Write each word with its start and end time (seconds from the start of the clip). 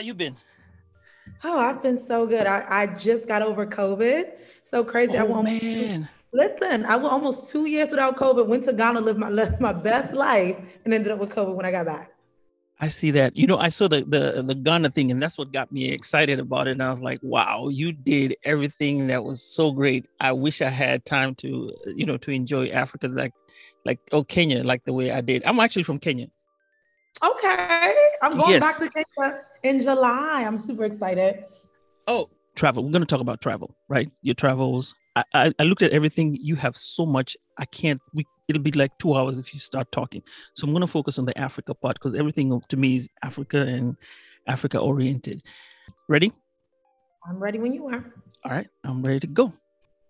How 0.00 0.04
you 0.06 0.14
been? 0.14 0.34
Oh, 1.44 1.58
I've 1.58 1.82
been 1.82 1.98
so 1.98 2.26
good. 2.26 2.46
I, 2.46 2.64
I 2.66 2.86
just 2.86 3.28
got 3.28 3.42
over 3.42 3.66
COVID. 3.66 4.32
So 4.64 4.82
crazy. 4.82 5.18
I 5.18 5.24
Oh 5.24 5.42
went 5.42 5.62
man. 5.62 6.08
listen, 6.32 6.86
I 6.86 6.96
went 6.96 7.12
almost 7.12 7.50
two 7.50 7.66
years 7.68 7.90
without 7.90 8.16
COVID, 8.16 8.46
went 8.46 8.64
to 8.64 8.72
Ghana, 8.72 8.98
lived 9.02 9.18
my 9.18 9.28
lived 9.28 9.60
my 9.60 9.74
best 9.74 10.14
life, 10.14 10.56
and 10.86 10.94
ended 10.94 11.12
up 11.12 11.18
with 11.18 11.28
COVID 11.28 11.54
when 11.54 11.66
I 11.66 11.70
got 11.70 11.84
back. 11.84 12.12
I 12.80 12.88
see 12.88 13.10
that. 13.10 13.36
You 13.36 13.46
know, 13.46 13.58
I 13.58 13.68
saw 13.68 13.88
the 13.88 14.00
the 14.08 14.40
the 14.42 14.54
Ghana 14.54 14.88
thing, 14.88 15.10
and 15.10 15.22
that's 15.22 15.36
what 15.36 15.52
got 15.52 15.70
me 15.70 15.92
excited 15.92 16.40
about 16.40 16.66
it. 16.66 16.70
And 16.70 16.82
I 16.82 16.88
was 16.88 17.02
like, 17.02 17.18
"Wow, 17.20 17.68
you 17.68 17.92
did 17.92 18.36
everything 18.42 19.08
that 19.08 19.22
was 19.22 19.42
so 19.42 19.70
great." 19.70 20.06
I 20.18 20.32
wish 20.32 20.62
I 20.62 20.70
had 20.70 21.04
time 21.04 21.34
to, 21.42 21.70
you 21.94 22.06
know, 22.06 22.16
to 22.16 22.30
enjoy 22.30 22.68
Africa, 22.70 23.06
like, 23.06 23.34
like 23.84 23.98
oh 24.12 24.24
Kenya, 24.24 24.64
like 24.64 24.82
the 24.86 24.94
way 24.94 25.10
I 25.10 25.20
did. 25.20 25.44
I'm 25.44 25.60
actually 25.60 25.82
from 25.82 25.98
Kenya. 25.98 26.28
Okay. 27.22 27.94
I'm 28.22 28.38
going 28.38 28.48
Yes. 28.52 28.60
back 28.62 28.78
to 28.78 28.88
Kenya 28.88 29.42
in 29.62 29.80
July. 29.80 30.44
I'm 30.46 30.58
super 30.58 30.84
excited. 30.84 31.44
Oh, 32.06 32.28
travel. 32.56 32.84
We're 32.84 32.90
gonna 32.90 33.06
talk 33.06 33.20
about 33.20 33.40
travel, 33.40 33.74
right? 33.88 34.10
Your 34.22 34.34
travels. 34.34 34.94
I, 35.16 35.24
I, 35.34 35.52
I 35.58 35.62
looked 35.64 35.82
at 35.82 35.92
everything. 35.92 36.36
You 36.40 36.56
have 36.56 36.76
so 36.76 37.04
much. 37.04 37.36
I 37.58 37.64
can't. 37.66 38.00
We 38.14 38.24
it'll 38.48 38.62
be 38.62 38.72
like 38.72 38.96
two 38.98 39.14
hours 39.16 39.38
if 39.38 39.54
you 39.54 39.60
start 39.60 39.90
talking. 39.92 40.22
So 40.54 40.66
I'm 40.66 40.72
gonna 40.72 40.86
focus 40.86 41.18
on 41.18 41.24
the 41.24 41.36
Africa 41.38 41.74
part 41.74 41.96
because 41.96 42.14
everything 42.14 42.60
to 42.68 42.76
me 42.76 42.96
is 42.96 43.08
Africa 43.22 43.62
and 43.62 43.96
Africa 44.46 44.78
oriented. 44.78 45.42
Ready? 46.08 46.32
I'm 47.28 47.38
ready 47.38 47.58
when 47.58 47.72
you 47.72 47.86
are. 47.88 48.04
All 48.44 48.52
right, 48.52 48.68
I'm 48.84 49.02
ready 49.02 49.20
to 49.20 49.26
go. 49.26 49.52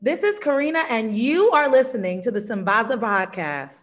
This 0.00 0.22
is 0.22 0.38
Karina, 0.38 0.84
and 0.88 1.14
you 1.14 1.50
are 1.50 1.68
listening 1.68 2.22
to 2.22 2.30
the 2.30 2.40
Sambaza 2.40 2.92
podcast. 2.92 3.82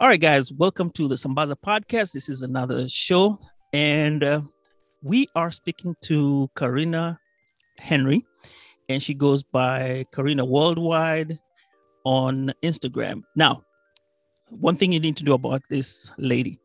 All 0.00 0.06
right, 0.06 0.20
guys, 0.20 0.52
welcome 0.52 0.90
to 0.90 1.08
the 1.08 1.16
Sambaza 1.16 1.56
podcast. 1.56 2.12
This 2.12 2.28
is 2.28 2.42
another 2.42 2.88
show, 2.88 3.36
and 3.72 4.22
uh, 4.22 4.42
we 5.02 5.26
are 5.34 5.50
speaking 5.50 5.96
to 6.02 6.48
Karina 6.56 7.18
Henry, 7.78 8.24
and 8.88 9.02
she 9.02 9.12
goes 9.12 9.42
by 9.42 10.04
Karina 10.14 10.44
Worldwide 10.44 11.40
on 12.04 12.52
Instagram. 12.62 13.24
Now, 13.34 13.64
one 14.50 14.76
thing 14.76 14.92
you 14.92 15.00
need 15.00 15.16
to 15.16 15.24
know 15.24 15.32
about 15.32 15.62
this 15.68 16.12
lady, 16.16 16.60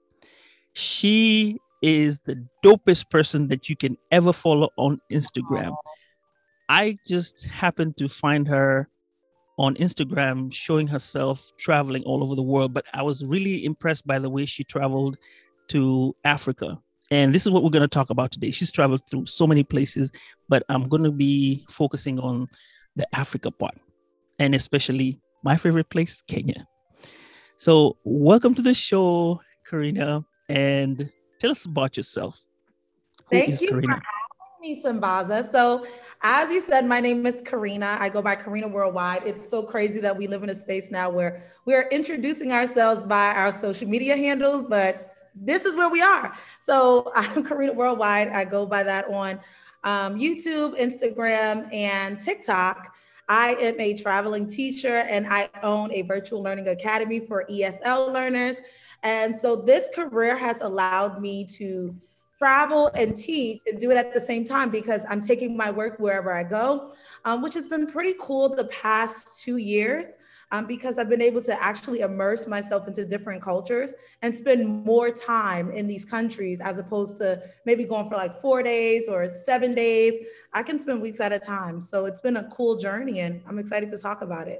she 0.74 1.58
is 1.82 2.20
the 2.28 2.40
dopest 2.64 3.10
person 3.10 3.48
that 3.48 3.68
you 3.68 3.76
can 3.76 3.98
ever 4.12 4.32
follow 4.32 4.70
on 4.78 5.02
Instagram. 5.12 5.76
I 6.70 7.00
just 7.08 7.46
happened 7.46 7.98
to 7.98 8.08
find 8.08 8.48
her 8.48 8.90
on 9.58 9.76
Instagram 9.76 10.52
showing 10.54 10.88
herself 10.88 11.52
traveling 11.58 12.04
all 12.04 12.24
over 12.24 12.36
the 12.36 12.42
world, 12.42 12.74
but 12.74 12.86
I 12.94 13.04
was 13.04 13.24
really 13.24 13.66
impressed 13.66 14.06
by 14.08 14.20
the 14.20 14.30
way 14.30 14.46
she 14.46 14.64
traveled 14.64 15.18
to 15.70 16.16
Africa. 16.24 16.80
And 17.12 17.34
this 17.36 17.46
is 17.46 17.52
what 17.52 17.64
we're 17.64 17.70
going 17.70 17.82
to 17.82 17.88
talk 17.88 18.10
about 18.10 18.32
today. 18.32 18.52
She's 18.52 18.72
traveled 18.72 19.02
through 19.10 19.28
so 19.28 19.46
many 19.46 19.64
places, 19.64 20.12
but 20.50 20.64
I'm 20.70 20.88
going 20.88 21.04
to 21.04 21.12
be 21.12 21.66
focusing 21.70 22.20
on 22.20 22.48
the 22.96 23.08
Africa 23.16 23.52
part 23.52 23.78
and 24.40 24.56
especially 24.56 25.20
my 25.44 25.58
favorite 25.58 25.90
place, 25.90 26.22
Kenya. 26.28 26.68
So, 27.58 27.98
welcome 28.04 28.56
to 28.56 28.62
the 28.62 28.74
show, 28.74 29.42
Karina, 29.70 30.26
and 30.50 31.10
tell 31.40 31.52
us 31.52 31.66
about 31.66 31.96
yourself. 31.98 32.44
Who 33.30 33.38
Thank 33.38 33.62
you 33.62 33.68
for 33.68 33.82
Karina? 33.82 33.94
having 33.94 34.04
me, 34.64 34.82
Sambaza. 34.82 35.52
So, 35.52 35.86
as 36.22 36.50
you 36.50 36.62
said, 36.62 36.86
my 36.86 37.02
name 37.02 37.26
is 37.26 37.42
Karina. 37.42 37.98
I 38.00 38.08
go 38.08 38.22
by 38.22 38.36
Karina 38.36 38.70
Worldwide. 38.70 39.24
It's 39.26 39.50
so 39.50 39.62
crazy 39.62 40.00
that 40.00 40.18
we 40.18 40.26
live 40.26 40.42
in 40.42 40.50
a 40.50 40.56
space 40.56 40.90
now 40.90 41.10
where 41.10 41.52
we're 41.66 41.90
introducing 41.90 42.54
ourselves 42.54 43.04
by 43.04 43.36
our 43.36 43.52
social 43.52 43.90
media 43.90 44.16
handles, 44.16 44.64
but 44.64 45.16
this 45.36 45.66
is 45.66 45.76
where 45.76 45.90
we 45.90 46.02
are. 46.02 46.34
So, 46.62 47.12
I'm 47.16 47.44
Karina 47.44 47.74
Worldwide. 47.74 48.30
I 48.30 48.46
go 48.46 48.66
by 48.66 48.84
that 48.84 49.06
on 49.10 49.38
um, 49.84 50.18
YouTube, 50.18 50.80
Instagram, 50.80 51.72
and 51.74 52.22
TikTok. 52.22 52.96
I 53.28 53.56
am 53.56 53.78
a 53.82 53.98
traveling 53.98 54.48
teacher 54.48 54.98
and 54.98 55.28
I 55.28 55.50
own 55.62 55.92
a 55.92 56.04
virtual 56.04 56.42
learning 56.42 56.70
academy 56.70 57.20
for 57.20 57.46
ESL 57.50 58.14
learners. 58.14 58.62
And 59.04 59.36
so, 59.36 59.58
this 59.58 59.90
career 59.94 60.38
has 60.38 60.62
allowed 60.62 61.20
me 61.20 61.46
to 61.58 61.94
travel 62.44 62.92
and 62.94 63.16
teach 63.16 63.62
and 63.68 63.80
do 63.80 63.90
it 63.90 63.96
at 63.96 64.14
the 64.14 64.20
same 64.20 64.44
time 64.44 64.70
because 64.70 65.06
I'm 65.10 65.26
taking 65.26 65.56
my 65.56 65.72
work 65.72 65.98
wherever 65.98 66.34
I 66.34 66.44
go, 66.44 66.94
um, 67.24 67.42
which 67.42 67.54
has 67.54 67.68
been 67.68 67.88
pretty 67.88 68.16
cool 68.20 68.54
the 68.54 68.66
past 68.66 69.42
two 69.42 69.56
years 69.56 70.08
um, 70.52 70.66
because 70.68 70.98
I've 70.98 71.08
been 71.08 71.22
able 71.22 71.42
to 71.44 71.64
actually 71.64 72.02
immerse 72.02 72.46
myself 72.46 72.86
into 72.86 73.06
different 73.06 73.42
cultures 73.42 73.94
and 74.24 74.36
spend 74.36 74.86
more 74.86 75.10
time 75.10 75.72
in 75.72 75.88
these 75.88 76.04
countries 76.04 76.60
as 76.60 76.80
opposed 76.80 77.18
to 77.20 77.42
maybe 77.66 77.86
going 77.86 78.10
for 78.10 78.18
like 78.18 78.42
four 78.42 78.62
days 78.62 79.08
or 79.08 79.32
seven 79.34 79.74
days. 79.74 80.14
I 80.52 80.64
can 80.64 80.78
spend 80.80 81.02
weeks 81.02 81.22
at 81.22 81.32
a 81.32 81.40
time. 81.40 81.82
So 81.82 82.04
it's 82.04 82.20
been 82.20 82.36
a 82.36 82.44
cool 82.50 82.76
journey 82.76 83.22
and 83.22 83.42
I'm 83.48 83.58
excited 83.58 83.90
to 83.92 83.98
talk 83.98 84.22
about 84.22 84.50
it. 84.50 84.60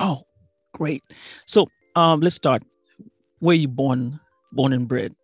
Oh, 0.00 0.26
great. 0.72 1.04
So, 1.46 1.68
um, 1.94 2.18
let's 2.22 2.34
start. 2.34 2.64
Where 3.38 3.54
you 3.54 3.68
born, 3.68 4.18
born 4.50 4.72
and 4.72 4.88
bred? 4.88 5.14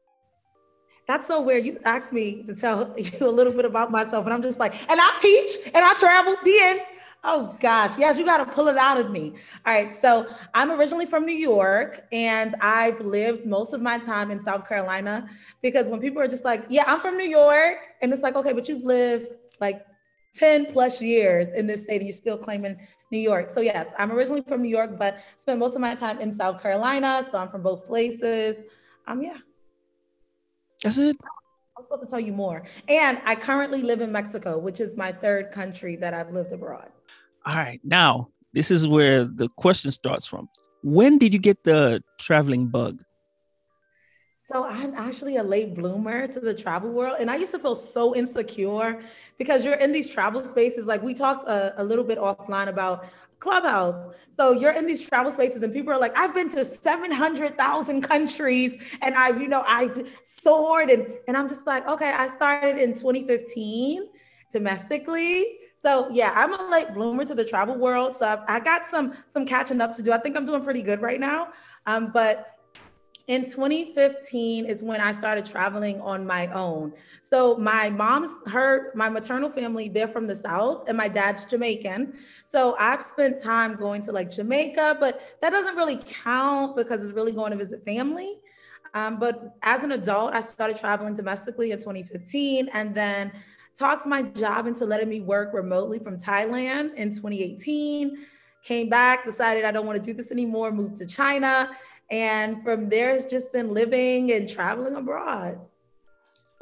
That's 1.11 1.27
so 1.27 1.41
weird. 1.41 1.67
You 1.67 1.77
asked 1.85 2.13
me 2.13 2.45
to 2.45 2.55
tell 2.55 2.95
you 2.97 3.29
a 3.29 3.33
little 3.33 3.53
bit 3.53 3.65
about 3.65 3.91
myself, 3.91 4.27
and 4.27 4.33
I'm 4.33 4.43
just 4.45 4.61
like, 4.61 4.75
and 4.89 5.01
I 5.03 5.17
teach 5.19 5.57
and 5.67 5.85
I 5.85 5.93
travel. 5.95 6.37
The 6.45 6.59
end. 6.63 6.81
Oh 7.25 7.57
gosh, 7.59 7.91
yes, 7.99 8.17
you 8.17 8.25
got 8.25 8.39
to 8.39 8.47
pull 8.47 8.69
it 8.69 8.77
out 8.77 8.97
of 8.97 9.11
me. 9.11 9.35
All 9.67 9.75
right, 9.75 9.93
so 9.93 10.29
I'm 10.55 10.71
originally 10.71 11.07
from 11.07 11.27
New 11.27 11.35
York, 11.35 12.07
and 12.13 12.55
I've 12.61 13.01
lived 13.01 13.45
most 13.45 13.73
of 13.73 13.83
my 13.83 13.99
time 13.99 14.31
in 14.31 14.41
South 14.41 14.69
Carolina 14.69 15.29
because 15.63 15.89
when 15.89 15.99
people 15.99 16.23
are 16.23 16.29
just 16.29 16.45
like, 16.45 16.65
"Yeah, 16.69 16.85
I'm 16.87 17.01
from 17.01 17.17
New 17.17 17.29
York," 17.29 17.79
and 18.03 18.13
it's 18.13 18.23
like, 18.23 18.37
"Okay, 18.37 18.53
but 18.53 18.69
you've 18.69 18.85
lived 18.85 19.31
like 19.61 19.85
10 20.33 20.67
plus 20.67 21.03
years 21.03 21.49
in 21.57 21.67
this 21.67 21.83
state, 21.83 21.97
and 21.97 22.07
you're 22.07 22.13
still 22.13 22.39
claiming 22.39 22.77
New 23.11 23.19
York." 23.19 23.49
So 23.49 23.61
yes, 23.61 23.93
I'm 23.99 24.13
originally 24.13 24.43
from 24.43 24.63
New 24.63 24.69
York, 24.69 24.97
but 24.97 25.19
spent 25.37 25.59
most 25.59 25.75
of 25.75 25.81
my 25.81 25.97
time 25.97 26.21
in 26.21 26.33
South 26.33 26.63
Carolina, 26.63 27.27
so 27.29 27.39
I'm 27.39 27.49
from 27.49 27.63
both 27.63 27.85
places. 27.85 28.59
Um, 29.09 29.21
yeah. 29.23 29.39
That's 30.83 30.99
it. 30.99 31.17
I'm 31.77 31.83
supposed 31.83 32.03
to 32.03 32.09
tell 32.09 32.21
you 32.21 32.33
more. 32.33 32.63
And 32.89 33.21
I 33.25 33.35
currently 33.35 33.83
live 33.83 34.01
in 34.01 34.13
Mexico, 34.13 34.59
which 34.59 34.81
is 34.81 34.97
my 34.97 35.13
third 35.13 35.51
country 35.51 35.97
that 35.97 36.13
I've 36.13 36.31
lived 36.31 36.53
abroad. 36.53 36.91
All 37.47 37.55
right. 37.57 37.81
Now, 37.85 38.29
this 38.53 38.71
is 38.71 38.87
where 38.87 39.25
the 39.25 39.49
question 39.57 39.91
starts 39.91 40.27
from. 40.27 40.49
When 40.83 41.19
did 41.19 41.33
you 41.33 41.39
get 41.39 41.65
the 41.65 42.03
traveling 42.19 42.69
bug? 42.69 43.03
So 44.51 44.65
I'm 44.65 44.95
actually 44.95 45.37
a 45.37 45.45
late 45.45 45.77
bloomer 45.77 46.27
to 46.27 46.41
the 46.41 46.53
travel 46.53 46.91
world. 46.91 47.19
And 47.21 47.31
I 47.31 47.37
used 47.37 47.53
to 47.53 47.59
feel 47.61 47.77
so 47.77 48.17
insecure 48.17 49.01
because 49.39 49.65
you're 49.65 49.75
in 49.75 49.93
these 49.93 50.11
travel 50.11 50.45
spaces. 50.45 50.89
Like 50.89 51.05
we 51.05 51.15
talked 51.15 51.49
a, 51.49 51.81
a 51.81 51.85
little 51.85 52.03
bit 52.03 52.19
offline 52.19 52.67
about 52.67 53.07
Clubhouse. 53.39 54.09
So 54.37 54.51
you're 54.51 54.73
in 54.73 54.87
these 54.87 55.09
travel 55.09 55.31
spaces 55.31 55.63
and 55.63 55.73
people 55.73 55.93
are 55.93 56.01
like, 56.01 56.19
I've 56.19 56.35
been 56.35 56.49
to 56.51 56.65
700,000 56.65 58.03
countries 58.03 58.97
and 59.03 59.15
I've, 59.15 59.41
you 59.41 59.47
know, 59.47 59.63
I've 59.69 60.09
soared. 60.25 60.91
And, 60.91 61.07
and 61.29 61.37
I'm 61.37 61.49
just 61.49 61.65
like, 61.65 61.87
okay, 61.87 62.13
I 62.13 62.27
started 62.27 62.79
in 62.79 62.93
2015 62.93 64.09
domestically. 64.51 65.59
So 65.81 66.11
yeah, 66.11 66.33
I'm 66.35 66.53
a 66.55 66.69
late 66.69 66.93
bloomer 66.93 67.25
to 67.25 67.37
the 67.37 67.45
travel 67.45 67.79
world. 67.79 68.17
So 68.17 68.27
I've, 68.27 68.41
I 68.49 68.59
got 68.59 68.85
some, 68.85 69.15
some 69.29 69.47
catching 69.47 69.81
up 69.81 69.95
to 69.95 70.03
do. 70.03 70.11
I 70.11 70.19
think 70.19 70.37
I'm 70.37 70.45
doing 70.45 70.65
pretty 70.65 70.83
good 70.83 71.01
right 71.01 71.21
now. 71.21 71.53
Um, 71.87 72.11
but 72.13 72.60
in 73.27 73.45
2015 73.45 74.67
is 74.67 74.83
when 74.83 75.01
I 75.01 75.13
started 75.13 75.47
traveling 75.47 76.01
on 76.01 76.27
my 76.27 76.47
own. 76.49 76.93
So 77.23 77.57
my 77.57 77.91
mom's 77.91 78.35
her 78.49 78.93
my 78.95 79.09
maternal 79.09 79.51
family 79.51 79.89
they're 79.89 80.09
from 80.09 80.27
the 80.27 80.37
south 80.37 80.89
and 80.89 80.97
my 80.97 81.09
dad's 81.09 81.45
Jamaican. 81.45 82.15
So 82.47 82.77
I've 82.79 83.03
spent 83.03 83.43
time 83.43 83.77
going 83.77 84.03
to 84.03 84.13
like 84.13 84.31
Jamaica, 84.31 84.97
but 85.01 85.21
that 85.41 85.51
doesn't 85.51 85.77
really 85.77 86.01
count 86.07 86.77
because 86.77 87.05
it's 87.05 87.13
really 87.13 87.33
going 87.33 87.53
to 87.53 87.59
visit 87.59 87.85
family. 87.85 88.41
Um, 88.95 89.19
but 89.19 89.57
as 89.63 89.85
an 89.85 89.93
adult, 89.93 90.35
I 90.35 90.41
started 90.41 90.77
traveling 90.77 91.15
domestically 91.15 91.71
in 91.71 91.79
2015 91.79 92.69
and 92.75 92.95
then 92.95 93.33
talked 93.77 94.07
my 94.07 94.23
job 94.23 94.67
into 94.67 94.85
letting 94.85 95.09
me 95.09 95.21
work 95.21 95.55
remotely 95.55 95.99
from 95.99 96.19
Thailand 96.19 96.95
in 96.95 97.11
2018. 97.11 98.27
Came 98.63 98.89
back, 98.91 99.25
decided 99.25 99.65
I 99.65 99.71
don't 99.71 99.87
want 99.87 100.03
to 100.03 100.05
do 100.05 100.13
this 100.13 100.31
anymore, 100.31 100.71
moved 100.71 100.97
to 100.97 101.07
China. 101.07 101.71
And 102.11 102.63
from 102.65 102.89
there, 102.89 103.15
it's 103.15 103.31
just 103.31 103.53
been 103.53 103.73
living 103.73 104.33
and 104.33 104.49
traveling 104.49 104.97
abroad. 104.97 105.61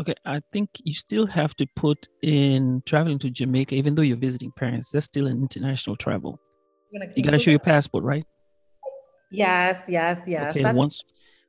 Okay, 0.00 0.14
I 0.24 0.40
think 0.52 0.70
you 0.84 0.94
still 0.94 1.26
have 1.26 1.56
to 1.56 1.66
put 1.74 2.06
in 2.22 2.82
traveling 2.86 3.18
to 3.20 3.30
Jamaica, 3.30 3.74
even 3.74 3.94
though 3.94 4.02
you're 4.02 4.16
visiting 4.16 4.52
parents, 4.52 4.90
that's 4.90 5.06
still 5.06 5.26
an 5.26 5.42
international 5.42 5.96
travel. 5.96 6.38
You 7.16 7.22
got 7.22 7.32
to 7.32 7.38
show 7.38 7.50
your 7.50 7.58
passport, 7.60 8.04
right? 8.04 8.24
Yes, 9.30 9.82
yes, 9.88 10.22
yes. 10.26 10.50
Okay, 10.50 10.62
that's, 10.62 10.76
once 10.76 11.02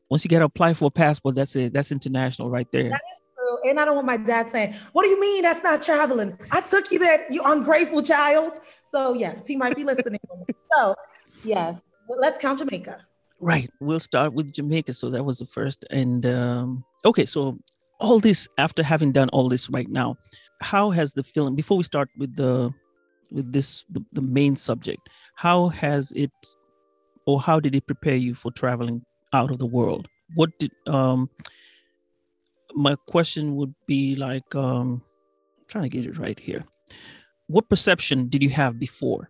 once 0.10 0.25
you 0.25 0.30
get 0.30 0.40
to 0.40 0.45
apply 0.45 0.74
for 0.74 0.86
a 0.86 0.92
passport, 0.92 1.36
that's 1.36 1.56
it. 1.56 1.74
That's 1.74 1.92
international 1.92 2.50
right 2.50 2.68
there. 2.72 2.90
That 2.90 3.02
is 3.13 3.19
true. 3.38 3.69
And 3.69 3.80
I 3.80 3.86
don't 3.86 3.95
want 3.95 4.07
my 4.07 4.18
dad 4.18 4.48
saying, 4.48 4.74
What 4.94 5.04
do 5.04 5.10
you 5.10 5.22
mean 5.22 5.44
that's 5.44 5.63
not 5.63 5.84
traveling? 5.84 6.38
I 6.52 6.62
took 6.62 6.92
you 6.92 6.98
there, 7.00 7.31
you 7.31 7.44
ungrateful 7.45 8.02
child. 8.02 8.60
So 8.86 9.13
yes, 9.13 9.45
he 9.45 9.56
might 9.56 9.75
be 9.75 9.84
listening. 9.84 10.19
so 10.72 10.95
yes, 11.44 11.81
let's 12.07 12.40
count 12.40 12.60
Jamaica. 12.60 13.06
Right. 13.41 13.69
We'll 13.80 14.00
start 14.00 14.33
with 14.33 14.53
Jamaica. 14.53 14.94
So 14.94 15.09
that 15.12 15.24
was 15.24 15.39
the 15.39 15.45
first. 15.45 15.86
And 15.89 16.25
um, 16.25 16.83
okay, 17.06 17.25
so 17.25 17.57
all 18.00 18.19
this 18.19 18.47
after 18.57 18.81
having 18.81 19.12
done 19.12 19.30
all 19.30 19.50
this 19.50 19.69
right 19.69 19.89
now 19.89 20.18
how 20.62 20.89
has 20.89 21.13
the 21.13 21.24
film 21.24 21.56
before 21.56 21.77
we 21.77 21.83
start 21.83 22.09
with 22.18 22.36
the 22.36 22.74
with 23.31 23.51
this 23.51 23.86
the, 23.89 24.03
the 24.13 24.21
main 24.21 24.56
subject 24.56 25.09
how 25.36 25.68
has 25.69 26.12
it 26.13 26.31
or 27.25 27.39
how 27.39 27.59
did 27.59 27.75
it 27.75 27.86
prepare 27.86 28.15
you 28.15 28.33
for 28.33 28.51
traveling 28.51 29.01
out 29.33 29.51
of 29.51 29.57
the 29.57 29.65
world 29.65 30.07
what 30.35 30.50
did 30.59 30.71
um 30.88 31.30
my 32.74 32.95
question 33.07 33.56
would 33.56 33.74
be 33.88 34.15
like 34.15 34.56
um 34.56 35.01
I'm 35.59 35.65
trying 35.68 35.83
to 35.83 35.89
get 35.89 36.06
it 36.06 36.18
right 36.18 36.39
here 36.39 36.63
what 37.47 37.69
perception 37.69 38.27
did 38.30 38.44
you 38.44 38.50
have 38.50 38.80
before 38.80 39.30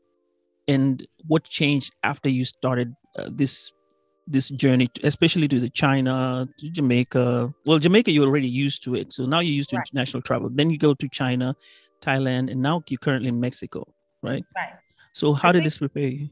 and 0.67 1.05
what 1.27 1.43
changed 1.43 1.93
after 2.03 2.29
you 2.29 2.45
started 2.45 2.93
uh, 3.17 3.29
this 3.31 3.71
this 4.29 4.49
journey, 4.49 4.89
especially 5.03 5.47
to 5.47 5.59
the 5.59 5.69
China, 5.69 6.47
to 6.59 6.69
Jamaica. 6.69 7.53
Well, 7.65 7.79
Jamaica, 7.79 8.11
you're 8.11 8.27
already 8.27 8.47
used 8.47 8.83
to 8.83 8.95
it. 8.95 9.11
So 9.11 9.25
now 9.25 9.39
you're 9.39 9.53
used 9.53 9.71
to 9.71 9.77
right. 9.77 9.87
international 9.87 10.21
travel. 10.21 10.49
Then 10.51 10.69
you 10.69 10.77
go 10.77 10.93
to 10.93 11.09
China, 11.09 11.55
Thailand, 12.01 12.51
and 12.51 12.61
now 12.61 12.83
you're 12.87 12.99
currently 12.99 13.29
in 13.29 13.39
Mexico, 13.39 13.85
right? 14.21 14.43
Right. 14.55 14.73
So 15.13 15.33
how 15.33 15.49
I 15.49 15.53
did 15.53 15.63
this 15.63 15.79
prepare 15.79 16.07
you? 16.07 16.29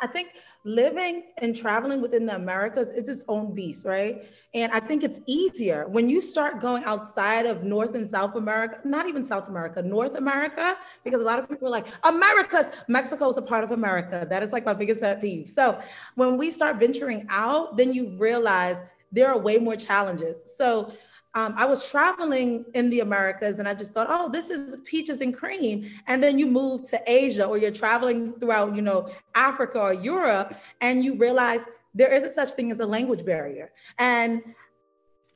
I 0.00 0.06
think 0.06 0.34
living 0.64 1.24
and 1.38 1.56
traveling 1.56 2.00
within 2.00 2.24
the 2.26 2.36
Americas 2.36 2.88
is 2.88 3.08
its 3.08 3.24
own 3.28 3.54
beast, 3.54 3.84
right? 3.84 4.24
And 4.54 4.70
I 4.70 4.78
think 4.80 5.02
it's 5.02 5.20
easier 5.26 5.88
when 5.88 6.08
you 6.08 6.22
start 6.22 6.60
going 6.60 6.84
outside 6.84 7.46
of 7.46 7.64
North 7.64 7.94
and 7.94 8.06
South 8.06 8.36
America, 8.36 8.80
not 8.84 9.08
even 9.08 9.24
South 9.24 9.48
America, 9.48 9.82
North 9.82 10.16
America, 10.16 10.76
because 11.04 11.20
a 11.20 11.24
lot 11.24 11.38
of 11.38 11.48
people 11.48 11.66
are 11.66 11.70
like, 11.70 11.86
America's 12.04 12.66
Mexico 12.88 13.28
is 13.28 13.36
a 13.36 13.42
part 13.42 13.64
of 13.64 13.72
America. 13.72 14.26
That 14.28 14.42
is 14.42 14.52
like 14.52 14.64
my 14.64 14.74
biggest 14.74 15.02
pet 15.02 15.20
peeve. 15.20 15.48
So 15.48 15.80
when 16.14 16.36
we 16.36 16.50
start 16.50 16.76
venturing 16.76 17.26
out, 17.28 17.76
then 17.76 17.92
you 17.92 18.16
realize 18.18 18.84
there 19.10 19.28
are 19.28 19.38
way 19.38 19.58
more 19.58 19.76
challenges. 19.76 20.56
So 20.56 20.92
um, 21.34 21.54
I 21.56 21.64
was 21.64 21.88
traveling 21.88 22.66
in 22.74 22.90
the 22.90 23.00
Americas 23.00 23.58
and 23.58 23.66
I 23.66 23.74
just 23.74 23.94
thought, 23.94 24.06
oh, 24.10 24.28
this 24.28 24.50
is 24.50 24.80
peaches 24.82 25.22
and 25.22 25.34
cream. 25.34 25.90
And 26.06 26.22
then 26.22 26.38
you 26.38 26.46
move 26.46 26.88
to 26.90 27.00
Asia 27.06 27.46
or 27.46 27.56
you're 27.56 27.70
traveling 27.70 28.32
throughout, 28.34 28.76
you 28.76 28.82
know, 28.82 29.10
Africa 29.34 29.78
or 29.78 29.94
Europe, 29.94 30.54
and 30.82 31.02
you 31.02 31.16
realize 31.16 31.64
there 31.94 32.12
isn't 32.12 32.30
such 32.30 32.50
thing 32.50 32.70
as 32.70 32.80
a 32.80 32.86
language 32.86 33.24
barrier. 33.24 33.72
And 33.98 34.42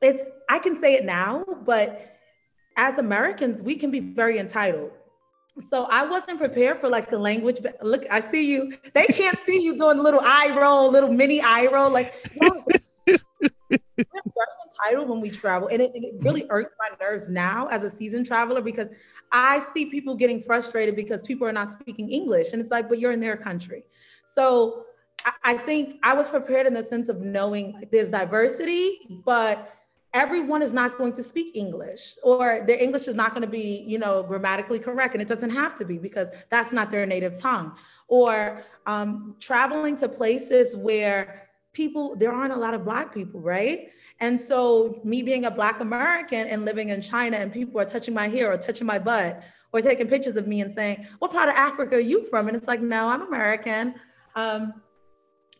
it's, 0.02 0.22
I 0.50 0.58
can 0.58 0.76
say 0.76 0.94
it 0.94 1.04
now, 1.04 1.44
but 1.64 2.18
as 2.76 2.98
Americans, 2.98 3.62
we 3.62 3.76
can 3.76 3.90
be 3.90 4.00
very 4.00 4.38
entitled. 4.38 4.90
So 5.58 5.86
I 5.90 6.04
wasn't 6.04 6.38
prepared 6.38 6.78
for 6.78 6.90
like 6.90 7.08
the 7.08 7.18
language. 7.18 7.60
Look, 7.80 8.04
I 8.10 8.20
see 8.20 8.52
you. 8.52 8.76
They 8.92 9.06
can't 9.06 9.38
see 9.46 9.62
you 9.62 9.74
doing 9.78 9.98
a 9.98 10.02
little 10.02 10.20
eye 10.22 10.54
roll, 10.54 10.90
little 10.90 11.10
mini 11.10 11.40
eye 11.40 11.68
roll. 11.72 11.90
Like, 11.90 12.14
we're 13.40 13.50
very 13.68 14.56
entitled 14.68 15.08
when 15.08 15.20
we 15.20 15.30
travel, 15.30 15.68
and 15.68 15.80
it, 15.80 15.90
it 15.94 16.14
really 16.20 16.44
irks 16.50 16.70
my 16.78 16.96
nerves 17.00 17.28
now 17.28 17.66
as 17.68 17.82
a 17.82 17.90
seasoned 17.90 18.26
traveler 18.26 18.60
because 18.60 18.88
I 19.32 19.60
see 19.74 19.86
people 19.86 20.14
getting 20.14 20.42
frustrated 20.42 20.96
because 20.96 21.22
people 21.22 21.46
are 21.46 21.52
not 21.52 21.70
speaking 21.70 22.10
English, 22.10 22.52
and 22.52 22.60
it's 22.60 22.70
like, 22.70 22.88
but 22.88 22.98
you're 22.98 23.12
in 23.12 23.20
their 23.20 23.36
country. 23.36 23.84
So 24.24 24.86
I, 25.24 25.32
I 25.44 25.56
think 25.58 25.98
I 26.02 26.14
was 26.14 26.28
prepared 26.28 26.66
in 26.66 26.74
the 26.74 26.82
sense 26.82 27.08
of 27.08 27.20
knowing 27.20 27.84
there's 27.90 28.10
diversity, 28.10 29.20
but 29.24 29.72
everyone 30.14 30.62
is 30.62 30.72
not 30.72 30.96
going 30.96 31.12
to 31.12 31.22
speak 31.22 31.54
English 31.54 32.14
or 32.22 32.62
their 32.66 32.82
English 32.82 33.06
is 33.06 33.14
not 33.14 33.32
going 33.32 33.42
to 33.42 33.48
be, 33.48 33.84
you 33.86 33.98
know, 33.98 34.22
grammatically 34.22 34.78
correct. 34.78 35.12
And 35.14 35.20
it 35.20 35.28
doesn't 35.28 35.50
have 35.50 35.76
to 35.78 35.84
be 35.84 35.98
because 35.98 36.30
that's 36.48 36.72
not 36.72 36.90
their 36.90 37.04
native 37.04 37.38
tongue. 37.38 37.76
Or 38.08 38.62
um, 38.86 39.36
traveling 39.40 39.94
to 39.96 40.08
places 40.08 40.74
where 40.74 41.45
people, 41.76 42.16
there 42.16 42.32
aren't 42.32 42.54
a 42.54 42.56
lot 42.56 42.72
of 42.72 42.84
Black 42.84 43.12
people, 43.12 43.38
right? 43.38 43.90
And 44.20 44.40
so, 44.40 44.98
me 45.04 45.22
being 45.22 45.44
a 45.44 45.50
Black 45.50 45.80
American 45.80 46.48
and 46.48 46.64
living 46.64 46.88
in 46.88 47.02
China, 47.02 47.36
and 47.36 47.52
people 47.52 47.78
are 47.78 47.84
touching 47.84 48.14
my 48.14 48.28
hair 48.28 48.50
or 48.50 48.56
touching 48.56 48.86
my 48.86 48.98
butt 48.98 49.42
or 49.72 49.82
taking 49.82 50.08
pictures 50.08 50.36
of 50.36 50.48
me 50.48 50.62
and 50.62 50.72
saying, 50.72 51.06
What 51.18 51.30
part 51.30 51.50
of 51.50 51.54
Africa 51.54 51.96
are 51.96 52.00
you 52.00 52.24
from? 52.24 52.48
And 52.48 52.56
it's 52.56 52.66
like, 52.66 52.80
No, 52.80 53.08
I'm 53.08 53.22
American. 53.22 53.94
Um, 54.34 54.80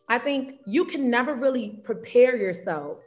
I 0.09 0.19
think 0.19 0.55
you 0.67 0.87
can 0.87 1.11
never 1.11 1.35
really 1.35 1.81
prepare 1.85 2.37
yourself 2.37 2.99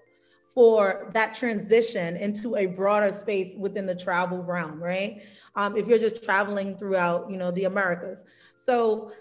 for 0.53 1.09
that 1.13 1.35
transition 1.35 2.15
into 2.17 2.57
a 2.57 2.67
broader 2.67 3.11
space 3.11 3.53
within 3.57 3.85
the 3.85 3.95
travel 3.95 4.43
realm, 4.43 4.81
right? 4.81 5.23
Um, 5.55 5.75
if 5.77 5.87
you're 5.87 5.99
just 5.99 6.23
traveling 6.23 6.77
throughout, 6.77 7.31
you 7.31 7.37
know, 7.37 7.49
the 7.49 7.63
Americas. 7.63 8.23
So 8.55 9.11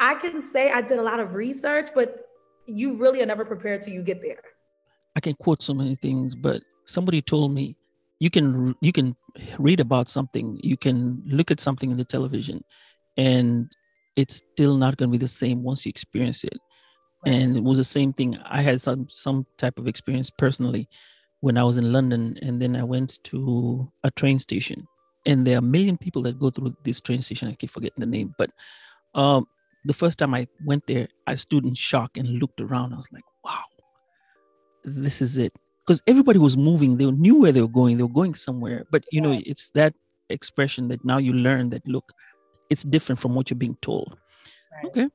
I 0.00 0.14
can 0.14 0.40
say 0.40 0.72
I 0.72 0.80
did 0.80 0.98
a 0.98 1.02
lot 1.02 1.20
of 1.20 1.34
research, 1.34 1.90
but 1.94 2.27
you 2.68 2.96
really 2.96 3.22
are 3.22 3.26
never 3.26 3.44
prepared 3.44 3.82
till 3.82 3.94
you 3.94 4.02
get 4.02 4.22
there. 4.22 4.40
I 5.16 5.20
can 5.20 5.34
quote 5.34 5.62
so 5.62 5.74
many 5.74 5.96
things, 5.96 6.34
but 6.34 6.62
somebody 6.84 7.22
told 7.22 7.52
me 7.52 7.76
you 8.20 8.30
can 8.30 8.74
you 8.80 8.92
can 8.92 9.16
read 9.58 9.80
about 9.80 10.08
something, 10.08 10.58
you 10.62 10.76
can 10.76 11.22
look 11.26 11.50
at 11.50 11.60
something 11.60 11.90
in 11.90 11.96
the 11.96 12.04
television, 12.04 12.62
and 13.16 13.70
it's 14.16 14.42
still 14.54 14.76
not 14.76 14.96
going 14.96 15.10
to 15.10 15.12
be 15.12 15.18
the 15.18 15.28
same 15.28 15.62
once 15.62 15.86
you 15.86 15.90
experience 15.90 16.44
it. 16.44 16.58
Right. 17.26 17.34
And 17.34 17.56
it 17.56 17.62
was 17.62 17.78
the 17.78 17.84
same 17.84 18.12
thing. 18.12 18.38
I 18.44 18.62
had 18.62 18.80
some 18.80 19.08
some 19.08 19.46
type 19.56 19.78
of 19.78 19.88
experience 19.88 20.30
personally 20.30 20.88
when 21.40 21.56
I 21.56 21.62
was 21.62 21.78
in 21.78 21.92
London, 21.92 22.38
and 22.42 22.60
then 22.60 22.76
I 22.76 22.84
went 22.84 23.18
to 23.24 23.90
a 24.04 24.10
train 24.10 24.38
station, 24.38 24.86
and 25.26 25.46
there 25.46 25.56
are 25.56 25.58
a 25.58 25.62
million 25.62 25.96
people 25.96 26.22
that 26.22 26.38
go 26.38 26.50
through 26.50 26.76
this 26.84 27.00
train 27.00 27.22
station. 27.22 27.48
I 27.48 27.54
keep 27.54 27.70
forgetting 27.70 28.00
the 28.00 28.06
name, 28.06 28.34
but 28.38 28.50
um, 29.14 29.46
the 29.84 29.94
first 29.94 30.18
time 30.18 30.34
I 30.34 30.46
went 30.64 30.86
there, 30.86 31.08
I 31.26 31.34
stood 31.34 31.64
in 31.64 31.74
shock 31.74 32.16
and 32.16 32.28
looked 32.38 32.60
around. 32.60 32.92
I 32.92 32.96
was 32.96 33.08
like, 33.12 33.24
wow, 33.44 33.64
this 34.84 35.22
is 35.22 35.36
it. 35.36 35.52
Because 35.86 36.02
everybody 36.06 36.38
was 36.38 36.56
moving. 36.56 36.96
They 36.96 37.10
knew 37.10 37.40
where 37.40 37.52
they 37.52 37.62
were 37.62 37.68
going. 37.68 37.96
They 37.96 38.02
were 38.02 38.08
going 38.08 38.34
somewhere. 38.34 38.84
But, 38.90 39.04
you 39.10 39.20
know, 39.20 39.40
it's 39.46 39.70
that 39.70 39.94
expression 40.28 40.88
that 40.88 41.04
now 41.04 41.18
you 41.18 41.32
learn 41.32 41.70
that, 41.70 41.86
look, 41.86 42.12
it's 42.68 42.82
different 42.82 43.20
from 43.20 43.34
what 43.34 43.48
you're 43.48 43.58
being 43.58 43.78
told. 43.80 44.16
Right. 44.74 44.84
Okay. 44.86 45.08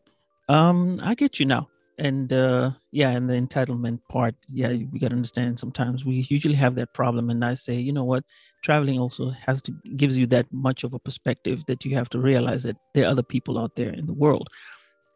Um, 0.50 0.98
I 1.04 1.14
get 1.14 1.40
you 1.40 1.46
now 1.46 1.70
and 2.00 2.34
uh 2.34 2.72
yeah 2.92 3.10
and 3.10 3.30
the 3.30 3.34
entitlement 3.34 4.00
part 4.10 4.36
yeah 4.48 4.70
we 4.70 5.00
got 5.00 5.10
to 5.10 5.16
understand 5.16 5.60
sometimes 5.60 6.06
we 6.06 6.26
usually 6.30 6.56
have 6.56 6.76
that 6.76 6.94
problem 6.94 7.30
and 7.30 7.46
i 7.46 7.54
say 7.54 7.76
you 7.76 7.94
know 7.94 8.04
what? 8.04 8.24
Traveling 8.64 8.98
also 8.98 9.30
has 9.30 9.62
to 9.64 9.74
gives 9.98 10.16
you 10.16 10.26
that 10.28 10.48
much 10.52 10.84
of 10.84 10.94
a 10.94 11.00
perspective 11.00 11.64
that 11.68 11.84
you 11.84 11.96
have 11.96 12.10
to 12.10 12.20
realize 12.20 12.64
that 12.64 12.78
there 12.94 13.06
are 13.06 13.10
other 13.10 13.24
people 13.24 13.60
out 13.60 13.76
there 13.76 13.90
in 13.90 14.06
the 14.06 14.14
world. 14.14 14.48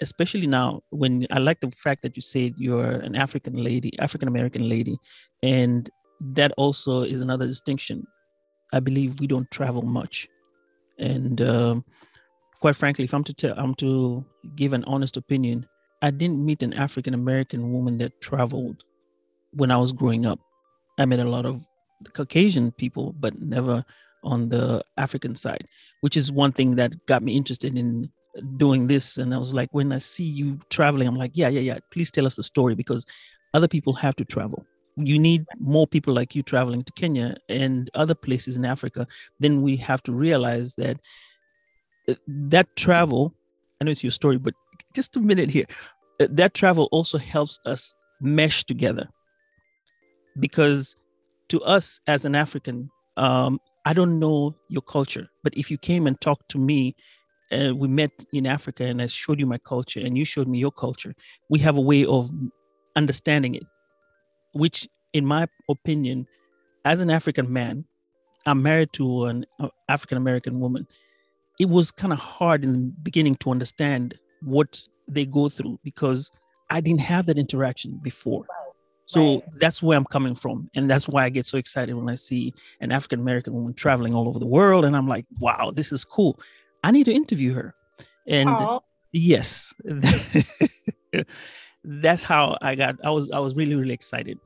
Especially 0.01 0.45
now 0.45 0.81
when 0.89 1.25
i 1.31 1.39
like 1.39 1.59
the 1.61 1.71
fact 1.71 2.01
that 2.03 2.15
you 2.15 2.21
said 2.21 2.53
you're 2.57 2.91
an 3.07 3.15
african 3.15 3.55
lady 3.55 3.97
african 3.99 4.27
american 4.27 4.67
lady 4.69 4.97
and 5.43 5.89
that 6.19 6.51
also 6.57 7.01
is 7.01 7.21
another 7.21 7.47
distinction. 7.47 8.05
I 8.73 8.79
believe 8.81 9.19
we 9.19 9.27
don't 9.27 9.49
travel 9.49 9.83
much 9.83 10.27
and 10.99 11.41
um, 11.41 11.85
quite 12.59 12.75
frankly 12.75 13.05
if 13.05 13.13
i'm 13.13 13.23
to 13.23 13.33
tell 13.33 13.53
i'm 13.57 13.73
to 13.75 14.25
give 14.55 14.73
an 14.73 14.83
honest 14.85 15.15
opinion 15.15 15.65
I 16.01 16.11
didn't 16.11 16.45
meet 16.45 16.63
an 16.63 16.73
African 16.73 17.13
American 17.13 17.71
woman 17.71 17.97
that 17.97 18.19
traveled 18.21 18.83
when 19.51 19.71
I 19.71 19.77
was 19.77 19.91
growing 19.91 20.25
up. 20.25 20.39
I 20.99 21.05
met 21.05 21.19
a 21.19 21.29
lot 21.29 21.45
of 21.45 21.67
Caucasian 22.13 22.71
people, 22.71 23.13
but 23.19 23.39
never 23.41 23.83
on 24.23 24.49
the 24.49 24.83
African 24.97 25.35
side, 25.35 25.67
which 26.01 26.17
is 26.17 26.31
one 26.31 26.51
thing 26.51 26.75
that 26.75 27.05
got 27.05 27.23
me 27.23 27.35
interested 27.35 27.77
in 27.77 28.09
doing 28.57 28.87
this. 28.87 29.17
And 29.17 29.33
I 29.33 29.37
was 29.37 29.53
like, 29.53 29.69
when 29.71 29.91
I 29.91 29.99
see 29.99 30.23
you 30.23 30.59
traveling, 30.69 31.07
I'm 31.07 31.15
like, 31.15 31.31
yeah, 31.33 31.49
yeah, 31.49 31.61
yeah, 31.61 31.77
please 31.91 32.11
tell 32.11 32.25
us 32.25 32.35
the 32.35 32.43
story 32.43 32.75
because 32.75 33.05
other 33.53 33.67
people 33.67 33.93
have 33.93 34.15
to 34.17 34.25
travel. 34.25 34.65
You 34.95 35.19
need 35.19 35.45
more 35.59 35.87
people 35.87 36.13
like 36.13 36.35
you 36.35 36.43
traveling 36.43 36.83
to 36.83 36.91
Kenya 36.93 37.35
and 37.49 37.89
other 37.93 38.15
places 38.15 38.57
in 38.57 38.65
Africa. 38.65 39.07
Then 39.39 39.61
we 39.61 39.75
have 39.77 40.01
to 40.03 40.11
realize 40.11 40.75
that 40.75 40.99
uh, 42.09 42.15
that 42.27 42.75
travel, 42.75 43.33
I 43.79 43.85
know 43.85 43.91
it's 43.91 44.03
your 44.03 44.11
story, 44.11 44.37
but 44.37 44.55
just 44.93 45.15
a 45.15 45.19
minute 45.19 45.49
here. 45.49 45.65
Uh, 46.19 46.27
that 46.29 46.53
travel 46.53 46.89
also 46.91 47.17
helps 47.17 47.59
us 47.65 47.93
mesh 48.21 48.63
together 48.63 49.07
because 50.39 50.95
to 51.49 51.61
us 51.61 51.99
as 52.07 52.25
an 52.25 52.35
African, 52.35 52.89
um, 53.15 53.59
I 53.85 53.93
don't 53.93 54.19
know 54.19 54.55
your 54.69 54.81
culture, 54.81 55.29
but 55.43 55.53
if 55.55 55.71
you 55.71 55.77
came 55.77 56.07
and 56.07 56.19
talked 56.19 56.49
to 56.49 56.57
me, 56.57 56.95
and 57.49 57.71
uh, 57.71 57.75
we 57.75 57.87
met 57.87 58.25
in 58.33 58.45
Africa, 58.45 58.83
and 58.83 59.01
I 59.01 59.07
showed 59.07 59.39
you 59.39 59.45
my 59.45 59.57
culture, 59.57 60.01
and 60.01 60.17
you 60.17 60.25
showed 60.25 60.47
me 60.47 60.57
your 60.57 60.71
culture, 60.71 61.15
we 61.49 61.59
have 61.59 61.77
a 61.77 61.81
way 61.81 62.05
of 62.05 62.29
understanding 62.95 63.55
it, 63.55 63.65
which, 64.51 64.87
in 65.13 65.25
my 65.25 65.47
opinion, 65.69 66.27
as 66.83 66.99
an 66.99 67.09
African 67.09 67.51
man, 67.51 67.85
I'm 68.45 68.61
married 68.61 68.91
to 68.93 69.25
an 69.25 69.45
uh, 69.59 69.69
African 69.87 70.17
American 70.17 70.59
woman. 70.59 70.87
It 71.59 71.69
was 71.69 71.91
kind 71.91 72.13
of 72.13 72.19
hard 72.19 72.63
in 72.63 72.73
the 72.73 72.93
beginning 73.03 73.35
to 73.37 73.51
understand 73.51 74.17
what 74.41 74.81
they 75.07 75.25
go 75.25 75.49
through 75.49 75.79
because 75.83 76.31
I 76.69 76.81
didn't 76.81 77.01
have 77.01 77.25
that 77.27 77.37
interaction 77.37 77.99
before. 78.03 78.45
So 79.05 79.35
right. 79.35 79.43
that's 79.59 79.81
where 79.81 79.97
I'm 79.97 80.05
coming 80.05 80.35
from. 80.35 80.69
And 80.75 80.89
that's 80.89 81.07
why 81.07 81.23
I 81.23 81.29
get 81.29 81.45
so 81.45 81.57
excited 81.57 81.95
when 81.95 82.09
I 82.09 82.15
see 82.15 82.53
an 82.81 82.91
African 82.91 83.21
American 83.21 83.53
woman 83.53 83.73
traveling 83.73 84.13
all 84.13 84.27
over 84.27 84.37
the 84.37 84.45
world. 84.45 84.83
And 84.83 84.97
I'm 84.97 85.07
like, 85.07 85.25
wow, 85.39 85.71
this 85.73 85.93
is 85.93 86.03
cool. 86.03 86.39
I 86.83 86.91
need 86.91 87.05
to 87.05 87.13
interview 87.13 87.53
her. 87.53 87.73
And 88.27 88.49
Aww. 88.49 88.81
yes, 89.13 89.73
that's 91.85 92.23
how 92.23 92.57
I 92.61 92.75
got, 92.75 92.97
I 93.01 93.11
was, 93.11 93.31
I 93.31 93.39
was 93.39 93.55
really, 93.55 93.75
really 93.75 93.93
excited. 93.93 94.37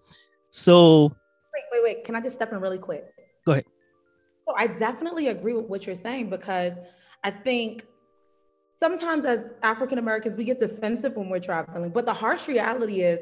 So 0.51 1.15
wait, 1.53 1.63
wait, 1.71 1.83
wait. 1.83 2.03
Can 2.03 2.15
I 2.15 2.21
just 2.21 2.35
step 2.35 2.53
in 2.53 2.59
really 2.59 2.77
quick? 2.77 3.05
Go 3.45 3.53
ahead. 3.53 3.65
So 4.47 4.53
I 4.55 4.67
definitely 4.67 5.29
agree 5.29 5.53
with 5.53 5.65
what 5.65 5.87
you're 5.87 5.95
saying 5.95 6.29
because 6.29 6.73
I 7.23 7.31
think 7.31 7.85
sometimes 8.81 9.25
as 9.25 9.49
African 9.61 9.99
Americans, 9.99 10.35
we 10.35 10.43
get 10.43 10.59
defensive 10.59 11.15
when 11.15 11.29
we're 11.29 11.39
traveling. 11.39 11.91
But 11.91 12.05
the 12.07 12.13
harsh 12.13 12.47
reality 12.47 13.01
is 13.01 13.19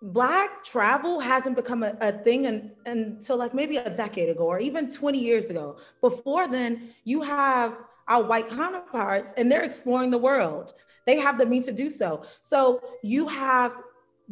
Black 0.00 0.62
travel 0.62 1.18
hasn't 1.18 1.56
become 1.56 1.82
a, 1.82 1.96
a 2.00 2.12
thing 2.12 2.44
in, 2.44 2.70
until 2.86 3.36
like 3.36 3.52
maybe 3.52 3.78
a 3.78 3.90
decade 3.90 4.28
ago 4.28 4.44
or 4.44 4.60
even 4.60 4.88
20 4.88 5.18
years 5.18 5.46
ago. 5.46 5.76
Before 6.00 6.46
then, 6.46 6.90
you 7.04 7.22
have 7.22 7.78
our 8.06 8.22
white 8.22 8.48
counterparts 8.48 9.32
and 9.36 9.50
they're 9.50 9.64
exploring 9.64 10.10
the 10.10 10.18
world. 10.18 10.74
They 11.06 11.18
have 11.18 11.36
the 11.38 11.46
means 11.46 11.66
to 11.66 11.72
do 11.72 11.90
so. 11.90 12.24
So 12.40 12.82
you 13.02 13.26
have 13.26 13.74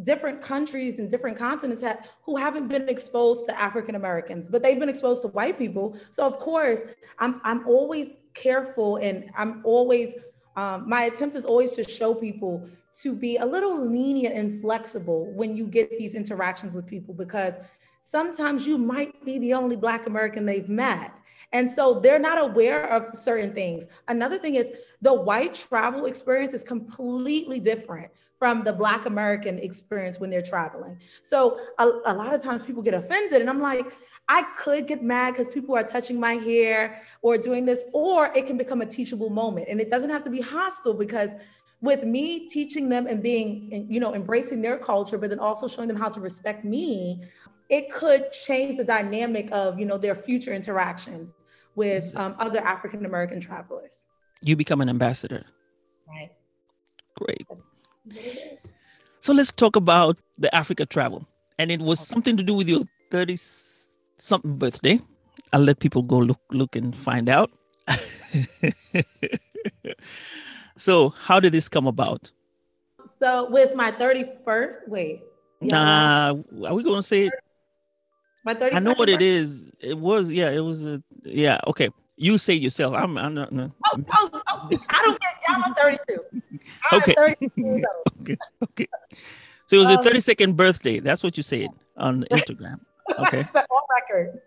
different 0.05 0.41
countries 0.41 0.99
and 0.99 1.11
different 1.11 1.37
continents 1.37 1.83
have, 1.83 2.07
who 2.25 2.37
haven't 2.37 2.69
been 2.69 2.88
exposed 2.88 3.49
to 3.49 3.61
African 3.61 3.95
Americans, 3.95 4.49
but 4.49 4.62
they've 4.62 4.79
been 4.79 4.88
exposed 4.88 5.23
to 5.23 5.29
white 5.29 5.59
people. 5.59 5.97
So 6.11 6.26
of 6.26 6.38
course, 6.38 6.83
I'm 7.19 7.41
I'm 7.45 7.67
always 7.67 8.14
careful 8.35 8.97
and 8.97 9.31
I'm 9.37 9.61
always 9.65 10.15
um, 10.57 10.89
my 10.89 11.05
attempt 11.05 11.35
is 11.35 11.45
always 11.45 11.73
to 11.77 11.85
show 11.85 12.15
people 12.15 12.69
to 13.01 13.15
be 13.15 13.39
a 13.39 13.47
little 13.47 13.87
lenient 13.87 14.35
and 14.35 14.61
flexible 14.61 15.33
when 15.35 15.57
you 15.57 15.67
get 15.67 15.97
these 15.99 16.15
interactions 16.15 16.75
with 16.75 16.87
people 16.87 17.15
because 17.15 17.55
sometimes 18.03 18.67
you 18.67 18.77
might 18.77 19.25
be 19.25 19.39
the 19.39 19.55
only 19.55 19.77
Black 19.77 20.07
American 20.07 20.45
they've 20.45 20.69
met. 20.69 21.15
And 21.53 21.71
so 21.71 22.01
they're 22.01 22.19
not 22.19 22.39
aware 22.39 22.91
of 22.93 23.15
certain 23.17 23.55
things. 23.55 23.87
Another 24.09 24.39
thing 24.39 24.57
is 24.57 24.69
the 25.01 25.12
white 25.12 25.55
travel 25.55 26.07
experience 26.07 26.55
is 26.55 26.62
completely 26.62 27.61
different 27.61 28.11
from 28.39 28.65
the 28.65 28.73
Black 28.73 29.07
American 29.07 29.59
experience 29.59 30.19
when 30.19 30.29
they're 30.29 30.43
traveling. 30.43 30.99
So 31.23 31.61
a, 31.79 31.87
a 32.07 32.15
lot 32.15 32.35
of 32.35 32.43
times 32.43 32.65
people 32.65 32.83
get 32.83 32.95
offended, 32.95 33.41
and 33.41 33.49
I'm 33.49 33.61
like, 33.61 33.93
I 34.29 34.43
could 34.57 34.87
get 34.87 35.02
mad 35.02 35.35
because 35.35 35.52
people 35.52 35.75
are 35.76 35.83
touching 35.83 36.19
my 36.19 36.35
hair 36.35 37.02
or 37.23 37.37
doing 37.37 37.67
this, 37.67 37.85
or 37.93 38.26
it 38.37 38.47
can 38.47 38.57
become 38.57 38.81
a 38.81 38.87
teachable 38.87 39.31
moment. 39.31 39.67
And 39.69 39.81
it 39.81 39.91
doesn't 39.91 40.11
have 40.11 40.23
to 40.25 40.31
be 40.31 40.41
hostile 40.41 40.95
because 40.95 41.31
with 41.81 42.05
me 42.05 42.47
teaching 42.47 42.88
them 42.88 43.07
and 43.07 43.23
being, 43.23 43.87
you 43.91 43.99
know, 44.00 44.14
embracing 44.14 44.62
their 44.62 44.79
culture, 44.79 45.19
but 45.19 45.31
then 45.31 45.41
also 45.41 45.67
showing 45.67 45.88
them 45.88 45.97
how 45.97 46.09
to 46.09 46.21
respect 46.21 46.64
me, 46.64 47.23
it 47.69 47.93
could 47.93 48.33
change 48.33 48.76
the 48.76 48.85
dynamic 48.85 49.50
of, 49.52 49.79
you 49.79 49.85
know, 49.85 49.99
their 49.99 50.14
future 50.14 50.52
interactions 50.52 51.35
with 51.75 52.12
um, 52.17 52.37
other 52.38 52.61
African 52.61 53.05
American 53.05 53.41
travelers. 53.41 54.07
You 54.41 54.57
become 54.57 54.81
an 54.81 54.88
ambassador. 54.88 55.45
Right. 56.09 56.31
Great. 57.17 57.47
So 59.21 59.33
let's 59.33 59.52
talk 59.52 59.76
about 59.76 60.19
the 60.38 60.55
Africa 60.55 60.87
travel. 60.87 61.26
And 61.59 61.71
it 61.71 61.81
was 61.81 62.00
something 62.00 62.37
to 62.37 62.43
do 62.43 62.55
with 62.55 62.69
your 62.69 62.83
30 63.11 63.37
something 64.23 64.57
birthday. 64.57 65.00
I'll 65.52 65.61
let 65.61 65.81
people 65.81 66.02
go 66.02 66.19
look 66.19 66.41
look 66.50 66.76
and 66.76 66.97
find 66.97 67.29
out. 67.29 67.50
So, 70.76 71.11
how 71.11 71.38
did 71.38 71.52
this 71.52 71.69
come 71.69 71.87
about? 71.87 72.33
So, 73.21 73.49
with 73.50 73.75
my 73.76 73.93
31st, 73.93 74.88
wait. 74.88 75.23
Nah, 75.61 76.35
are 76.64 76.75
we 76.75 76.83
going 76.83 76.97
to 76.97 77.02
say 77.02 77.26
it? 77.26 77.33
My 78.45 78.55
31st. 78.55 78.75
I 78.75 78.79
know 78.81 78.95
what 78.95 79.09
it 79.09 79.23
is. 79.23 79.71
It 79.79 79.97
was, 79.97 80.33
yeah, 80.33 80.50
it 80.50 80.59
was 80.59 80.85
a, 80.85 81.00
yeah, 81.23 81.61
okay. 81.69 81.91
You 82.17 82.37
say 82.37 82.55
yourself. 82.55 82.95
I'm, 82.95 83.17
I'm 83.17 83.35
not, 83.35 83.52
no. 83.52 83.71
Oh, 83.87 84.02
oh, 84.12 84.31
oh, 84.33 84.69
I 84.88 85.02
don't 85.02 85.21
get, 85.21 85.35
y'all, 85.49 85.62
I'm 85.67 85.75
32. 85.75 86.19
I'm 86.91 87.00
okay. 87.00 87.14
32 87.17 87.83
okay. 88.23 88.37
Okay. 88.64 88.87
So, 89.69 89.76
it 89.76 89.79
was 89.79 89.88
um, 89.88 89.93
your 89.93 90.02
32nd 90.02 90.57
birthday. 90.57 90.99
That's 90.99 91.23
what 91.23 91.37
you 91.37 91.45
said 91.45 91.69
on 91.97 92.25
Instagram. 92.25 92.81
Okay. 93.18 93.47
on 93.54 93.82
record. 93.97 94.40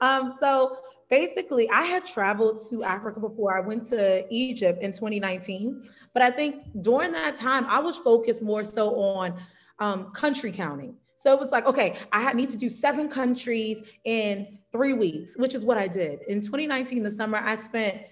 Um, 0.00 0.36
so 0.40 0.78
basically 1.08 1.68
i 1.70 1.82
had 1.82 2.04
traveled 2.04 2.60
to 2.68 2.82
africa 2.82 3.20
before 3.20 3.56
i 3.56 3.60
went 3.60 3.86
to 3.88 4.26
egypt 4.30 4.82
in 4.82 4.92
2019 4.92 5.82
but 6.12 6.22
i 6.22 6.30
think 6.30 6.64
during 6.80 7.12
that 7.12 7.36
time 7.36 7.64
i 7.66 7.78
was 7.78 7.96
focused 7.98 8.42
more 8.42 8.64
so 8.64 8.98
on 8.98 9.34
um, 9.78 10.10
country 10.12 10.50
counting 10.50 10.96
so 11.16 11.32
it 11.32 11.38
was 11.38 11.52
like 11.52 11.66
okay 11.66 11.96
i 12.12 12.32
need 12.32 12.50
to 12.50 12.56
do 12.56 12.68
seven 12.68 13.08
countries 13.08 13.82
in 14.04 14.58
three 14.72 14.94
weeks 14.94 15.36
which 15.36 15.54
is 15.54 15.64
what 15.64 15.78
i 15.78 15.86
did 15.86 16.20
in 16.28 16.40
2019 16.40 17.02
the 17.02 17.10
summer 17.10 17.38
i 17.38 17.56
spent 17.56 18.02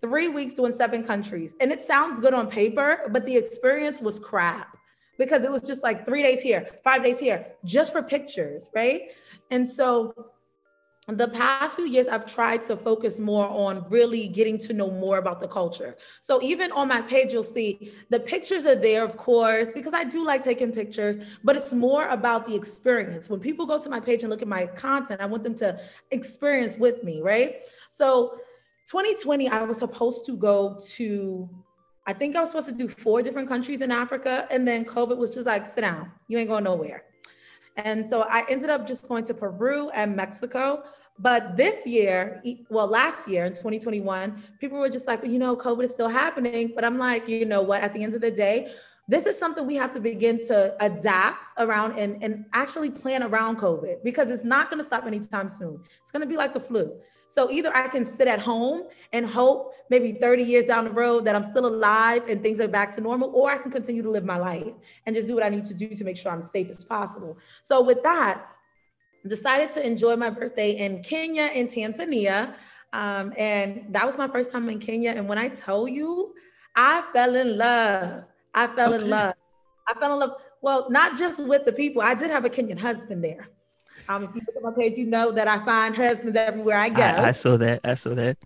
three 0.00 0.28
weeks 0.28 0.52
doing 0.52 0.72
seven 0.72 1.04
countries 1.04 1.54
and 1.60 1.72
it 1.72 1.82
sounds 1.82 2.20
good 2.20 2.32
on 2.32 2.48
paper 2.48 3.08
but 3.12 3.26
the 3.26 3.36
experience 3.36 4.00
was 4.00 4.18
crap 4.18 4.77
because 5.18 5.44
it 5.44 5.50
was 5.50 5.62
just 5.62 5.82
like 5.82 6.04
three 6.06 6.22
days 6.22 6.40
here 6.40 6.66
five 6.82 7.04
days 7.04 7.18
here 7.18 7.46
just 7.64 7.92
for 7.92 8.02
pictures 8.02 8.70
right? 8.74 9.10
And 9.50 9.68
so 9.68 10.14
the 11.16 11.28
past 11.28 11.74
few 11.74 11.86
years 11.86 12.06
i've 12.06 12.26
tried 12.26 12.62
to 12.62 12.76
focus 12.76 13.18
more 13.18 13.48
on 13.48 13.82
really 13.88 14.28
getting 14.28 14.58
to 14.58 14.74
know 14.74 14.90
more 14.90 15.16
about 15.16 15.40
the 15.40 15.48
culture. 15.48 15.96
So 16.20 16.42
even 16.42 16.70
on 16.72 16.88
my 16.88 17.00
page 17.00 17.32
you'll 17.32 17.42
see 17.42 17.92
the 18.10 18.20
pictures 18.20 18.66
are 18.66 18.74
there 18.74 19.04
of 19.04 19.16
course 19.16 19.72
because 19.72 19.94
i 19.94 20.04
do 20.04 20.22
like 20.24 20.44
taking 20.44 20.70
pictures 20.70 21.16
but 21.42 21.56
it's 21.56 21.72
more 21.72 22.08
about 22.08 22.44
the 22.44 22.54
experience. 22.54 23.30
When 23.30 23.40
people 23.40 23.64
go 23.64 23.80
to 23.80 23.88
my 23.88 24.00
page 24.00 24.22
and 24.22 24.30
look 24.30 24.42
at 24.42 24.48
my 24.48 24.66
content 24.66 25.22
i 25.22 25.26
want 25.26 25.44
them 25.44 25.54
to 25.56 25.80
experience 26.10 26.76
with 26.76 27.02
me 27.02 27.22
right? 27.22 27.64
So 27.88 28.38
2020 28.90 29.48
i 29.48 29.62
was 29.62 29.78
supposed 29.78 30.26
to 30.26 30.36
go 30.36 30.78
to 30.96 31.48
i 32.08 32.12
think 32.12 32.34
i 32.34 32.40
was 32.40 32.50
supposed 32.50 32.68
to 32.68 32.74
do 32.74 32.88
four 32.88 33.22
different 33.22 33.48
countries 33.48 33.80
in 33.80 33.92
africa 33.92 34.48
and 34.50 34.66
then 34.66 34.84
covid 34.84 35.16
was 35.16 35.30
just 35.30 35.46
like 35.46 35.64
sit 35.64 35.82
down 35.82 36.10
you 36.26 36.36
ain't 36.36 36.48
going 36.48 36.64
nowhere 36.64 37.04
and 37.78 38.04
so 38.04 38.22
I 38.22 38.44
ended 38.48 38.70
up 38.70 38.86
just 38.86 39.08
going 39.08 39.24
to 39.24 39.34
Peru 39.34 39.88
and 39.90 40.14
Mexico. 40.14 40.82
But 41.20 41.56
this 41.56 41.86
year, 41.86 42.42
well, 42.70 42.86
last 42.86 43.28
year 43.28 43.44
in 43.46 43.52
2021, 43.52 44.42
people 44.60 44.78
were 44.78 44.88
just 44.88 45.06
like, 45.06 45.24
you 45.24 45.38
know, 45.38 45.56
COVID 45.56 45.84
is 45.84 45.90
still 45.90 46.08
happening. 46.08 46.72
But 46.74 46.84
I'm 46.84 46.98
like, 46.98 47.28
you 47.28 47.44
know 47.44 47.62
what? 47.62 47.82
At 47.82 47.92
the 47.94 48.02
end 48.02 48.14
of 48.14 48.20
the 48.20 48.30
day, 48.30 48.72
this 49.08 49.26
is 49.26 49.38
something 49.38 49.66
we 49.66 49.76
have 49.76 49.94
to 49.94 50.00
begin 50.00 50.44
to 50.46 50.76
adapt 50.84 51.52
around 51.58 51.98
and, 51.98 52.22
and 52.22 52.44
actually 52.52 52.90
plan 52.90 53.22
around 53.22 53.58
COVID 53.58 54.04
because 54.04 54.30
it's 54.30 54.44
not 54.44 54.70
going 54.70 54.78
to 54.78 54.84
stop 54.84 55.06
anytime 55.06 55.48
soon. 55.48 55.82
It's 56.00 56.10
going 56.10 56.22
to 56.22 56.28
be 56.28 56.36
like 56.36 56.54
the 56.54 56.60
flu. 56.60 57.00
So 57.28 57.50
either 57.50 57.74
I 57.74 57.88
can 57.88 58.04
sit 58.04 58.26
at 58.26 58.40
home 58.40 58.84
and 59.12 59.26
hope 59.26 59.74
maybe 59.90 60.12
30 60.12 60.42
years 60.42 60.64
down 60.64 60.84
the 60.84 60.90
road 60.90 61.24
that 61.26 61.36
I'm 61.36 61.44
still 61.44 61.66
alive 61.66 62.22
and 62.28 62.42
things 62.42 62.60
are 62.60 62.68
back 62.68 62.94
to 62.96 63.00
normal, 63.00 63.30
or 63.34 63.50
I 63.50 63.58
can 63.58 63.70
continue 63.70 64.02
to 64.02 64.10
live 64.10 64.24
my 64.24 64.38
life 64.38 64.72
and 65.06 65.14
just 65.14 65.28
do 65.28 65.34
what 65.34 65.42
I 65.42 65.48
need 65.48 65.64
to 65.66 65.74
do 65.74 65.88
to 65.88 66.04
make 66.04 66.16
sure 66.16 66.32
I'm 66.32 66.42
safe 66.42 66.68
as 66.68 66.84
possible. 66.84 67.38
So 67.62 67.82
with 67.82 68.02
that, 68.02 68.44
decided 69.26 69.70
to 69.72 69.86
enjoy 69.86 70.16
my 70.16 70.30
birthday 70.30 70.72
in 70.72 71.02
Kenya 71.02 71.50
and 71.54 71.68
Tanzania. 71.68 72.54
Um, 72.92 73.32
and 73.36 73.86
that 73.90 74.06
was 74.06 74.16
my 74.16 74.28
first 74.28 74.50
time 74.50 74.68
in 74.68 74.78
Kenya. 74.78 75.10
And 75.10 75.28
when 75.28 75.38
I 75.38 75.48
tell 75.48 75.86
you, 75.86 76.34
I 76.74 77.02
fell 77.12 77.34
in 77.34 77.58
love. 77.58 78.24
I 78.54 78.66
fell 78.68 78.94
okay. 78.94 79.04
in 79.04 79.10
love. 79.10 79.34
I 79.88 79.94
fell 80.00 80.12
in 80.14 80.20
love. 80.20 80.42
Well, 80.62 80.90
not 80.90 81.16
just 81.16 81.42
with 81.44 81.64
the 81.64 81.72
people. 81.72 82.02
I 82.02 82.14
did 82.14 82.30
have 82.30 82.44
a 82.44 82.48
Kenyan 82.48 82.78
husband 82.78 83.22
there. 83.22 83.48
Um, 84.08 84.24
if 84.24 84.34
you 84.34 84.42
look 84.46 84.56
at 84.56 84.62
my 84.62 84.72
page, 84.72 84.96
you 84.96 85.06
know 85.06 85.30
that 85.32 85.48
I 85.48 85.64
find 85.64 85.94
husbands 85.94 86.36
everywhere 86.38 86.78
I 86.78 86.88
go. 86.88 87.02
I, 87.02 87.28
I 87.28 87.32
saw 87.32 87.56
that. 87.58 87.80
I 87.84 87.94
saw 87.94 88.14
that. 88.14 88.38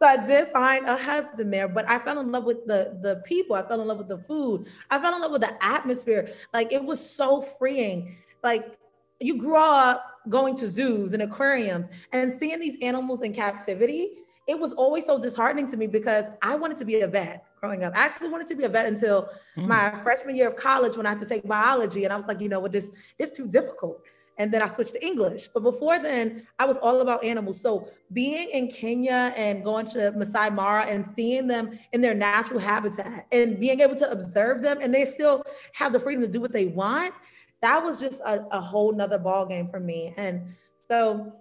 So 0.00 0.06
I 0.06 0.26
did 0.26 0.48
find 0.48 0.86
a 0.86 0.96
husband 0.96 1.52
there, 1.52 1.68
but 1.68 1.88
I 1.88 1.98
fell 1.98 2.20
in 2.20 2.30
love 2.30 2.44
with 2.44 2.66
the 2.66 2.98
the 3.02 3.22
people. 3.24 3.56
I 3.56 3.62
fell 3.62 3.80
in 3.80 3.88
love 3.88 3.98
with 3.98 4.08
the 4.08 4.18
food. 4.18 4.66
I 4.90 5.00
fell 5.00 5.14
in 5.14 5.20
love 5.20 5.32
with 5.32 5.40
the 5.40 5.64
atmosphere. 5.64 6.30
Like 6.52 6.72
it 6.72 6.84
was 6.84 7.00
so 7.04 7.42
freeing. 7.42 8.16
Like 8.42 8.78
you 9.20 9.38
grew 9.38 9.56
up 9.56 10.04
going 10.28 10.54
to 10.56 10.68
zoos 10.68 11.12
and 11.12 11.22
aquariums 11.22 11.88
and 12.12 12.34
seeing 12.38 12.60
these 12.60 12.76
animals 12.82 13.22
in 13.22 13.32
captivity. 13.32 14.10
It 14.46 14.58
was 14.58 14.72
always 14.74 15.06
so 15.06 15.18
disheartening 15.18 15.68
to 15.70 15.76
me 15.76 15.86
because 15.86 16.26
I 16.42 16.54
wanted 16.56 16.76
to 16.78 16.84
be 16.84 17.00
a 17.00 17.08
vet 17.08 17.44
growing 17.60 17.82
up. 17.82 17.96
I 17.96 18.04
actually 18.04 18.28
wanted 18.28 18.46
to 18.48 18.54
be 18.54 18.64
a 18.64 18.68
vet 18.68 18.86
until 18.86 19.30
mm. 19.56 19.66
my 19.66 19.98
freshman 20.04 20.36
year 20.36 20.48
of 20.48 20.56
college 20.56 20.96
when 20.96 21.06
I 21.06 21.10
had 21.10 21.18
to 21.20 21.26
take 21.26 21.48
biology, 21.48 22.04
and 22.04 22.12
I 22.12 22.16
was 22.16 22.26
like, 22.26 22.40
you 22.40 22.48
know 22.48 22.60
what, 22.60 22.70
this 22.70 22.90
is 23.18 23.32
too 23.32 23.48
difficult 23.48 24.02
and 24.38 24.52
then 24.52 24.62
I 24.62 24.68
switched 24.68 24.94
to 24.94 25.04
English. 25.04 25.48
But 25.48 25.62
before 25.62 25.98
then, 25.98 26.46
I 26.58 26.66
was 26.66 26.76
all 26.78 27.00
about 27.00 27.24
animals. 27.24 27.60
So 27.60 27.88
being 28.12 28.48
in 28.50 28.68
Kenya 28.68 29.32
and 29.36 29.64
going 29.64 29.86
to 29.86 30.12
Masai 30.12 30.50
Mara 30.50 30.84
and 30.86 31.06
seeing 31.06 31.46
them 31.46 31.78
in 31.92 32.00
their 32.00 32.14
natural 32.14 32.60
habitat 32.60 33.26
and 33.32 33.58
being 33.58 33.80
able 33.80 33.96
to 33.96 34.10
observe 34.10 34.62
them 34.62 34.78
and 34.82 34.94
they 34.94 35.04
still 35.04 35.42
have 35.74 35.92
the 35.92 36.00
freedom 36.00 36.22
to 36.22 36.30
do 36.30 36.40
what 36.40 36.52
they 36.52 36.66
want, 36.66 37.14
that 37.62 37.82
was 37.82 37.98
just 37.98 38.20
a, 38.20 38.46
a 38.50 38.60
whole 38.60 38.92
nother 38.92 39.18
ball 39.18 39.46
game 39.46 39.68
for 39.68 39.80
me. 39.80 40.12
And 40.16 40.42
so 40.88 41.32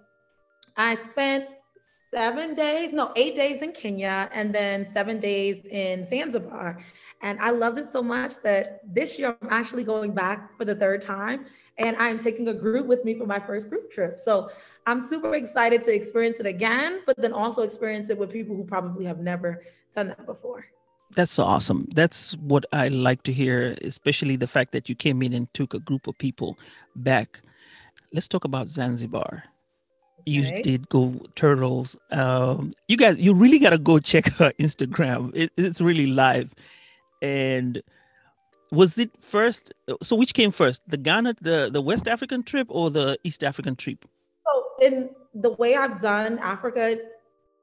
I 0.78 0.96
spent 0.96 1.50
seven 2.16 2.56
days, 2.56 2.94
no, 2.94 3.12
eight 3.18 3.36
days 3.36 3.62
in 3.62 3.74
Kenya, 3.74 4.30
and 4.34 4.56
then 4.56 4.86
seven 4.86 5.20
days 5.20 5.66
in 5.70 6.06
Zanzibar. 6.06 6.80
And 7.22 7.38
I 7.42 7.50
loved 7.50 7.78
it 7.78 7.88
so 7.88 8.02
much 8.02 8.42
that 8.44 8.80
this 8.86 9.20
year 9.20 9.36
I'm 9.42 9.50
actually 9.50 9.84
going 9.84 10.14
back 10.14 10.58
for 10.58 10.64
the 10.64 10.76
third 10.76 11.02
time. 11.02 11.46
And 11.78 11.98
I'm 11.98 12.24
taking 12.24 12.48
a 12.48 12.54
group 12.54 12.88
with 12.88 13.04
me 13.04 13.16
for 13.16 13.26
my 13.26 13.38
first 13.38 13.70
group 13.70 13.92
trip. 13.92 14.18
So 14.18 14.50
I'm 14.86 15.02
super 15.02 15.34
excited 15.34 15.82
to 15.84 15.94
experience 15.94 16.38
it 16.40 16.46
again, 16.46 17.02
but 17.06 17.18
then 17.18 17.34
also 17.34 17.64
experience 17.64 18.10
it 18.10 18.18
with 18.18 18.32
people 18.32 18.56
who 18.56 18.64
probably 18.64 19.04
have 19.04 19.20
never 19.20 19.62
done 19.94 20.08
that 20.08 20.26
before. 20.26 20.66
That's 21.18 21.34
so 21.34 21.44
awesome. 21.44 21.90
That's 21.94 22.38
what 22.38 22.66
I 22.72 22.88
like 22.88 23.24
to 23.24 23.34
hear, 23.34 23.76
especially 23.82 24.38
the 24.38 24.48
fact 24.48 24.72
that 24.72 24.88
you 24.88 24.96
came 24.96 25.22
in 25.22 25.34
and 25.34 25.54
took 25.54 25.74
a 25.74 25.80
group 25.80 26.08
of 26.08 26.18
people 26.18 26.58
back. 26.96 27.42
Let's 28.14 28.30
talk 28.30 28.46
about 28.46 28.70
Zanzibar 28.70 29.44
you 30.26 30.62
did 30.64 30.90
go 30.90 31.14
turtles 31.36 31.96
um 32.12 32.74
you 32.88 32.98
guys 32.98 33.20
you 33.20 33.34
really 33.34 33.60
got 33.60 33.70
to 33.70 33.78
go 33.78 34.00
check 34.00 34.28
her 34.34 34.52
instagram. 34.60 35.32
It, 35.36 35.52
it's 35.58 35.82
really 35.82 36.08
live. 36.08 36.54
And 37.22 37.82
was 38.72 38.98
it 38.98 39.12
first 39.20 39.74
so 40.02 40.16
which 40.16 40.34
came 40.34 40.52
first 40.52 40.82
the 40.88 40.98
ghana 40.98 41.36
the 41.42 41.70
the 41.72 41.82
west 41.82 42.08
african 42.08 42.44
trip 42.44 42.68
or 42.70 42.90
the 42.90 43.18
east 43.24 43.44
african 43.44 43.76
trip? 43.76 44.06
So 44.46 44.66
in 44.82 45.10
the 45.34 45.52
way 45.52 45.76
i've 45.76 46.02
done 46.02 46.40
africa 46.40 46.98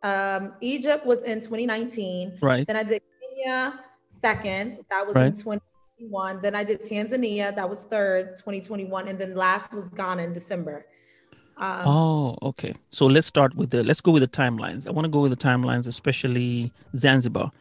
um 0.03 0.53
egypt 0.61 1.07
was 1.07 1.23
in 1.23 1.41
2019 1.41 2.39
right. 2.41 2.67
Then 2.67 2.77
i 2.77 2.83
did 2.83 3.03
kenya 3.21 3.81
second 4.09 4.85
that 4.91 5.07
was 5.07 5.15
right. 5.15 5.27
in 5.27 5.33
2021 5.33 6.43
then 6.43 6.55
i 6.55 6.63
did 6.63 6.83
tanzania 6.83 7.55
that 7.55 7.69
was 7.69 7.85
third 7.85 8.37
2021 8.37 9.09
and 9.09 9.19
then 9.19 9.35
last 9.35 9.73
was 9.73 9.89
ghana 9.91 10.23
in 10.23 10.33
december 10.33 10.87
um, 11.63 11.87
oh, 11.87 12.37
okay. 12.43 12.75
So 12.91 13.07
let's 13.07 13.29
start 13.29 13.55
with 13.55 13.71
the 13.71 13.85
let's 13.85 14.01
go 14.01 14.11
with 14.11 14.23
the 14.23 14.29
timelines. 14.29 14.85
I 14.85 14.91
want 14.91 15.05
to 15.05 15.09
go 15.09 15.21
with 15.21 15.31
the 15.31 15.37
timelines, 15.37 15.87
especially 15.87 16.73
Zanzibar, 16.97 17.53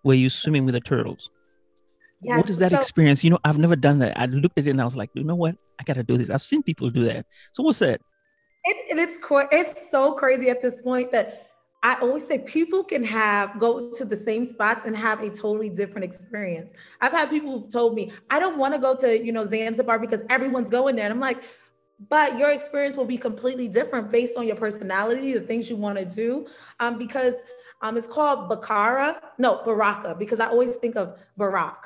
where 0.00 0.16
you're 0.16 0.30
swimming 0.30 0.64
with 0.64 0.72
the 0.72 0.80
turtles. 0.80 1.28
Yes, 2.22 2.38
what 2.38 2.48
is 2.48 2.58
that 2.58 2.70
so, 2.70 2.78
experience? 2.78 3.22
You 3.22 3.30
know, 3.30 3.38
I've 3.44 3.58
never 3.58 3.76
done 3.76 3.98
that. 3.98 4.18
I 4.18 4.26
looked 4.26 4.58
at 4.58 4.66
it 4.66 4.70
and 4.70 4.80
I 4.80 4.86
was 4.86 4.96
like, 4.96 5.10
you 5.12 5.24
know 5.24 5.34
what? 5.34 5.56
I 5.78 5.84
gotta 5.84 6.02
do 6.02 6.16
this. 6.16 6.30
I've 6.30 6.42
seen 6.42 6.62
people 6.62 6.88
do 6.88 7.04
that. 7.04 7.26
So 7.52 7.62
what's 7.62 7.80
that? 7.80 8.00
It, 8.64 8.98
it's 8.98 9.18
it's 9.52 9.90
so 9.90 10.12
crazy 10.12 10.48
at 10.48 10.62
this 10.62 10.80
point 10.80 11.12
that 11.12 11.50
I 11.82 11.98
always 12.00 12.26
say 12.26 12.38
people 12.38 12.82
can 12.82 13.04
have 13.04 13.58
go 13.58 13.90
to 13.92 14.04
the 14.06 14.16
same 14.16 14.46
spots 14.46 14.86
and 14.86 14.96
have 14.96 15.20
a 15.20 15.28
totally 15.28 15.68
different 15.68 16.04
experience. 16.04 16.72
I've 17.02 17.12
had 17.12 17.28
people 17.28 17.60
who've 17.60 17.70
told 17.70 17.94
me, 17.94 18.12
I 18.30 18.38
don't 18.38 18.58
want 18.58 18.74
to 18.74 18.80
go 18.80 18.94
to, 18.96 19.22
you 19.22 19.32
know, 19.32 19.46
Zanzibar 19.46 19.98
because 19.98 20.22
everyone's 20.30 20.68
going 20.70 20.96
there. 20.96 21.04
And 21.04 21.12
I'm 21.12 21.20
like, 21.20 21.42
but 22.08 22.38
your 22.38 22.50
experience 22.50 22.96
will 22.96 23.04
be 23.04 23.18
completely 23.18 23.68
different 23.68 24.10
based 24.10 24.36
on 24.36 24.46
your 24.46 24.56
personality, 24.56 25.34
the 25.34 25.40
things 25.40 25.68
you 25.68 25.76
want 25.76 25.98
to 25.98 26.04
do. 26.04 26.46
Um, 26.78 26.98
because 26.98 27.42
um, 27.82 27.96
it's 27.96 28.06
called 28.06 28.50
Bakara, 28.50 29.20
no, 29.38 29.62
Baraka, 29.64 30.14
because 30.18 30.40
I 30.40 30.46
always 30.46 30.76
think 30.76 30.96
of 30.96 31.18
Barack. 31.38 31.76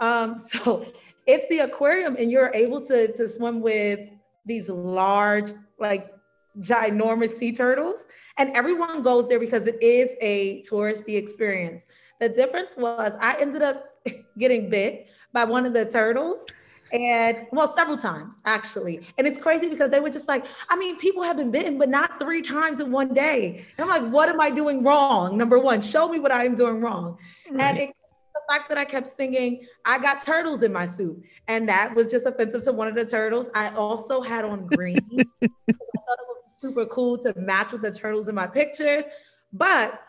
Um, 0.00 0.38
so 0.38 0.86
it's 1.26 1.48
the 1.48 1.60
aquarium, 1.60 2.16
and 2.18 2.30
you're 2.30 2.52
able 2.54 2.84
to, 2.86 3.12
to 3.12 3.26
swim 3.26 3.60
with 3.60 4.00
these 4.46 4.68
large, 4.68 5.52
like 5.78 6.12
ginormous 6.60 7.30
sea 7.30 7.52
turtles. 7.52 8.04
And 8.38 8.54
everyone 8.54 9.02
goes 9.02 9.28
there 9.28 9.40
because 9.40 9.66
it 9.66 9.82
is 9.82 10.14
a 10.20 10.62
touristy 10.62 11.16
experience. 11.16 11.86
The 12.20 12.28
difference 12.28 12.76
was 12.76 13.12
I 13.20 13.36
ended 13.40 13.62
up 13.62 13.86
getting 14.38 14.70
bit 14.70 15.08
by 15.32 15.44
one 15.44 15.66
of 15.66 15.72
the 15.72 15.84
turtles 15.84 16.46
and 16.94 17.48
well, 17.50 17.66
several 17.66 17.96
times 17.96 18.38
actually. 18.44 19.00
And 19.18 19.26
it's 19.26 19.36
crazy 19.36 19.68
because 19.68 19.90
they 19.90 20.00
were 20.00 20.10
just 20.10 20.28
like, 20.28 20.46
I 20.70 20.76
mean, 20.76 20.96
people 20.96 21.22
have 21.24 21.36
been 21.36 21.50
bitten, 21.50 21.76
but 21.76 21.88
not 21.88 22.20
three 22.20 22.40
times 22.40 22.78
in 22.78 22.92
one 22.92 23.12
day. 23.12 23.64
And 23.76 23.90
I'm 23.90 24.02
like, 24.02 24.12
what 24.12 24.28
am 24.28 24.40
I 24.40 24.48
doing 24.48 24.84
wrong? 24.84 25.36
Number 25.36 25.58
one, 25.58 25.80
show 25.80 26.08
me 26.08 26.20
what 26.20 26.30
I 26.30 26.44
am 26.44 26.54
doing 26.54 26.80
wrong. 26.80 27.18
Right. 27.50 27.60
And 27.60 27.78
it, 27.78 27.90
the 28.32 28.40
fact 28.48 28.68
that 28.68 28.78
I 28.78 28.84
kept 28.84 29.08
singing, 29.08 29.66
I 29.84 29.98
got 29.98 30.20
turtles 30.20 30.62
in 30.62 30.72
my 30.72 30.86
suit. 30.86 31.20
And 31.48 31.68
that 31.68 31.94
was 31.96 32.06
just 32.06 32.26
offensive 32.26 32.62
to 32.64 32.72
one 32.72 32.86
of 32.86 32.94
the 32.94 33.04
turtles. 33.04 33.50
I 33.54 33.70
also 33.70 34.20
had 34.20 34.44
on 34.44 34.66
green. 34.66 34.98
I 35.12 35.48
thought 35.48 35.48
it 35.48 36.26
would 36.28 36.42
be 36.42 36.48
super 36.48 36.86
cool 36.86 37.18
to 37.18 37.34
match 37.36 37.72
with 37.72 37.82
the 37.82 37.90
turtles 37.90 38.28
in 38.28 38.36
my 38.36 38.46
pictures. 38.46 39.04
But 39.52 40.00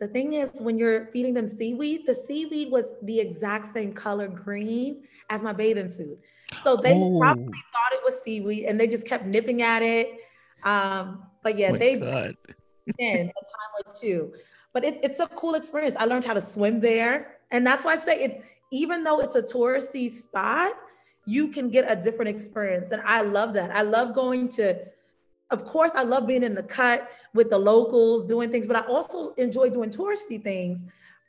the 0.00 0.08
thing 0.08 0.34
is, 0.34 0.50
when 0.60 0.78
you're 0.78 1.06
feeding 1.06 1.34
them 1.34 1.48
seaweed, 1.48 2.06
the 2.06 2.14
seaweed 2.14 2.70
was 2.70 2.92
the 3.02 3.18
exact 3.18 3.66
same 3.66 3.92
color 3.92 4.28
green 4.28 5.02
as 5.30 5.42
my 5.42 5.52
bathing 5.52 5.88
suit. 5.88 6.18
So 6.62 6.76
they 6.76 6.94
oh. 6.94 7.18
probably 7.20 7.44
thought 7.44 7.92
it 7.92 8.00
was 8.04 8.22
seaweed 8.22 8.64
and 8.64 8.80
they 8.80 8.86
just 8.86 9.06
kept 9.06 9.26
nipping 9.26 9.62
at 9.62 9.82
it. 9.82 10.20
Um, 10.64 11.24
but 11.42 11.58
yeah, 11.58 11.70
oh 11.72 11.78
they 11.78 11.92
in 11.92 12.00
a 12.98 13.22
time 13.22 13.86
or 13.86 13.94
two. 13.94 14.32
But 14.72 14.84
it, 14.84 15.00
it's 15.02 15.18
a 15.18 15.26
cool 15.28 15.54
experience. 15.54 15.96
I 15.96 16.04
learned 16.04 16.24
how 16.24 16.34
to 16.34 16.40
swim 16.40 16.80
there. 16.80 17.38
And 17.50 17.66
that's 17.66 17.84
why 17.84 17.92
I 17.92 17.96
say 17.96 18.22
it's 18.22 18.38
even 18.70 19.04
though 19.04 19.20
it's 19.20 19.34
a 19.34 19.42
touristy 19.42 20.10
spot, 20.10 20.72
you 21.26 21.48
can 21.48 21.68
get 21.68 21.90
a 21.90 21.96
different 21.96 22.30
experience. 22.30 22.90
And 22.90 23.02
I 23.04 23.22
love 23.22 23.54
that. 23.54 23.70
I 23.70 23.82
love 23.82 24.14
going 24.14 24.48
to, 24.50 24.78
of 25.50 25.64
course, 25.64 25.92
I 25.94 26.02
love 26.02 26.26
being 26.26 26.42
in 26.42 26.54
the 26.54 26.62
cut 26.62 27.10
with 27.34 27.50
the 27.50 27.58
locals 27.58 28.24
doing 28.24 28.50
things, 28.50 28.66
but 28.66 28.76
I 28.76 28.80
also 28.80 29.32
enjoy 29.34 29.70
doing 29.70 29.90
touristy 29.90 30.42
things 30.42 30.82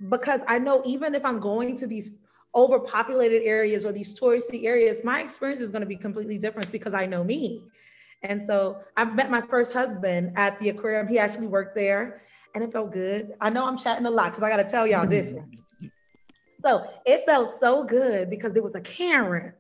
because 0.09 0.41
I 0.47 0.59
know 0.59 0.81
even 0.85 1.15
if 1.15 1.25
I'm 1.25 1.39
going 1.39 1.75
to 1.77 1.87
these 1.87 2.11
overpopulated 2.55 3.43
areas 3.43 3.85
or 3.85 3.91
these 3.91 4.19
touristy 4.19 4.65
areas, 4.65 5.03
my 5.03 5.21
experience 5.21 5.61
is 5.61 5.71
going 5.71 5.81
to 5.81 5.87
be 5.87 5.95
completely 5.95 6.37
different 6.37 6.71
because 6.71 6.93
I 6.93 7.05
know 7.05 7.23
me. 7.23 7.63
And 8.23 8.41
so 8.45 8.79
I've 8.97 9.15
met 9.15 9.31
my 9.31 9.41
first 9.41 9.71
husband 9.71 10.33
at 10.35 10.59
the 10.59 10.69
aquarium. 10.69 11.07
He 11.07 11.19
actually 11.19 11.47
worked 11.47 11.75
there 11.75 12.21
and 12.55 12.63
it 12.63 12.71
felt 12.71 12.91
good. 12.91 13.33
I 13.39 13.49
know 13.49 13.65
I'm 13.65 13.77
chatting 13.77 14.05
a 14.05 14.11
lot 14.11 14.31
because 14.31 14.43
I 14.43 14.49
got 14.49 14.57
to 14.57 14.69
tell 14.69 14.87
y'all 14.87 15.07
this 15.07 15.31
one. 15.31 15.51
So 16.61 16.83
it 17.05 17.23
felt 17.25 17.57
so 17.57 17.85
good 17.85 18.29
because 18.29 18.51
there 18.51 18.61
was 18.61 18.75
a 18.75 18.81
Karen. 18.81 19.53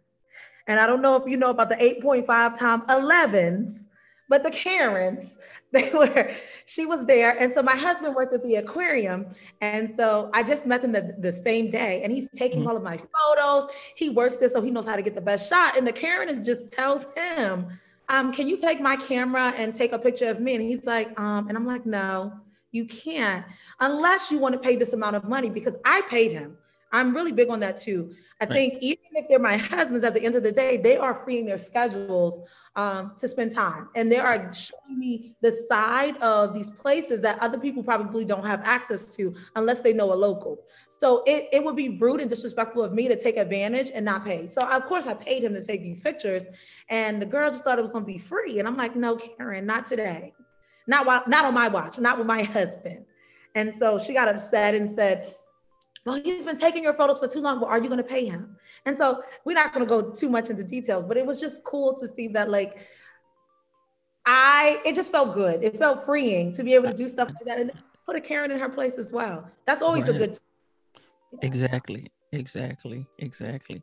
And 0.67 0.81
I 0.81 0.85
don't 0.85 1.01
know 1.01 1.15
if 1.15 1.23
you 1.27 1.37
know 1.37 1.49
about 1.49 1.69
the 1.69 1.77
8.5 1.77 2.59
time 2.59 2.81
11s, 2.87 3.85
but 4.29 4.43
the 4.43 4.51
Karens 4.51 5.37
they 5.71 5.91
were 5.93 6.31
she 6.65 6.87
was 6.87 7.05
there. 7.05 7.37
And 7.39 7.53
so 7.53 7.61
my 7.61 7.75
husband 7.75 8.15
worked 8.15 8.33
at 8.33 8.43
the 8.43 8.55
aquarium. 8.55 9.27
And 9.61 9.93
so 9.95 10.31
i 10.33 10.41
just 10.41 10.65
met 10.65 10.83
him 10.83 10.91
the, 10.91 11.15
the 11.19 11.31
same 11.31 11.69
day. 11.69 12.01
And 12.03 12.11
he's 12.11 12.27
taking 12.31 12.61
mm-hmm. 12.61 12.69
all 12.69 12.77
of 12.77 12.81
my 12.81 12.97
photos. 12.97 13.69
He 13.95 14.09
works 14.09 14.37
there 14.37 14.49
so 14.49 14.61
he 14.61 14.71
knows 14.71 14.87
how 14.87 14.95
to 14.95 15.03
get 15.03 15.13
the 15.13 15.21
best 15.21 15.47
shot. 15.47 15.77
And 15.77 15.85
the 15.85 15.93
karen 15.93 16.27
is 16.27 16.45
just 16.45 16.71
tells 16.71 17.05
him 17.15 17.67
um, 18.11 18.33
can 18.33 18.47
you 18.47 18.57
take 18.57 18.81
my 18.81 18.95
camera 18.95 19.53
and 19.57 19.71
take 19.75 19.93
a 19.93 19.99
picture 19.99 20.29
of 20.29 20.39
me? 20.39 20.55
And 20.55 20.63
he's 20.63 20.85
like 20.85 21.19
um, 21.19 21.47
and 21.47 21.57
i'm 21.57 21.67
like 21.67 21.85
no 21.85 22.33
you 22.71 22.85
can't 22.85 23.45
unless 23.79 24.31
you 24.31 24.37
want 24.39 24.53
to 24.53 24.59
pay 24.59 24.75
this 24.75 24.93
amount 24.93 25.15
of 25.15 25.23
money 25.23 25.49
because 25.49 25.75
i 25.85 26.01
paid 26.09 26.31
him 26.31 26.57
i'm 26.91 27.13
really 27.15 27.31
big 27.31 27.49
on 27.49 27.59
that 27.59 27.77
too 27.77 28.13
i 28.41 28.45
right. 28.45 28.53
think 28.53 28.73
even 28.81 29.03
if 29.13 29.27
they're 29.29 29.39
my 29.39 29.57
husbands 29.57 30.03
at 30.03 30.13
the 30.13 30.23
end 30.23 30.35
of 30.35 30.43
the 30.43 30.51
day 30.51 30.77
they 30.77 30.97
are 30.97 31.21
freeing 31.23 31.45
their 31.45 31.59
schedules 31.59 32.41
um, 32.79 33.11
to 33.17 33.27
spend 33.27 33.53
time. 33.53 33.89
And 33.95 34.09
they 34.09 34.19
are 34.19 34.53
showing 34.53 34.97
me 34.97 35.35
the 35.41 35.51
side 35.51 36.15
of 36.21 36.53
these 36.53 36.71
places 36.71 37.19
that 37.21 37.37
other 37.39 37.59
people 37.59 37.83
probably 37.83 38.23
don't 38.23 38.45
have 38.45 38.61
access 38.63 39.05
to 39.17 39.35
unless 39.55 39.81
they 39.81 39.91
know 39.91 40.13
a 40.13 40.15
local. 40.15 40.59
So 40.87 41.23
it, 41.25 41.49
it 41.51 41.63
would 41.63 41.75
be 41.75 41.89
rude 41.89 42.21
and 42.21 42.29
disrespectful 42.29 42.83
of 42.83 42.93
me 42.93 43.09
to 43.09 43.21
take 43.21 43.37
advantage 43.37 43.91
and 43.93 44.05
not 44.05 44.23
pay. 44.23 44.47
So 44.47 44.65
of 44.65 44.85
course 44.85 45.07
I 45.07 45.13
paid 45.13 45.43
him 45.43 45.53
to 45.55 45.63
take 45.63 45.81
these 45.81 45.99
pictures 45.99 46.47
and 46.89 47.21
the 47.21 47.25
girl 47.25 47.49
just 47.51 47.65
thought 47.65 47.79
it 47.79 47.81
was 47.81 47.91
gonna 47.91 48.05
be 48.05 48.17
free. 48.17 48.59
And 48.59 48.67
I'm 48.67 48.77
like, 48.77 48.95
no, 48.95 49.17
Karen, 49.17 49.65
not 49.65 49.85
today. 49.85 50.33
Not 50.87 51.05
while, 51.05 51.23
not 51.27 51.45
on 51.45 51.53
my 51.53 51.67
watch, 51.67 51.99
not 51.99 52.17
with 52.17 52.27
my 52.27 52.43
husband. 52.57 53.05
And 53.55 53.73
so 53.73 53.99
she 53.99 54.13
got 54.13 54.27
upset 54.29 54.75
and 54.75 54.87
said, 54.87 55.33
well, 56.05 56.21
he's 56.23 56.45
been 56.45 56.57
taking 56.57 56.83
your 56.83 56.93
photos 56.93 57.19
for 57.19 57.27
too 57.27 57.41
long. 57.41 57.59
Well, 57.59 57.69
are 57.69 57.81
you 57.81 57.89
going 57.89 57.97
to 57.97 58.03
pay 58.03 58.25
him? 58.25 58.55
And 58.85 58.97
so 58.97 59.21
we're 59.45 59.53
not 59.53 59.73
going 59.73 59.85
to 59.85 59.89
go 59.89 60.11
too 60.11 60.29
much 60.29 60.49
into 60.49 60.63
details, 60.63 61.05
but 61.05 61.17
it 61.17 61.25
was 61.25 61.39
just 61.39 61.63
cool 61.63 61.97
to 61.99 62.07
see 62.07 62.27
that, 62.29 62.49
like, 62.49 62.87
I, 64.25 64.81
it 64.85 64.95
just 64.95 65.11
felt 65.11 65.33
good. 65.33 65.63
It 65.63 65.79
felt 65.79 66.05
freeing 66.05 66.53
to 66.53 66.63
be 66.63 66.73
able 66.75 66.89
to 66.89 66.95
do 66.95 67.09
stuff 67.09 67.29
like 67.29 67.45
that 67.45 67.59
and 67.59 67.71
put 68.05 68.15
a 68.15 68.21
Karen 68.21 68.51
in 68.51 68.59
her 68.59 68.69
place 68.69 68.97
as 68.97 69.11
well. 69.11 69.49
That's 69.65 69.81
always 69.81 70.03
right. 70.03 70.15
a 70.15 70.17
good. 70.17 70.39
Exactly. 71.41 72.11
Exactly. 72.31 73.05
Exactly. 73.17 73.81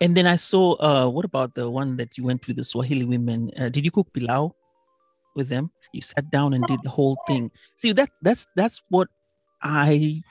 And 0.00 0.16
then 0.16 0.26
I 0.26 0.36
saw, 0.36 0.76
uh, 0.80 1.08
what 1.08 1.24
about 1.24 1.54
the 1.54 1.70
one 1.70 1.96
that 1.96 2.16
you 2.16 2.24
went 2.24 2.46
with 2.46 2.56
the 2.56 2.64
Swahili 2.64 3.04
women? 3.04 3.50
Uh, 3.58 3.68
did 3.68 3.84
you 3.84 3.90
cook 3.90 4.12
pilau 4.12 4.52
with 5.36 5.48
them? 5.48 5.70
You 5.92 6.00
sat 6.00 6.30
down 6.30 6.54
and 6.54 6.66
did 6.66 6.80
the 6.82 6.90
whole 6.90 7.18
thing. 7.26 7.50
See, 7.76 7.92
that 7.92 8.10
that's 8.22 8.46
that's 8.54 8.82
what 8.88 9.08
I 9.62 10.22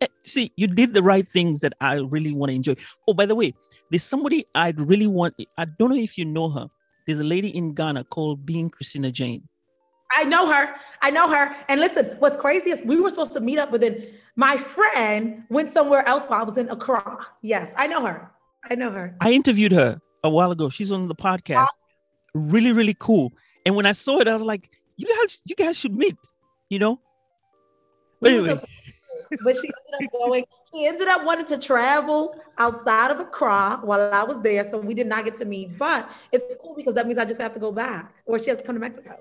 Eh, 0.00 0.06
see, 0.22 0.52
you 0.56 0.66
did 0.66 0.94
the 0.94 1.02
right 1.02 1.28
things 1.28 1.60
that 1.60 1.72
I 1.80 1.96
really 1.96 2.32
want 2.32 2.50
to 2.50 2.56
enjoy. 2.56 2.76
Oh, 3.06 3.14
by 3.14 3.26
the 3.26 3.34
way, 3.34 3.54
there's 3.90 4.04
somebody 4.04 4.44
I'd 4.54 4.80
really 4.80 5.06
want. 5.06 5.34
I 5.56 5.64
don't 5.64 5.90
know 5.90 5.96
if 5.96 6.16
you 6.16 6.24
know 6.24 6.48
her. 6.50 6.68
There's 7.06 7.20
a 7.20 7.24
lady 7.24 7.48
in 7.56 7.74
Ghana 7.74 8.04
called 8.04 8.44
Being 8.44 8.70
Christina 8.70 9.10
Jane. 9.10 9.48
I 10.16 10.24
know 10.24 10.50
her. 10.50 10.74
I 11.02 11.10
know 11.10 11.28
her. 11.28 11.54
And 11.68 11.80
listen, 11.80 12.16
what's 12.18 12.36
crazy 12.36 12.70
is 12.70 12.82
we 12.84 13.00
were 13.00 13.10
supposed 13.10 13.32
to 13.34 13.40
meet 13.40 13.58
up, 13.58 13.70
but 13.70 13.80
then 13.80 14.04
my 14.36 14.56
friend 14.56 15.44
went 15.50 15.70
somewhere 15.70 16.06
else 16.06 16.26
while 16.26 16.40
I 16.40 16.44
was 16.44 16.56
in 16.56 16.68
Accra. 16.70 17.26
Yes, 17.42 17.72
I 17.76 17.86
know 17.86 18.04
her. 18.06 18.30
I 18.70 18.74
know 18.74 18.90
her. 18.90 19.16
I 19.20 19.32
interviewed 19.32 19.72
her 19.72 20.00
a 20.24 20.30
while 20.30 20.50
ago. 20.50 20.70
She's 20.70 20.92
on 20.92 21.08
the 21.08 21.14
podcast. 21.14 21.66
Really, 22.34 22.72
really 22.72 22.96
cool. 22.98 23.32
And 23.66 23.74
when 23.76 23.86
I 23.86 23.92
saw 23.92 24.18
it, 24.20 24.28
I 24.28 24.32
was 24.32 24.42
like, 24.42 24.70
you 24.96 25.06
guys, 25.06 25.38
you 25.44 25.56
guys 25.56 25.78
should 25.78 25.94
meet, 25.94 26.16
you 26.68 26.78
know? 26.78 27.00
But 28.20 28.32
anyway. 28.32 28.60
But 29.42 29.56
she 29.56 29.68
ended 29.68 30.06
up 30.06 30.12
going, 30.12 30.44
she 30.72 30.86
ended 30.86 31.08
up 31.08 31.24
wanting 31.24 31.46
to 31.46 31.58
travel 31.58 32.34
outside 32.58 33.10
of 33.10 33.20
Accra 33.20 33.80
while 33.82 34.12
I 34.12 34.24
was 34.24 34.40
there. 34.42 34.68
So 34.68 34.78
we 34.78 34.94
did 34.94 35.06
not 35.06 35.24
get 35.24 35.36
to 35.36 35.44
meet. 35.44 35.78
But 35.78 36.10
it's 36.32 36.56
cool 36.60 36.74
because 36.76 36.94
that 36.94 37.06
means 37.06 37.18
I 37.18 37.24
just 37.24 37.40
have 37.40 37.54
to 37.54 37.60
go 37.60 37.72
back 37.72 38.14
or 38.26 38.42
she 38.42 38.50
has 38.50 38.58
to 38.58 38.64
come 38.64 38.76
to 38.76 38.80
Mexico. 38.80 39.18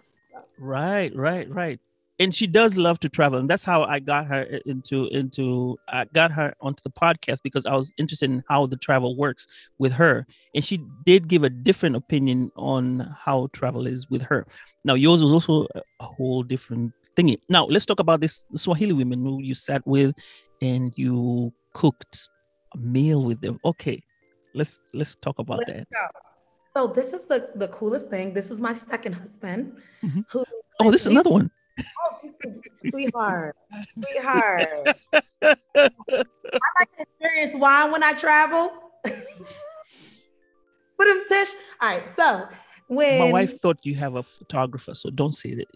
Right, 0.57 1.15
right, 1.15 1.49
right. 1.49 1.79
And 2.19 2.33
she 2.33 2.47
does 2.47 2.77
love 2.77 2.99
to 3.01 3.09
travel, 3.09 3.37
and 3.37 3.47
that's 3.47 3.63
how 3.63 3.83
I 3.83 3.99
got 3.99 4.25
her 4.25 4.41
into 4.65 5.05
into 5.09 5.77
I 5.87 6.05
got 6.05 6.31
her 6.31 6.55
onto 6.61 6.81
the 6.81 6.89
podcast 6.89 7.43
because 7.43 7.67
I 7.67 7.75
was 7.75 7.91
interested 7.99 8.31
in 8.31 8.43
how 8.49 8.65
the 8.65 8.75
travel 8.75 9.15
works 9.15 9.45
with 9.77 9.91
her, 9.93 10.25
and 10.55 10.65
she 10.65 10.83
did 11.05 11.27
give 11.27 11.43
a 11.43 11.49
different 11.51 11.95
opinion 11.95 12.51
on 12.55 13.15
how 13.15 13.49
travel 13.53 13.85
is 13.85 14.09
with 14.09 14.23
her. 14.23 14.47
Now 14.83 14.95
yours 14.95 15.21
was 15.21 15.31
also 15.31 15.67
a 15.75 15.83
whole 16.03 16.41
different 16.41 16.91
thingy. 17.17 17.37
Now 17.49 17.65
let's 17.65 17.85
talk 17.85 17.99
about 17.99 18.21
this 18.21 18.45
Swahili 18.55 18.93
women 18.93 19.23
who 19.23 19.41
you 19.41 19.55
sat 19.55 19.85
with, 19.85 20.15
and 20.61 20.93
you 20.95 21.51
cooked 21.73 22.29
a 22.73 22.77
meal 22.77 23.23
with 23.23 23.41
them. 23.41 23.59
Okay, 23.65 24.01
let's 24.53 24.79
let's 24.93 25.15
talk 25.15 25.39
about 25.39 25.59
let's 25.59 25.71
that. 25.71 25.87
Go. 25.91 26.07
So 26.73 26.87
this 26.87 27.13
is 27.13 27.25
the 27.25 27.49
the 27.55 27.67
coolest 27.69 28.09
thing. 28.09 28.33
This 28.33 28.49
was 28.49 28.59
my 28.61 28.73
second 28.73 29.13
husband. 29.13 29.77
Mm-hmm. 30.03 30.21
Who? 30.31 30.45
Oh, 30.79 30.91
this 30.91 31.01
is 31.01 31.07
another 31.07 31.31
one. 31.31 31.49
Oh, 31.79 32.29
sweetheart, 32.89 33.55
sweetheart. 34.03 34.87
I 35.13 35.55
like 35.73 36.91
to 36.97 37.01
experience 37.01 37.55
wine 37.55 37.91
when 37.91 38.03
I 38.03 38.13
travel. 38.13 38.71
Put 40.97 41.07
him, 41.07 41.21
Tish. 41.27 41.49
All 41.81 41.89
right, 41.89 42.03
so 42.15 42.47
when 42.87 43.19
my 43.19 43.31
wife 43.31 43.59
thought 43.59 43.77
you 43.83 43.95
have 43.95 44.15
a 44.15 44.23
photographer 44.23 44.95
so 44.95 45.09
don't 45.09 45.35
say 45.35 45.55
that. 45.55 45.67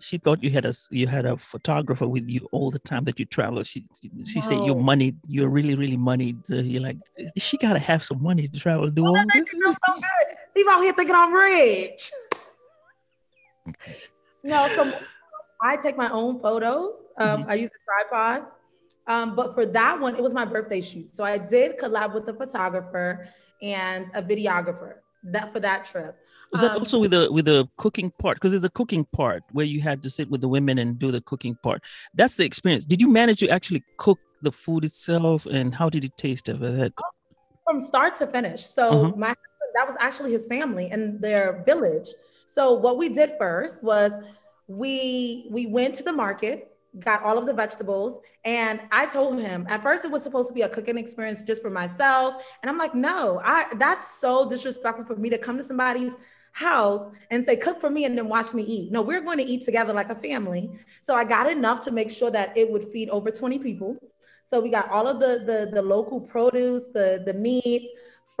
She 0.00 0.18
thought 0.18 0.42
you 0.42 0.50
had 0.50 0.64
a 0.64 0.72
you 0.90 1.06
had 1.08 1.26
a 1.26 1.36
photographer 1.36 2.06
with 2.06 2.28
you 2.28 2.48
all 2.52 2.70
the 2.70 2.78
time 2.78 3.04
that 3.04 3.18
you 3.18 3.24
travel. 3.24 3.62
She 3.64 3.84
she 4.24 4.40
said 4.40 4.64
you're 4.64 4.76
money 4.76 5.14
you're 5.26 5.48
really 5.48 5.74
really 5.74 5.96
money 5.96 6.36
you're 6.48 6.82
like 6.82 6.98
she 7.36 7.58
got 7.58 7.72
to 7.72 7.80
have 7.80 8.04
some 8.04 8.22
money 8.22 8.46
to 8.46 8.58
travel 8.58 8.88
do 8.88 9.04
all 9.04 9.14
this. 9.14 9.50
so 9.50 9.94
good. 9.94 10.36
People 10.54 10.72
out 10.72 10.82
here 10.82 10.92
thinking 10.92 11.16
i'm 11.16 11.32
rich. 11.32 12.10
No 14.44 14.68
so 14.68 14.92
i 15.62 15.76
take 15.76 15.96
my 15.96 16.08
own 16.10 16.40
photos. 16.40 17.02
Um, 17.18 17.42
mm-hmm. 17.42 17.50
i 17.50 17.54
use 17.54 17.70
a 17.70 18.08
tripod. 18.08 18.46
Um, 19.08 19.34
but 19.34 19.54
for 19.54 19.66
that 19.66 19.98
one 19.98 20.14
it 20.14 20.22
was 20.22 20.32
my 20.32 20.44
birthday 20.44 20.80
shoot. 20.80 21.10
So 21.10 21.24
i 21.24 21.36
did 21.36 21.78
collab 21.78 22.14
with 22.14 22.28
a 22.28 22.34
photographer 22.34 23.26
and 23.60 24.06
a 24.14 24.22
videographer 24.22 24.94
that 25.22 25.52
for 25.52 25.60
that 25.60 25.86
trip 25.86 26.16
was 26.50 26.60
that 26.60 26.72
um, 26.72 26.78
also 26.78 27.00
with 27.00 27.12
the 27.12 27.30
with 27.30 27.44
the 27.44 27.68
cooking 27.76 28.10
part? 28.18 28.36
Because 28.36 28.50
there's 28.50 28.64
a 28.64 28.70
cooking 28.70 29.04
part 29.12 29.42
where 29.52 29.66
you 29.66 29.80
had 29.80 30.02
to 30.02 30.10
sit 30.10 30.28
with 30.30 30.40
the 30.40 30.48
women 30.48 30.78
and 30.78 30.98
do 30.98 31.10
the 31.10 31.20
cooking 31.20 31.56
part. 31.62 31.82
That's 32.14 32.36
the 32.36 32.44
experience. 32.44 32.84
Did 32.84 33.00
you 33.00 33.08
manage 33.08 33.40
to 33.40 33.48
actually 33.48 33.84
cook 33.98 34.18
the 34.42 34.52
food 34.52 34.84
itself, 34.84 35.46
and 35.46 35.74
how 35.74 35.88
did 35.88 36.04
it 36.04 36.16
taste 36.16 36.48
over 36.48 36.70
that? 36.70 36.92
From 37.66 37.80
start 37.80 38.16
to 38.18 38.26
finish. 38.26 38.66
So 38.66 38.88
uh-huh. 38.88 39.16
my 39.16 39.28
husband, 39.28 39.70
that 39.74 39.86
was 39.86 39.96
actually 40.00 40.32
his 40.32 40.46
family 40.46 40.90
and 40.90 41.20
their 41.20 41.62
village. 41.64 42.08
So 42.46 42.72
what 42.72 42.98
we 42.98 43.08
did 43.10 43.34
first 43.38 43.84
was 43.84 44.12
we 44.66 45.46
we 45.50 45.66
went 45.66 45.94
to 45.96 46.02
the 46.02 46.12
market 46.12 46.69
got 46.98 47.22
all 47.22 47.38
of 47.38 47.46
the 47.46 47.54
vegetables. 47.54 48.20
And 48.44 48.80
I 48.90 49.06
told 49.06 49.40
him 49.40 49.66
at 49.68 49.82
first 49.82 50.04
it 50.04 50.10
was 50.10 50.22
supposed 50.22 50.48
to 50.48 50.54
be 50.54 50.62
a 50.62 50.68
cooking 50.68 50.98
experience 50.98 51.42
just 51.42 51.62
for 51.62 51.70
myself. 51.70 52.44
And 52.62 52.70
I'm 52.70 52.78
like, 52.78 52.94
no, 52.94 53.40
I 53.44 53.66
that's 53.78 54.18
so 54.18 54.48
disrespectful 54.48 55.04
for 55.04 55.16
me 55.16 55.30
to 55.30 55.38
come 55.38 55.56
to 55.56 55.62
somebody's 55.62 56.16
house 56.52 57.10
and 57.30 57.46
say, 57.46 57.56
cook 57.56 57.80
for 57.80 57.90
me 57.90 58.04
and 58.04 58.18
then 58.18 58.28
watch 58.28 58.52
me 58.54 58.62
eat. 58.62 58.90
No, 58.90 59.02
we're 59.02 59.20
going 59.20 59.38
to 59.38 59.44
eat 59.44 59.64
together 59.64 59.92
like 59.92 60.10
a 60.10 60.16
family. 60.16 60.70
So 61.02 61.14
I 61.14 61.24
got 61.24 61.50
enough 61.50 61.80
to 61.84 61.92
make 61.92 62.10
sure 62.10 62.30
that 62.30 62.56
it 62.56 62.70
would 62.70 62.90
feed 62.92 63.08
over 63.10 63.30
20 63.30 63.60
people. 63.60 63.96
So 64.44 64.60
we 64.60 64.68
got 64.68 64.90
all 64.90 65.06
of 65.06 65.20
the 65.20 65.44
the, 65.46 65.70
the 65.72 65.82
local 65.82 66.20
produce, 66.20 66.88
the, 66.88 67.22
the 67.24 67.34
meats 67.34 67.86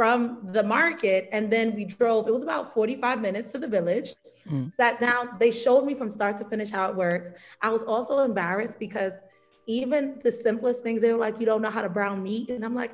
from 0.00 0.40
the 0.54 0.62
market. 0.62 1.28
And 1.30 1.52
then 1.52 1.74
we 1.74 1.84
drove, 1.84 2.26
it 2.26 2.32
was 2.32 2.42
about 2.42 2.72
45 2.72 3.20
minutes 3.20 3.52
to 3.52 3.58
the 3.58 3.68
village, 3.68 4.14
mm. 4.48 4.72
sat 4.72 4.98
down. 4.98 5.36
They 5.38 5.50
showed 5.50 5.84
me 5.84 5.92
from 5.92 6.10
start 6.10 6.38
to 6.38 6.46
finish 6.46 6.70
how 6.70 6.88
it 6.88 6.96
works. 6.96 7.32
I 7.60 7.68
was 7.68 7.82
also 7.82 8.20
embarrassed 8.20 8.78
because 8.78 9.12
even 9.66 10.18
the 10.24 10.32
simplest 10.32 10.82
things, 10.82 11.02
they 11.02 11.12
were 11.12 11.18
like, 11.18 11.38
you 11.38 11.44
don't 11.44 11.60
know 11.60 11.68
how 11.68 11.82
to 11.82 11.90
brown 11.90 12.22
meat. 12.22 12.48
And 12.48 12.64
I'm 12.64 12.74
like, 12.74 12.92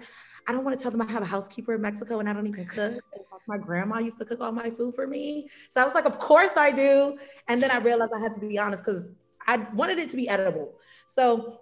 I 0.49 0.53
don't 0.53 0.65
want 0.65 0.77
to 0.77 0.83
tell 0.83 0.91
them 0.91 1.01
I 1.01 1.09
have 1.13 1.23
a 1.23 1.27
housekeeper 1.27 1.77
in 1.77 1.81
Mexico 1.81 2.19
and 2.19 2.29
I 2.29 2.33
don't 2.33 2.49
even 2.49 2.65
cook. 2.65 3.01
My 3.47 3.57
grandma 3.57 4.01
used 4.01 4.19
to 4.19 4.25
cook 4.25 4.41
all 4.41 4.51
my 4.51 4.71
food 4.71 4.97
for 4.97 5.07
me. 5.07 5.49
So 5.69 5.81
I 5.81 5.85
was 5.85 5.95
like, 5.95 6.07
of 6.07 6.19
course 6.19 6.57
I 6.57 6.73
do. 6.73 7.19
And 7.47 7.63
then 7.63 7.71
I 7.71 7.79
realized 7.79 8.11
I 8.17 8.19
had 8.19 8.35
to 8.35 8.41
be 8.41 8.59
honest 8.59 8.85
because 8.85 9.11
I 9.47 9.59
wanted 9.75 10.01
it 10.01 10.11
to 10.11 10.17
be 10.17 10.29
edible. 10.29 10.75
So 11.07 11.61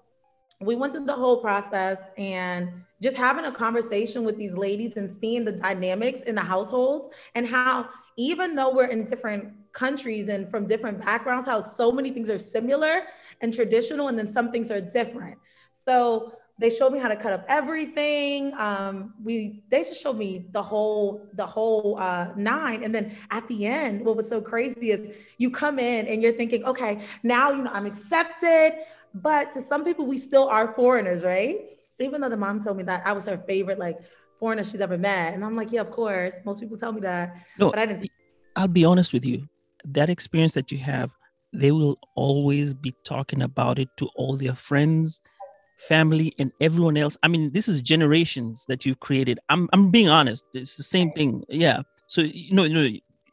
we 0.61 0.77
went 0.77 0.95
through 0.95 1.05
the 1.05 1.15
whole 1.15 1.39
process 1.39 1.99
and 2.17 2.71
just 3.03 3.17
having 3.17 3.45
a 3.45 3.53
conversation 3.53 4.25
with 4.25 4.37
these 4.37 4.57
ladies 4.57 4.97
and 4.97 5.11
seeing 5.11 5.45
the 5.45 5.53
dynamics 5.53 6.21
in 6.21 6.35
the 6.35 6.41
households 6.41 7.09
and 7.35 7.47
how 7.47 7.89
even 8.17 8.55
though 8.55 8.73
we're 8.73 8.87
in 8.87 9.05
different 9.05 9.53
countries 9.73 10.29
and 10.29 10.51
from 10.51 10.67
different 10.67 11.05
backgrounds, 11.05 11.47
how 11.47 11.61
so 11.61 11.91
many 11.91 12.11
things 12.11 12.31
are 12.31 12.39
similar 12.39 13.03
and 13.41 13.53
traditional, 13.53 14.09
and 14.09 14.19
then 14.19 14.29
some 14.29 14.53
things 14.53 14.71
are 14.71 14.81
different. 14.81 15.37
So 15.73 16.33
they 16.57 16.71
showed 16.71 16.93
me 16.93 17.01
how 17.01 17.09
to 17.09 17.17
cut 17.17 17.33
up 17.33 17.45
everything. 17.49 18.55
Um, 18.55 19.15
we 19.23 19.65
they 19.71 19.83
just 19.83 20.01
showed 20.01 20.17
me 20.17 20.47
the 20.53 20.63
whole 20.63 21.27
the 21.35 21.45
whole 21.45 21.99
uh, 21.99 22.33
nine, 22.37 22.85
and 22.85 22.95
then 22.95 23.17
at 23.31 23.47
the 23.49 23.67
end, 23.67 24.05
what 24.05 24.17
was 24.17 24.29
so 24.29 24.41
crazy 24.41 24.93
is 24.93 25.11
you 25.39 25.51
come 25.51 25.81
in 25.81 26.07
and 26.07 26.23
you're 26.23 26.33
thinking, 26.33 26.65
okay, 26.65 27.01
now 27.25 27.51
you 27.51 27.63
know 27.63 27.73
I'm 27.73 27.87
accepted, 27.87 28.85
but 29.15 29.53
to 29.53 29.61
some 29.61 29.85
people 29.85 30.07
we 30.07 30.19
still 30.19 30.49
are 30.49 30.75
foreigners, 30.75 31.23
right? 31.23 31.61
Even 32.01 32.21
though 32.21 32.29
the 32.29 32.37
mom 32.37 32.63
told 32.63 32.77
me 32.77 32.83
that 32.85 33.07
I 33.07 33.13
was 33.13 33.25
her 33.27 33.39
favorite 33.47 33.79
like 33.79 33.99
foreigner 34.41 34.65
she's 34.65 34.81
ever 34.81 34.99
met, 34.99 35.35
and 35.35 35.45
I'm 35.45 35.57
like, 35.57 35.71
yeah, 35.71 35.81
of 35.81 35.91
course. 35.91 36.41
Most 36.45 36.61
people 36.61 36.77
tell 36.77 36.93
me 36.93 37.01
that, 37.03 37.37
no, 37.59 37.71
but 37.71 37.79
I 37.79 37.87
didn't. 37.87 38.11
I'll 38.57 38.69
be 38.69 38.85
honest 38.85 39.13
with 39.13 39.25
you. 39.25 39.49
That 39.85 40.11
experience 40.11 40.55
that 40.55 40.73
you 40.73 40.79
have, 40.79 41.11
they 41.53 41.71
will 41.71 41.99
always 42.17 42.75
be 42.75 42.95
talking 43.05 43.43
about 43.43 43.79
it 43.79 43.89
to 43.99 44.09
all 44.17 44.37
their 44.37 44.55
friends 44.55 45.21
family 45.77 46.33
and 46.39 46.53
everyone 46.61 46.97
else 46.97 47.17
i 47.25 47.29
mean 47.29 47.51
this 47.53 47.69
is 47.69 47.83
generations 47.83 48.65
that 48.69 48.87
you've 48.87 49.01
created 49.01 49.39
i'm 49.49 49.69
i'm 49.73 49.91
being 49.91 50.09
honest 50.09 50.45
it's 50.55 50.77
the 50.77 50.83
same 50.83 51.11
thing 51.13 51.43
yeah 51.49 51.83
so 52.07 52.21
you 52.21 52.55
know 52.55 52.63
you 52.63 52.75
know 52.75 52.89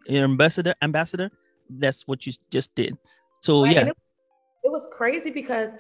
your 0.08 0.24
ambassador 0.24 0.74
ambassador 0.82 1.30
that's 1.70 2.08
what 2.08 2.26
you 2.26 2.34
just 2.50 2.74
did 2.76 2.98
so 3.41 3.63
right. 3.63 3.76
yeah 3.76 3.91
it, 4.71 4.73
was 4.73 4.88
crazy 4.91 5.31
because 5.31 5.71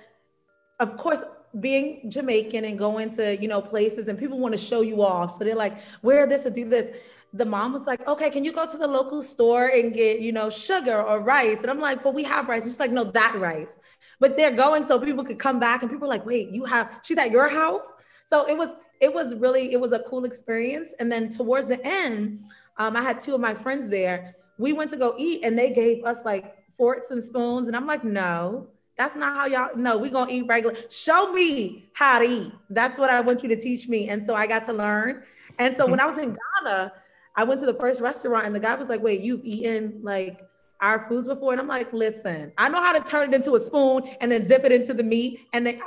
of 0.79 0.97
course 0.97 1.23
being 1.59 2.09
jamaican 2.09 2.65
and 2.65 2.77
going 2.77 3.09
to 3.09 3.41
you 3.41 3.47
know 3.47 3.61
places 3.61 4.07
and 4.07 4.17
people 4.17 4.39
want 4.39 4.53
to 4.53 4.57
show 4.57 4.81
you 4.81 5.01
off 5.01 5.31
so 5.31 5.43
they're 5.43 5.55
like 5.55 5.77
wear 6.01 6.25
this 6.27 6.45
and 6.45 6.55
do 6.55 6.67
this 6.67 6.95
the 7.33 7.45
mom 7.45 7.73
was 7.73 7.87
like, 7.87 8.05
okay, 8.07 8.29
can 8.29 8.43
you 8.43 8.51
go 8.51 8.67
to 8.67 8.77
the 8.77 8.87
local 8.87 9.23
store 9.23 9.67
and 9.67 9.93
get, 9.93 10.19
you 10.19 10.31
know, 10.31 10.49
sugar 10.49 11.01
or 11.01 11.21
rice? 11.21 11.61
And 11.61 11.71
I'm 11.71 11.79
like, 11.79 12.03
but 12.03 12.13
we 12.13 12.23
have 12.23 12.49
rice. 12.49 12.63
And 12.63 12.71
she's 12.71 12.79
like, 12.79 12.91
no, 12.91 13.05
that 13.05 13.35
rice. 13.35 13.79
But 14.19 14.35
they're 14.35 14.51
going 14.51 14.83
so 14.83 14.99
people 14.99 15.23
could 15.23 15.39
come 15.39 15.59
back 15.59 15.81
and 15.81 15.89
people 15.89 16.05
are 16.05 16.09
like, 16.09 16.25
wait, 16.25 16.49
you 16.49 16.65
have, 16.65 16.99
she's 17.03 17.17
at 17.17 17.31
your 17.31 17.47
house. 17.47 17.85
So 18.25 18.47
it 18.49 18.57
was, 18.57 18.75
it 18.99 19.13
was 19.13 19.33
really, 19.35 19.71
it 19.71 19.79
was 19.79 19.93
a 19.93 19.99
cool 19.99 20.25
experience. 20.25 20.93
And 20.99 21.11
then 21.11 21.29
towards 21.29 21.67
the 21.67 21.79
end, 21.85 22.43
um, 22.77 22.97
I 22.97 23.01
had 23.01 23.19
two 23.19 23.33
of 23.33 23.39
my 23.39 23.55
friends 23.55 23.87
there. 23.87 24.35
We 24.57 24.73
went 24.73 24.91
to 24.91 24.97
go 24.97 25.15
eat 25.17 25.45
and 25.45 25.57
they 25.57 25.71
gave 25.71 26.03
us 26.03 26.25
like 26.25 26.55
forks 26.77 27.11
and 27.11 27.23
spoons. 27.23 27.67
And 27.67 27.77
I'm 27.77 27.87
like, 27.87 28.03
no, 28.03 28.67
that's 29.01 29.15
not 29.15 29.35
how 29.35 29.47
y'all, 29.47 29.75
no, 29.75 29.97
we're 29.97 30.11
going 30.11 30.27
to 30.27 30.33
eat 30.33 30.45
regular. 30.47 30.75
Show 30.91 31.33
me 31.33 31.89
how 31.93 32.19
to 32.19 32.25
eat. 32.25 32.51
That's 32.69 32.99
what 32.99 33.09
I 33.09 33.19
want 33.19 33.41
you 33.41 33.49
to 33.49 33.55
teach 33.55 33.87
me. 33.87 34.09
And 34.09 34.21
so 34.21 34.35
I 34.35 34.45
got 34.45 34.63
to 34.65 34.73
learn. 34.73 35.23
And 35.57 35.75
so 35.75 35.87
when 35.87 35.99
I 35.99 36.05
was 36.05 36.19
in 36.19 36.37
Ghana, 36.63 36.93
I 37.35 37.43
went 37.43 37.59
to 37.61 37.65
the 37.65 37.73
first 37.73 37.99
restaurant 37.99 38.45
and 38.45 38.55
the 38.55 38.59
guy 38.59 38.75
was 38.75 38.89
like, 38.89 39.01
wait, 39.01 39.21
you've 39.21 39.43
eaten 39.43 40.01
like 40.03 40.39
our 40.81 41.09
foods 41.09 41.25
before? 41.25 41.51
And 41.51 41.59
I'm 41.59 41.67
like, 41.67 41.91
listen, 41.93 42.53
I 42.59 42.69
know 42.69 42.79
how 42.79 42.93
to 42.93 43.03
turn 43.03 43.29
it 43.29 43.35
into 43.35 43.55
a 43.55 43.59
spoon 43.59 44.03
and 44.21 44.31
then 44.31 44.45
zip 44.45 44.65
it 44.65 44.71
into 44.71 44.93
the 44.93 45.03
meat. 45.03 45.47
And 45.51 45.65
then, 45.65 45.81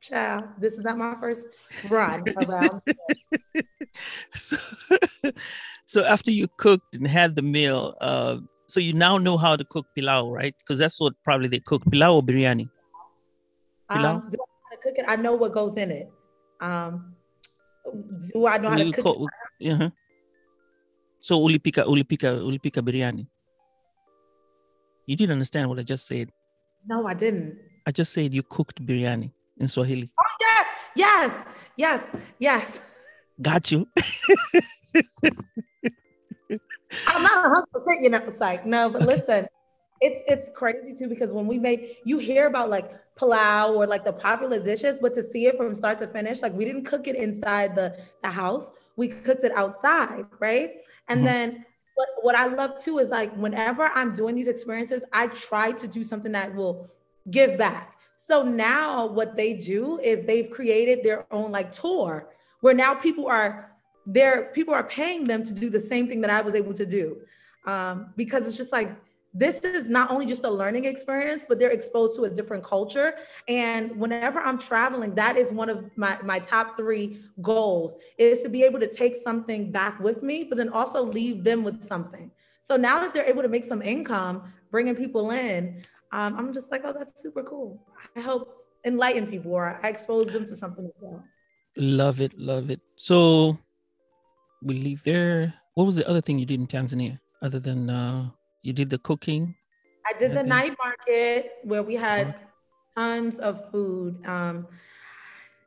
child, 0.00 0.44
this 0.58 0.72
is 0.72 0.80
not 0.84 0.96
my 0.96 1.14
first 1.20 1.46
run 1.90 2.24
around. 2.48 2.80
so, 4.34 4.56
so 5.86 6.04
after 6.06 6.30
you 6.30 6.48
cooked 6.56 6.96
and 6.96 7.06
had 7.06 7.36
the 7.36 7.42
meal, 7.42 7.94
uh, 8.00 8.38
so 8.72 8.80
you 8.80 8.94
now 8.94 9.18
know 9.18 9.36
how 9.36 9.54
to 9.54 9.64
cook 9.66 9.86
pilau, 9.94 10.30
right? 10.32 10.54
Because 10.58 10.78
that's 10.78 10.98
what 10.98 11.12
probably 11.22 11.46
they 11.46 11.60
cook, 11.60 11.84
pilau 11.90 12.14
or 12.16 12.22
biryani? 12.22 12.70
Pilau? 13.90 14.14
Um, 14.14 14.30
do 14.30 14.38
I 14.40 14.48
know 14.48 14.62
how 14.64 14.70
to 14.72 14.78
cook 14.82 14.94
it? 14.96 15.04
I 15.06 15.16
know 15.16 15.34
what 15.34 15.52
goes 15.52 15.76
in 15.76 15.90
it. 15.90 16.10
Um, 16.58 17.14
do 18.32 18.46
I 18.46 18.56
know 18.56 18.70
how 18.70 18.78
to 18.78 18.92
cook, 18.92 19.18
cook 19.18 19.30
it? 19.60 19.72
Uh-huh. 19.72 19.90
So 21.20 21.38
ulipika, 21.38 21.84
ulipika, 21.84 22.40
ulipika 22.40 22.80
biryani. 22.80 23.26
You 25.04 25.16
didn't 25.16 25.32
understand 25.32 25.68
what 25.68 25.78
I 25.78 25.82
just 25.82 26.06
said. 26.06 26.30
No, 26.86 27.06
I 27.06 27.12
didn't. 27.12 27.58
I 27.86 27.92
just 27.92 28.14
said 28.14 28.32
you 28.32 28.42
cooked 28.42 28.80
biryani 28.86 29.32
in 29.58 29.68
Swahili. 29.68 30.10
Oh 30.18 30.36
yes, 30.40 30.66
yes, 30.96 31.44
yes, 31.76 32.02
yes. 32.38 32.80
Got 33.38 33.70
you. 33.70 33.86
I'm 37.06 37.22
not 37.22 37.44
hundred 37.44 37.66
percent, 37.72 38.02
you 38.02 38.10
know, 38.10 38.18
it's 38.18 38.40
like, 38.40 38.66
no, 38.66 38.90
but 38.90 39.02
listen, 39.02 39.46
it's 40.00 40.20
it's 40.26 40.50
crazy 40.54 40.94
too 40.94 41.08
because 41.08 41.32
when 41.32 41.46
we 41.46 41.58
made 41.58 41.96
you 42.04 42.18
hear 42.18 42.46
about 42.46 42.70
like 42.70 42.90
palau 43.16 43.76
or 43.76 43.86
like 43.86 44.04
the 44.04 44.12
popular 44.12 44.62
dishes, 44.62 44.98
but 45.00 45.14
to 45.14 45.22
see 45.22 45.46
it 45.46 45.56
from 45.56 45.74
start 45.74 46.00
to 46.00 46.08
finish, 46.08 46.42
like 46.42 46.52
we 46.52 46.64
didn't 46.64 46.84
cook 46.84 47.06
it 47.06 47.16
inside 47.16 47.74
the, 47.74 47.96
the 48.22 48.30
house, 48.30 48.72
we 48.96 49.08
cooked 49.08 49.44
it 49.44 49.52
outside, 49.52 50.24
right? 50.40 50.72
And 51.08 51.18
mm-hmm. 51.18 51.24
then 51.24 51.66
what, 51.94 52.08
what 52.22 52.34
I 52.34 52.46
love 52.46 52.78
too 52.78 52.98
is 52.98 53.10
like 53.10 53.34
whenever 53.36 53.84
I'm 53.84 54.12
doing 54.12 54.34
these 54.34 54.48
experiences, 54.48 55.04
I 55.12 55.28
try 55.28 55.72
to 55.72 55.86
do 55.86 56.04
something 56.04 56.32
that 56.32 56.54
will 56.54 56.90
give 57.30 57.58
back. 57.58 57.98
So 58.16 58.42
now 58.42 59.06
what 59.06 59.36
they 59.36 59.52
do 59.54 59.98
is 59.98 60.24
they've 60.24 60.50
created 60.50 61.02
their 61.02 61.26
own 61.32 61.52
like 61.52 61.72
tour 61.72 62.30
where 62.60 62.74
now 62.74 62.94
people 62.94 63.26
are 63.26 63.71
there, 64.06 64.50
people 64.54 64.74
are 64.74 64.84
paying 64.84 65.26
them 65.26 65.42
to 65.42 65.54
do 65.54 65.70
the 65.70 65.80
same 65.80 66.08
thing 66.08 66.20
that 66.22 66.30
I 66.30 66.40
was 66.40 66.54
able 66.54 66.74
to 66.74 66.86
do. 66.86 67.18
Um, 67.64 68.12
because 68.16 68.48
it's 68.48 68.56
just 68.56 68.72
like 68.72 68.96
this 69.34 69.60
is 69.60 69.88
not 69.88 70.10
only 70.10 70.26
just 70.26 70.44
a 70.44 70.50
learning 70.50 70.84
experience, 70.84 71.46
but 71.48 71.58
they're 71.58 71.70
exposed 71.70 72.14
to 72.16 72.24
a 72.24 72.30
different 72.30 72.62
culture. 72.62 73.14
And 73.48 73.96
whenever 73.98 74.40
I'm 74.40 74.58
traveling, 74.58 75.14
that 75.14 75.38
is 75.38 75.50
one 75.50 75.70
of 75.70 75.90
my, 75.96 76.18
my 76.22 76.38
top 76.38 76.76
three 76.76 77.20
goals 77.40 77.96
is 78.18 78.42
to 78.42 78.50
be 78.50 78.62
able 78.62 78.78
to 78.80 78.86
take 78.88 79.16
something 79.16 79.72
back 79.72 79.98
with 80.00 80.22
me, 80.22 80.44
but 80.44 80.58
then 80.58 80.68
also 80.68 81.02
leave 81.02 81.44
them 81.44 81.62
with 81.62 81.82
something. 81.82 82.30
So 82.60 82.76
now 82.76 83.00
that 83.00 83.14
they're 83.14 83.28
able 83.28 83.42
to 83.42 83.48
make 83.48 83.64
some 83.64 83.80
income, 83.80 84.52
bringing 84.70 84.94
people 84.94 85.30
in, 85.30 85.82
um, 86.12 86.36
I'm 86.38 86.52
just 86.52 86.70
like, 86.70 86.82
oh, 86.84 86.92
that's 86.92 87.22
super 87.22 87.42
cool. 87.42 87.82
I 88.14 88.20
help 88.20 88.54
enlighten 88.84 89.26
people 89.26 89.52
or 89.52 89.80
I 89.82 89.88
expose 89.88 90.26
them 90.26 90.44
to 90.44 90.54
something 90.54 90.84
as 90.84 90.92
well. 91.00 91.24
Love 91.76 92.20
it. 92.20 92.38
Love 92.38 92.70
it. 92.70 92.80
So 92.96 93.56
we 94.62 94.74
leave 94.74 95.02
there. 95.04 95.54
What 95.74 95.84
was 95.84 95.96
the 95.96 96.08
other 96.08 96.20
thing 96.20 96.38
you 96.38 96.46
did 96.46 96.60
in 96.60 96.66
Tanzania 96.66 97.18
other 97.40 97.58
than 97.58 97.90
uh 97.90 98.30
you 98.62 98.72
did 98.72 98.90
the 98.90 98.98
cooking? 98.98 99.54
I 100.06 100.18
did 100.18 100.34
the 100.34 100.42
night 100.42 100.74
market 100.82 101.52
where 101.62 101.82
we 101.82 101.94
had 101.94 102.28
uh-huh. 102.28 102.38
tons 102.96 103.38
of 103.38 103.70
food. 103.70 104.24
Um, 104.26 104.66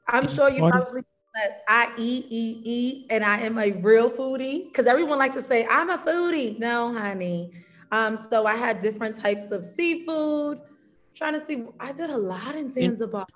I'm 0.08 0.28
sure 0.28 0.50
you 0.50 0.60
party? 0.60 0.78
probably 0.78 1.02
that 1.36 1.64
I 1.68 1.94
eat, 1.98 2.28
eat, 2.30 2.62
eat, 2.64 3.08
and 3.10 3.24
I 3.24 3.40
am 3.42 3.58
a 3.58 3.72
real 3.72 4.10
foodie 4.10 4.68
because 4.68 4.88
everyone 4.88 5.20
likes 5.20 5.36
to 5.36 5.42
say 5.42 5.68
I'm 5.70 5.90
a 5.90 5.98
foodie. 5.98 6.58
No, 6.60 6.94
honey. 6.94 7.52
Um, 7.92 8.18
so 8.18 8.46
I 8.46 8.56
had 8.56 8.82
different 8.82 9.16
types 9.16 9.52
of 9.52 9.66
seafood. 9.66 10.60
I'm 10.60 11.16
trying 11.16 11.34
to 11.34 11.46
see, 11.46 11.64
I 11.80 11.92
did 11.92 12.10
a 12.10 12.18
lot 12.18 12.56
in 12.56 12.72
Zanzibar. 12.72 13.28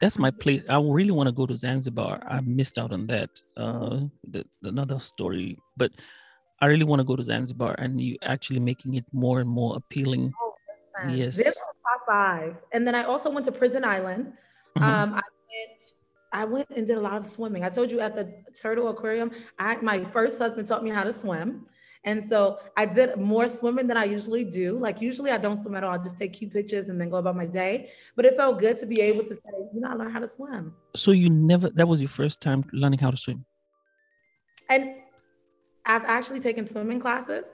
That's 0.00 0.18
my 0.18 0.30
place. 0.30 0.62
I 0.68 0.80
really 0.80 1.10
want 1.10 1.28
to 1.28 1.32
go 1.32 1.46
to 1.46 1.56
Zanzibar. 1.56 2.22
I 2.28 2.40
missed 2.40 2.78
out 2.78 2.92
on 2.92 3.06
that. 3.06 3.30
Uh, 3.56 4.00
the, 4.28 4.44
another 4.62 4.98
story, 4.98 5.58
but 5.76 5.92
I 6.60 6.66
really 6.66 6.84
want 6.84 7.00
to 7.00 7.04
go 7.04 7.16
to 7.16 7.22
Zanzibar, 7.22 7.74
and 7.78 8.00
you 8.00 8.16
actually 8.22 8.60
making 8.60 8.94
it 8.94 9.04
more 9.12 9.40
and 9.40 9.48
more 9.48 9.76
appealing. 9.76 10.32
Oh, 10.40 10.54
listen. 11.04 11.18
yes. 11.18 11.36
This 11.36 11.46
was 11.46 11.76
top 11.82 12.06
five, 12.06 12.56
and 12.72 12.86
then 12.86 12.94
I 12.94 13.04
also 13.04 13.30
went 13.30 13.46
to 13.46 13.52
Prison 13.52 13.84
Island. 13.84 14.32
Mm-hmm. 14.76 14.82
Um, 14.82 15.14
I 15.14 15.22
went. 15.22 15.92
I 16.32 16.44
went 16.44 16.68
and 16.76 16.86
did 16.86 16.98
a 16.98 17.00
lot 17.00 17.14
of 17.14 17.24
swimming. 17.24 17.64
I 17.64 17.70
told 17.70 17.90
you 17.90 18.00
at 18.00 18.14
the 18.14 18.30
Turtle 18.52 18.88
Aquarium, 18.88 19.30
I 19.58 19.76
my 19.76 20.04
first 20.04 20.38
husband 20.38 20.66
taught 20.66 20.84
me 20.84 20.90
how 20.90 21.04
to 21.04 21.12
swim. 21.12 21.66
And 22.06 22.24
so 22.24 22.60
I 22.76 22.86
did 22.86 23.16
more 23.18 23.48
swimming 23.48 23.88
than 23.88 23.96
I 23.96 24.04
usually 24.04 24.44
do. 24.44 24.78
Like 24.78 25.02
usually 25.02 25.32
I 25.32 25.38
don't 25.38 25.56
swim 25.56 25.74
at 25.74 25.82
all. 25.82 25.92
I 25.92 25.98
just 25.98 26.16
take 26.16 26.32
cute 26.32 26.52
pictures 26.52 26.88
and 26.88 27.00
then 27.00 27.10
go 27.10 27.16
about 27.16 27.36
my 27.36 27.46
day. 27.46 27.90
But 28.14 28.24
it 28.24 28.36
felt 28.36 28.60
good 28.60 28.76
to 28.78 28.86
be 28.86 29.00
able 29.00 29.24
to 29.24 29.34
say, 29.34 29.50
you 29.74 29.80
know, 29.80 29.90
I 29.90 29.94
learned 29.94 30.12
how 30.12 30.20
to 30.20 30.28
swim. 30.28 30.72
So 30.94 31.10
you 31.10 31.28
never 31.28 31.68
that 31.70 31.86
was 31.86 32.00
your 32.00 32.08
first 32.08 32.40
time 32.40 32.64
learning 32.72 33.00
how 33.00 33.10
to 33.10 33.16
swim? 33.16 33.44
And 34.70 34.94
I've 35.84 36.04
actually 36.04 36.40
taken 36.40 36.64
swimming 36.64 37.00
classes, 37.00 37.44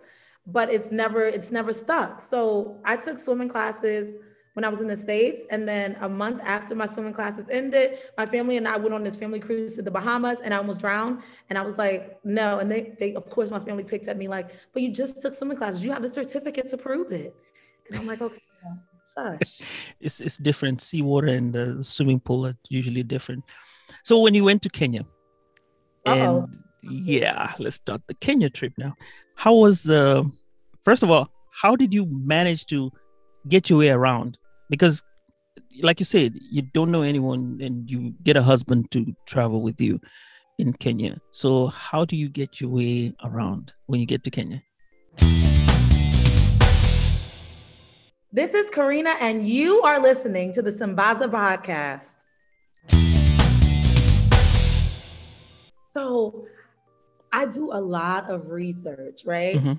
but 0.47 0.71
it's 0.71 0.93
never 0.93 1.25
it's 1.25 1.51
never 1.51 1.73
stuck. 1.73 2.21
So 2.21 2.79
I 2.85 2.97
took 2.97 3.17
swimming 3.17 3.49
classes 3.49 4.15
when 4.55 4.65
I 4.65 4.69
was 4.69 4.81
in 4.81 4.87
the 4.87 4.97
States. 4.97 5.43
And 5.51 5.67
then 5.67 5.97
a 6.01 6.09
month 6.09 6.43
after 6.43 6.75
my 6.75 6.87
swimming 6.87 7.13
classes 7.13 7.47
ended, 7.51 7.99
my 8.19 8.27
family 8.27 8.57
and 8.57 8.69
I 8.69 8.77
went 8.77 8.95
on 8.95 9.03
this 9.03 9.17
family 9.17 9.41
cruise 9.41 9.77
to 9.77 9.83
the 9.83 9.91
Bahamas 9.91 10.39
and 10.41 10.53
I 10.53 10.59
almost 10.59 10.79
drowned. 10.79 11.23
And 11.49 11.59
I 11.59 11.63
was 11.63 11.79
like, 11.79 12.19
no. 12.25 12.59
And 12.59 12.71
they, 12.71 12.95
they 12.99 13.15
of 13.15 13.29
course, 13.29 13.51
my 13.51 13.61
family 13.61 13.85
picked 13.85 14.09
at 14.09 14.17
me 14.17 14.29
like, 14.29 14.51
but 14.73 14.83
you 14.83 14.93
just 14.93 15.23
took 15.23 15.35
swimming 15.35 15.57
classes. 15.57 15.83
You 15.83 15.93
have 15.93 16.03
the 16.03 16.13
certificate 16.13 16.69
to 16.69 16.77
prove 16.77 17.13
it. 17.13 17.35
And 17.89 17.99
I'm 17.99 18.07
like, 18.07 18.21
okay. 18.21 18.39
Shush. 19.17 19.61
it's 20.01 20.21
it's 20.21 20.37
different. 20.37 20.81
Seawater 20.81 21.29
and 21.29 21.53
the 21.53 21.85
swimming 21.85 22.21
pool 22.21 22.47
are 22.47 22.57
usually 22.69 23.03
different. 23.03 23.45
So 24.05 24.21
when 24.21 24.35
you 24.35 24.45
went 24.45 24.63
to 24.63 24.69
Kenya, 24.69 25.05
Uh-oh. 26.07 26.43
and 26.43 26.59
yeah, 26.83 27.53
let's 27.59 27.77
start 27.77 28.03
the 28.07 28.15
Kenya 28.15 28.51
trip 28.51 28.73
now. 28.79 28.95
How 29.37 29.55
was 29.55 29.83
the 29.83 30.31
first 30.83 31.03
of 31.03 31.11
all, 31.11 31.31
how 31.51 31.77
did 31.77 31.93
you 31.93 32.07
manage 32.07 32.67
to 32.67 32.91
get 33.49 33.69
your 33.71 33.81
way 33.81 33.91
around? 33.91 34.39
Because 34.73 35.03
like 35.83 36.01
you 36.01 36.07
said, 36.07 36.33
you 36.51 36.63
don't 36.63 36.91
know 36.91 37.03
anyone 37.03 37.59
and 37.61 37.91
you 37.91 38.15
get 38.23 38.39
a 38.39 38.43
husband 38.43 38.91
to 38.93 39.15
travel 39.27 39.61
with 39.61 39.79
you 39.79 40.01
in 40.59 40.73
Kenya. 40.73 41.19
So 41.31 41.67
how 41.67 42.07
do 42.07 42.17
you 42.17 42.31
get 42.31 42.59
your 42.59 42.71
way 42.71 43.13
around 43.23 43.75
when 43.85 44.01
you 44.01 44.07
get 44.07 44.25
to 44.25 44.31
Kenya? 44.31 44.63
This 48.33 48.55
is 48.55 48.71
Karina, 48.71 49.15
and 49.21 49.47
you 49.47 49.83
are 49.83 50.01
listening 50.01 50.55
to 50.55 50.63
the 50.63 50.71
Sambaza 50.71 51.29
podcast. 51.29 52.15
So 55.93 56.47
I 57.31 57.45
do 57.45 57.73
a 57.73 57.81
lot 57.83 58.31
of 58.31 58.49
research, 58.49 59.25
right? 59.27 59.57
Mm-hmm. 59.57 59.75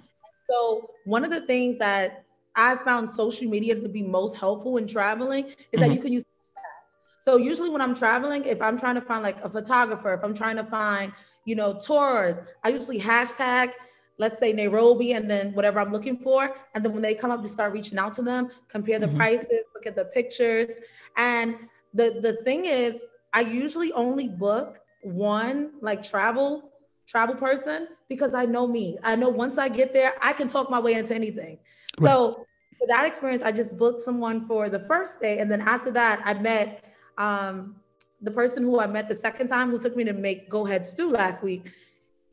So 0.51 0.91
one 1.05 1.25
of 1.25 1.31
the 1.31 1.41
things 1.41 1.79
that 1.79 2.25
I 2.55 2.75
found 2.77 3.09
social 3.09 3.49
media 3.49 3.75
to 3.79 3.89
be 3.89 4.03
most 4.03 4.37
helpful 4.37 4.77
in 4.77 4.87
traveling 4.87 5.45
is 5.45 5.53
mm-hmm. 5.53 5.81
that 5.81 5.91
you 5.91 5.99
can 5.99 6.13
use 6.13 6.23
hashtags. 6.23 6.97
So 7.19 7.37
usually 7.37 7.69
when 7.69 7.81
I'm 7.81 7.95
traveling, 7.95 8.43
if 8.45 8.61
I'm 8.61 8.77
trying 8.77 8.95
to 8.95 9.01
find 9.01 9.23
like 9.23 9.43
a 9.43 9.49
photographer, 9.49 10.13
if 10.13 10.23
I'm 10.23 10.35
trying 10.35 10.57
to 10.57 10.63
find, 10.63 11.11
you 11.45 11.55
know, 11.55 11.73
tours, 11.73 12.39
I 12.63 12.69
usually 12.69 12.99
hashtag, 12.99 13.71
let's 14.17 14.39
say 14.39 14.53
Nairobi 14.53 15.13
and 15.13 15.29
then 15.29 15.53
whatever 15.53 15.79
I'm 15.79 15.91
looking 15.91 16.17
for. 16.17 16.55
And 16.75 16.85
then 16.85 16.93
when 16.93 17.01
they 17.01 17.15
come 17.15 17.31
up, 17.31 17.41
just 17.41 17.53
start 17.53 17.73
reaching 17.73 17.97
out 17.97 18.13
to 18.13 18.21
them, 18.21 18.49
compare 18.67 18.99
the 18.99 19.07
mm-hmm. 19.07 19.17
prices, 19.17 19.65
look 19.73 19.85
at 19.85 19.95
the 19.95 20.05
pictures. 20.05 20.71
And 21.17 21.57
the 21.93 22.19
the 22.21 22.33
thing 22.43 22.65
is, 22.65 23.01
I 23.33 23.41
usually 23.41 23.91
only 23.93 24.27
book 24.27 24.79
one 25.01 25.71
like 25.81 26.03
travel 26.03 26.71
travel 27.07 27.35
person 27.35 27.89
because 28.07 28.33
I 28.33 28.45
know 28.45 28.67
me. 28.67 28.97
I 29.03 29.15
know 29.15 29.29
once 29.29 29.57
I 29.57 29.69
get 29.69 29.93
there, 29.93 30.13
I 30.21 30.33
can 30.33 30.47
talk 30.47 30.69
my 30.69 30.79
way 30.79 30.93
into 30.93 31.13
anything. 31.13 31.59
Right. 32.03 32.11
So 32.11 32.45
for 32.79 32.87
that 32.87 33.05
experience, 33.05 33.41
I 33.43 33.51
just 33.51 33.77
booked 33.77 33.99
someone 33.99 34.47
for 34.47 34.69
the 34.69 34.79
first 34.81 35.21
day. 35.21 35.39
And 35.39 35.51
then 35.51 35.61
after 35.61 35.91
that, 35.91 36.21
I 36.25 36.33
met 36.33 36.83
um, 37.17 37.75
the 38.21 38.31
person 38.31 38.63
who 38.63 38.79
I 38.79 38.87
met 38.87 39.07
the 39.09 39.15
second 39.15 39.47
time 39.47 39.71
who 39.71 39.79
took 39.79 39.95
me 39.95 40.03
to 40.05 40.13
make 40.13 40.49
Go 40.49 40.65
Ahead 40.65 40.85
Stew 40.85 41.09
last 41.09 41.43
week. 41.43 41.71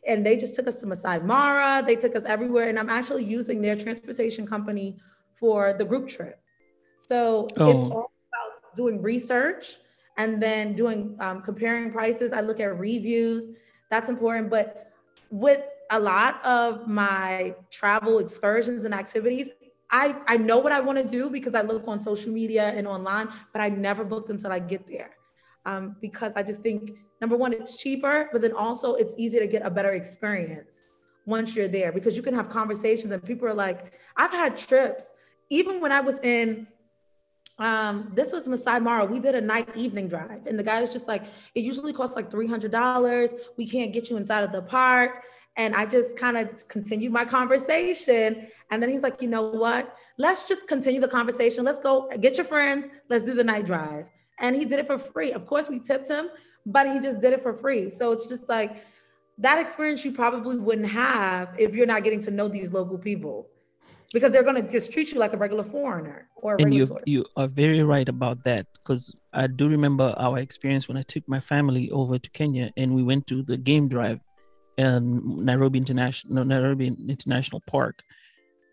And 0.06 0.24
they 0.24 0.36
just 0.36 0.54
took 0.54 0.66
us 0.66 0.76
to 0.76 0.86
Masai 0.86 1.20
Mara. 1.20 1.82
They 1.86 1.96
took 1.96 2.16
us 2.16 2.24
everywhere. 2.24 2.68
And 2.68 2.78
I'm 2.78 2.88
actually 2.88 3.24
using 3.24 3.60
their 3.60 3.76
transportation 3.76 4.46
company 4.46 4.98
for 5.38 5.74
the 5.74 5.84
group 5.84 6.08
trip. 6.08 6.40
So 6.98 7.48
oh. 7.56 7.70
it's 7.70 7.82
all 7.82 8.12
about 8.28 8.74
doing 8.74 9.02
research 9.02 9.76
and 10.16 10.42
then 10.42 10.74
doing 10.74 11.16
um, 11.20 11.42
comparing 11.42 11.92
prices. 11.92 12.32
I 12.32 12.40
look 12.40 12.60
at 12.60 12.78
reviews 12.78 13.50
that's 13.90 14.08
important. 14.08 14.48
But 14.48 14.92
with 15.30 15.66
a 15.90 16.00
lot 16.00 16.44
of 16.46 16.88
my 16.88 17.54
travel 17.70 18.20
excursions 18.20 18.84
and 18.84 18.94
activities, 18.94 19.50
I, 19.90 20.16
I 20.26 20.36
know 20.36 20.58
what 20.58 20.72
I 20.72 20.80
want 20.80 20.98
to 20.98 21.04
do 21.04 21.30
because 21.30 21.54
I 21.54 21.62
look 21.62 21.86
on 21.88 21.98
social 21.98 22.32
media 22.32 22.68
and 22.68 22.86
online, 22.86 23.28
but 23.52 23.60
I 23.60 23.68
never 23.68 24.04
book 24.04 24.30
until 24.30 24.52
I 24.52 24.58
get 24.58 24.86
there. 24.86 25.10
Um, 25.66 25.96
because 26.00 26.32
I 26.36 26.42
just 26.42 26.62
think 26.62 26.92
number 27.20 27.36
one, 27.36 27.52
it's 27.52 27.76
cheaper, 27.76 28.28
but 28.32 28.40
then 28.40 28.52
also 28.52 28.94
it's 28.94 29.14
easy 29.18 29.38
to 29.38 29.46
get 29.46 29.64
a 29.64 29.70
better 29.70 29.92
experience 29.92 30.82
once 31.26 31.54
you're 31.54 31.68
there 31.68 31.92
because 31.92 32.16
you 32.16 32.22
can 32.22 32.34
have 32.34 32.48
conversations 32.48 33.12
and 33.12 33.22
people 33.22 33.46
are 33.46 33.54
like, 33.54 33.92
I've 34.16 34.30
had 34.30 34.56
trips, 34.56 35.12
even 35.50 35.80
when 35.80 35.92
I 35.92 36.00
was 36.00 36.18
in 36.20 36.66
um, 37.60 38.10
this 38.14 38.32
was 38.32 38.48
Masai 38.48 38.80
Mara. 38.80 39.04
We 39.04 39.18
did 39.20 39.34
a 39.34 39.40
night 39.40 39.68
evening 39.76 40.08
drive, 40.08 40.46
and 40.46 40.58
the 40.58 40.62
guy 40.62 40.80
was 40.80 40.88
just 40.88 41.06
like, 41.06 41.24
it 41.54 41.60
usually 41.60 41.92
costs 41.92 42.16
like 42.16 42.30
$300. 42.30 43.34
We 43.58 43.68
can't 43.68 43.92
get 43.92 44.08
you 44.08 44.16
inside 44.16 44.44
of 44.44 44.50
the 44.50 44.62
park. 44.62 45.24
And 45.60 45.74
I 45.74 45.84
just 45.84 46.16
kind 46.16 46.38
of 46.38 46.66
continued 46.68 47.12
my 47.12 47.26
conversation. 47.26 48.46
And 48.70 48.82
then 48.82 48.88
he's 48.88 49.02
like, 49.02 49.20
you 49.20 49.28
know 49.28 49.42
what? 49.42 49.94
Let's 50.16 50.48
just 50.48 50.66
continue 50.66 51.02
the 51.02 51.08
conversation. 51.18 51.66
Let's 51.66 51.80
go 51.80 52.08
get 52.18 52.38
your 52.38 52.46
friends. 52.46 52.88
Let's 53.10 53.24
do 53.24 53.34
the 53.34 53.44
night 53.44 53.66
drive. 53.66 54.06
And 54.38 54.56
he 54.56 54.64
did 54.64 54.78
it 54.78 54.86
for 54.86 54.98
free. 54.98 55.32
Of 55.32 55.44
course, 55.44 55.68
we 55.68 55.78
tipped 55.78 56.08
him, 56.08 56.30
but 56.64 56.90
he 56.90 56.98
just 56.98 57.20
did 57.20 57.34
it 57.34 57.42
for 57.42 57.52
free. 57.52 57.90
So 57.90 58.10
it's 58.10 58.26
just 58.26 58.48
like 58.48 58.82
that 59.36 59.60
experience 59.60 60.02
you 60.02 60.12
probably 60.12 60.56
wouldn't 60.56 60.88
have 60.88 61.54
if 61.58 61.74
you're 61.74 61.92
not 61.94 62.04
getting 62.04 62.22
to 62.22 62.30
know 62.30 62.48
these 62.48 62.72
local 62.72 62.96
people 62.96 63.46
because 64.14 64.30
they're 64.30 64.48
going 64.50 64.62
to 64.62 64.66
just 64.70 64.90
treat 64.94 65.12
you 65.12 65.18
like 65.18 65.34
a 65.34 65.36
regular 65.36 65.64
foreigner 65.64 66.28
or 66.36 66.56
a 66.56 66.62
and 66.62 66.74
you 66.74 66.84
you 67.06 67.24
are 67.36 67.48
very 67.48 67.82
right 67.82 68.08
about 68.08 68.44
that 68.44 68.66
because 68.74 69.14
I 69.32 69.46
do 69.46 69.68
remember 69.68 70.14
our 70.16 70.38
experience 70.38 70.88
when 70.88 70.96
I 70.96 71.02
took 71.02 71.26
my 71.28 71.40
family 71.40 71.90
over 71.90 72.18
to 72.18 72.30
Kenya 72.30 72.72
and 72.76 72.94
we 72.94 73.02
went 73.02 73.26
to 73.28 73.42
the 73.42 73.56
game 73.56 73.88
drive 73.88 74.20
in 74.80 75.44
Nairobi 75.44 75.78
International 75.78 76.44
Nairobi 76.44 76.86
International 76.86 77.60
Park. 77.66 78.02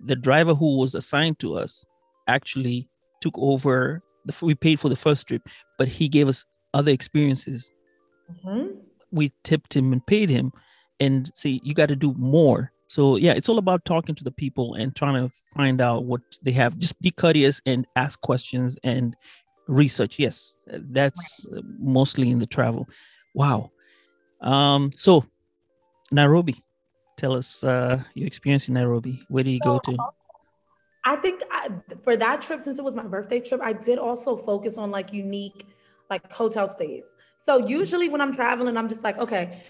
The 0.06 0.16
driver 0.16 0.54
who 0.54 0.78
was 0.78 0.96
assigned 0.96 1.40
to 1.40 1.56
us 1.56 1.86
actually 2.28 2.88
took 3.22 3.34
over 3.38 4.02
the 4.26 4.34
we 4.46 4.56
paid 4.56 4.80
for 4.80 4.90
the 4.90 4.96
first 4.96 5.28
trip, 5.28 5.44
but 5.78 5.88
he 5.88 6.08
gave 6.08 6.28
us 6.28 6.46
other 6.74 6.92
experiences. 6.92 7.74
Mhm. 8.32 8.78
We 9.12 9.32
tipped 9.44 9.76
him 9.76 9.92
and 9.94 10.06
paid 10.06 10.30
him, 10.30 10.52
and 11.00 11.32
see 11.34 11.60
you 11.64 11.74
got 11.74 11.90
to 11.90 11.96
do 11.96 12.14
more. 12.14 12.72
So 12.90 13.18
yeah, 13.18 13.34
it's 13.34 13.50
all 13.50 13.58
about 13.58 13.84
talking 13.84 14.16
to 14.16 14.24
the 14.24 14.32
people 14.32 14.76
and 14.76 14.96
trying 14.96 15.16
to 15.22 15.34
find 15.54 15.82
out 15.82 16.06
what 16.06 16.22
they 16.44 16.52
have. 16.52 16.78
Just 16.78 17.02
be 17.02 17.12
courteous 17.12 17.62
and 17.66 17.86
ask 17.96 18.22
questions 18.22 18.78
and 18.84 19.16
research. 19.68 20.20
Yes, 20.20 20.56
that's 20.68 21.46
mostly 21.80 22.30
in 22.30 22.40
the 22.40 22.46
travel. 22.48 22.88
Wow. 23.34 23.72
Um. 24.42 24.92
So 24.96 25.26
Nairobi, 26.12 26.64
tell 27.18 27.36
us 27.36 27.64
uh, 27.64 28.02
your 28.14 28.28
experience 28.28 28.68
in 28.68 28.74
Nairobi. 28.74 29.24
Where 29.30 29.44
do 29.44 29.50
you 29.50 29.60
go 29.60 29.80
to? 29.80 29.98
I 31.04 31.16
think 31.16 31.42
I, 31.52 31.70
for 32.04 32.18
that 32.18 32.42
trip, 32.42 32.62
since 32.62 32.80
it 32.80 32.84
was 32.84 32.96
my 32.96 33.04
birthday 33.04 33.40
trip, 33.40 33.62
I 33.64 33.74
did 33.74 33.98
also 33.98 34.36
focus 34.36 34.78
on 34.78 34.92
like 34.92 35.14
unique, 35.14 35.66
like 36.10 36.32
hotel 36.32 36.68
stays. 36.68 37.16
So 37.38 37.66
usually 37.66 38.10
when 38.10 38.20
I'm 38.20 38.34
traveling, 38.34 38.78
I'm 38.78 38.90
just 38.90 39.04
like, 39.04 39.18
okay, 39.18 39.64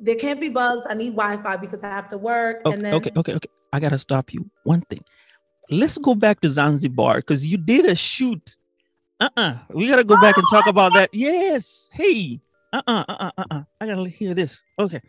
there 0.00 0.14
can't 0.14 0.40
be 0.40 0.48
bugs. 0.48 0.84
I 0.88 0.94
need 0.94 1.14
Wi-Fi 1.14 1.56
because 1.56 1.82
I 1.82 1.88
have 1.88 2.08
to 2.08 2.18
work. 2.18 2.62
Okay, 2.64 2.74
and 2.74 2.84
then 2.84 2.94
okay, 2.94 3.10
okay, 3.16 3.34
okay. 3.34 3.48
I 3.72 3.80
gotta 3.80 3.98
stop 3.98 4.32
you. 4.32 4.50
One 4.62 4.82
thing. 4.82 5.04
Let's 5.70 5.98
go 5.98 6.14
back 6.14 6.40
to 6.40 6.48
Zanzibar 6.48 7.16
because 7.16 7.44
you 7.44 7.56
did 7.58 7.86
a 7.86 7.96
shoot. 7.96 8.58
Uh-uh. 9.20 9.58
We 9.70 9.88
gotta 9.88 10.04
go 10.04 10.20
back 10.20 10.36
and 10.36 10.46
talk 10.50 10.66
about 10.66 10.92
that. 10.94 11.10
Yes. 11.12 11.88
Hey. 11.92 12.40
Uh-uh. 12.72 13.04
Uh-uh. 13.08 13.30
Uh-uh. 13.38 13.62
I 13.80 13.86
gotta 13.86 14.08
hear 14.08 14.34
this. 14.34 14.62
Okay. 14.78 15.00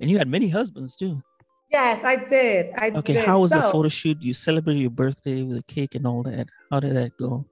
And 0.00 0.10
you 0.10 0.18
had 0.18 0.28
many 0.28 0.48
husbands 0.48 0.96
too. 0.96 1.22
yes, 1.70 2.04
I 2.04 2.16
did. 2.16 2.72
I 2.76 2.90
Okay. 2.90 3.14
did. 3.14 3.24
How 3.26 3.40
was 3.40 3.50
the 3.50 3.62
photo 3.62 3.88
shoot? 3.88 4.20
You 4.20 4.34
celebrated 4.34 4.80
your 4.80 4.90
birthday 4.90 5.42
with 5.42 5.58
a 5.58 5.62
cake 5.64 5.94
and 5.94 6.06
all 6.06 6.22
that. 6.24 6.48
How 6.70 6.80
did 6.80 6.94
that 6.96 7.16
go? 7.16 7.46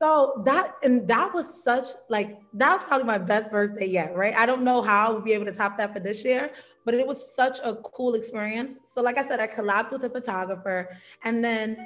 So 0.00 0.42
that 0.44 0.74
and 0.82 1.08
that 1.08 1.32
was 1.32 1.64
such 1.64 1.86
like 2.10 2.38
that 2.54 2.74
was 2.74 2.84
probably 2.84 3.06
my 3.06 3.16
best 3.16 3.50
birthday 3.50 3.86
yet, 3.86 4.14
right? 4.14 4.34
I 4.36 4.44
don't 4.44 4.62
know 4.62 4.82
how 4.82 5.08
I 5.08 5.10
would 5.14 5.24
be 5.24 5.32
able 5.32 5.46
to 5.46 5.52
top 5.52 5.78
that 5.78 5.94
for 5.94 6.00
this 6.00 6.22
year, 6.22 6.50
but 6.84 6.94
it 6.94 7.06
was 7.06 7.34
such 7.34 7.58
a 7.64 7.74
cool 7.76 8.14
experience. 8.14 8.76
So 8.84 9.00
like 9.00 9.16
I 9.16 9.26
said, 9.26 9.40
I 9.40 9.46
collabed 9.46 9.92
with 9.92 10.04
a 10.04 10.10
photographer 10.10 10.94
and 11.24 11.42
then 11.42 11.78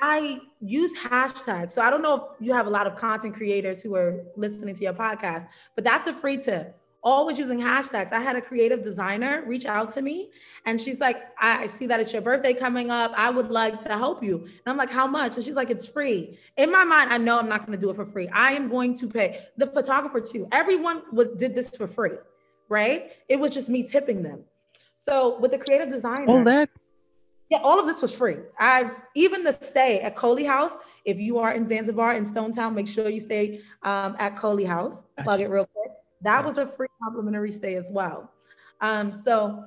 I 0.00 0.38
use 0.60 0.96
hashtags. 0.96 1.70
So 1.72 1.82
I 1.82 1.90
don't 1.90 2.02
know 2.02 2.14
if 2.14 2.46
you 2.46 2.52
have 2.52 2.66
a 2.66 2.70
lot 2.70 2.86
of 2.86 2.94
content 2.96 3.34
creators 3.34 3.82
who 3.82 3.96
are 3.96 4.22
listening 4.36 4.74
to 4.76 4.82
your 4.84 4.92
podcast, 4.92 5.46
but 5.74 5.82
that's 5.82 6.06
a 6.06 6.12
free 6.12 6.36
tip. 6.36 6.78
Always 7.14 7.38
using 7.38 7.60
hashtags. 7.60 8.10
I 8.12 8.18
had 8.18 8.34
a 8.34 8.40
creative 8.40 8.82
designer 8.82 9.44
reach 9.46 9.64
out 9.64 9.88
to 9.94 10.02
me 10.02 10.16
and 10.64 10.80
she's 10.80 10.98
like, 10.98 11.18
I 11.38 11.50
I 11.62 11.66
see 11.68 11.86
that 11.86 12.00
it's 12.00 12.12
your 12.12 12.20
birthday 12.30 12.52
coming 12.52 12.90
up. 12.90 13.12
I 13.16 13.30
would 13.30 13.50
like 13.62 13.78
to 13.86 13.92
help 14.04 14.24
you. 14.28 14.36
And 14.38 14.66
I'm 14.66 14.76
like, 14.76 14.90
how 14.90 15.06
much? 15.06 15.36
And 15.36 15.44
she's 15.44 15.54
like, 15.54 15.70
it's 15.70 15.86
free. 15.86 16.36
In 16.56 16.68
my 16.78 16.82
mind, 16.82 17.12
I 17.12 17.18
know 17.18 17.38
I'm 17.38 17.48
not 17.48 17.60
going 17.64 17.78
to 17.78 17.82
do 17.84 17.90
it 17.90 17.96
for 18.00 18.06
free. 18.06 18.26
I 18.46 18.50
am 18.58 18.68
going 18.68 18.92
to 19.02 19.06
pay 19.08 19.28
the 19.56 19.68
photographer 19.68 20.20
too. 20.20 20.48
Everyone 20.50 21.02
was 21.12 21.28
did 21.42 21.54
this 21.54 21.68
for 21.76 21.86
free, 21.86 22.18
right? 22.68 23.12
It 23.28 23.38
was 23.38 23.52
just 23.52 23.68
me 23.68 23.84
tipping 23.84 24.24
them. 24.24 24.40
So 24.96 25.38
with 25.38 25.52
the 25.52 25.58
creative 25.58 25.88
designer, 25.88 26.26
All 26.26 26.42
that? 26.42 26.68
yeah, 27.50 27.60
all 27.62 27.78
of 27.78 27.86
this 27.86 28.02
was 28.02 28.12
free. 28.12 28.38
I 28.58 28.90
even 29.14 29.44
the 29.44 29.52
stay 29.52 30.00
at 30.00 30.16
Kholle 30.16 30.44
House. 30.44 30.74
If 31.04 31.20
you 31.20 31.38
are 31.38 31.52
in 31.52 31.64
Zanzibar 31.66 32.14
in 32.14 32.24
Stone 32.24 32.50
Town, 32.58 32.74
make 32.74 32.88
sure 32.88 33.08
you 33.08 33.20
stay 33.20 33.60
um, 33.84 34.16
at 34.18 34.34
Kholle 34.34 34.66
House. 34.66 35.04
Plug 35.22 35.40
it 35.40 35.50
real 35.50 35.66
quick. 35.66 35.92
That 36.22 36.44
was 36.44 36.58
a 36.58 36.66
free 36.66 36.88
complimentary 37.02 37.52
stay 37.52 37.76
as 37.76 37.90
well. 37.92 38.32
Um, 38.80 39.12
so 39.12 39.64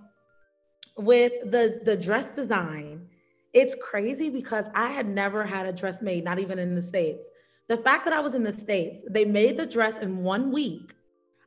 with 0.98 1.34
the 1.52 1.82
the 1.84 1.96
dress 1.96 2.30
design, 2.30 3.08
it's 3.54 3.76
crazy 3.82 4.30
because 4.30 4.70
I 4.76 4.90
had 4.90 5.08
never 5.08 5.44
had 5.44 5.66
a 5.66 5.74
dress 5.74 6.02
made, 6.02 6.24
not 6.24 6.40
even 6.40 6.60
in 6.60 6.76
the 6.76 6.82
states. 6.82 7.28
The 7.68 7.78
fact 7.78 8.06
that 8.06 8.14
I 8.14 8.20
was 8.20 8.36
in 8.36 8.44
the 8.44 8.52
states, 8.52 9.04
they 9.10 9.26
made 9.26 9.58
the 9.58 9.66
dress 9.66 9.98
in 9.98 10.24
one 10.24 10.52
week. 10.52 10.94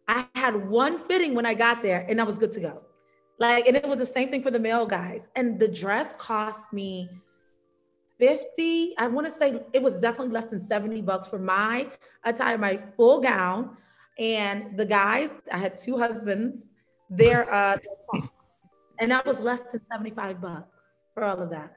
I 0.08 0.26
had 0.34 0.68
one 0.68 0.98
fitting 0.98 1.34
when 1.34 1.46
I 1.46 1.54
got 1.54 1.82
there, 1.82 2.06
and 2.08 2.20
I 2.20 2.24
was 2.24 2.36
good 2.36 2.52
to 2.52 2.60
go. 2.60 2.82
Like, 3.38 3.66
and 3.66 3.76
it 3.76 3.88
was 3.88 3.98
the 3.98 4.06
same 4.06 4.30
thing 4.30 4.42
for 4.42 4.50
the 4.50 4.60
male 4.60 4.86
guys. 4.86 5.26
And 5.34 5.58
the 5.58 5.68
dress 5.68 6.14
cost 6.18 6.72
me 6.72 7.08
50, 8.18 8.94
I 8.98 9.08
want 9.08 9.26
to 9.26 9.32
say 9.32 9.60
it 9.72 9.82
was 9.82 9.98
definitely 9.98 10.32
less 10.32 10.46
than 10.46 10.60
70 10.60 11.02
bucks 11.02 11.26
for 11.26 11.40
my 11.40 11.88
attire, 12.24 12.56
my 12.56 12.80
full 12.96 13.20
gown. 13.20 13.76
And 14.18 14.76
the 14.76 14.86
guys, 14.86 15.34
I 15.52 15.58
had 15.58 15.76
two 15.78 15.98
husbands, 15.98 16.70
their 17.10 17.50
uh 17.52 17.76
their 17.76 17.96
trunks. 18.10 18.56
And 18.98 19.10
that 19.10 19.26
was 19.26 19.40
less 19.40 19.62
than 19.62 19.80
75 19.90 20.40
bucks 20.40 20.98
for 21.14 21.24
all 21.24 21.40
of 21.40 21.50
that. 21.50 21.76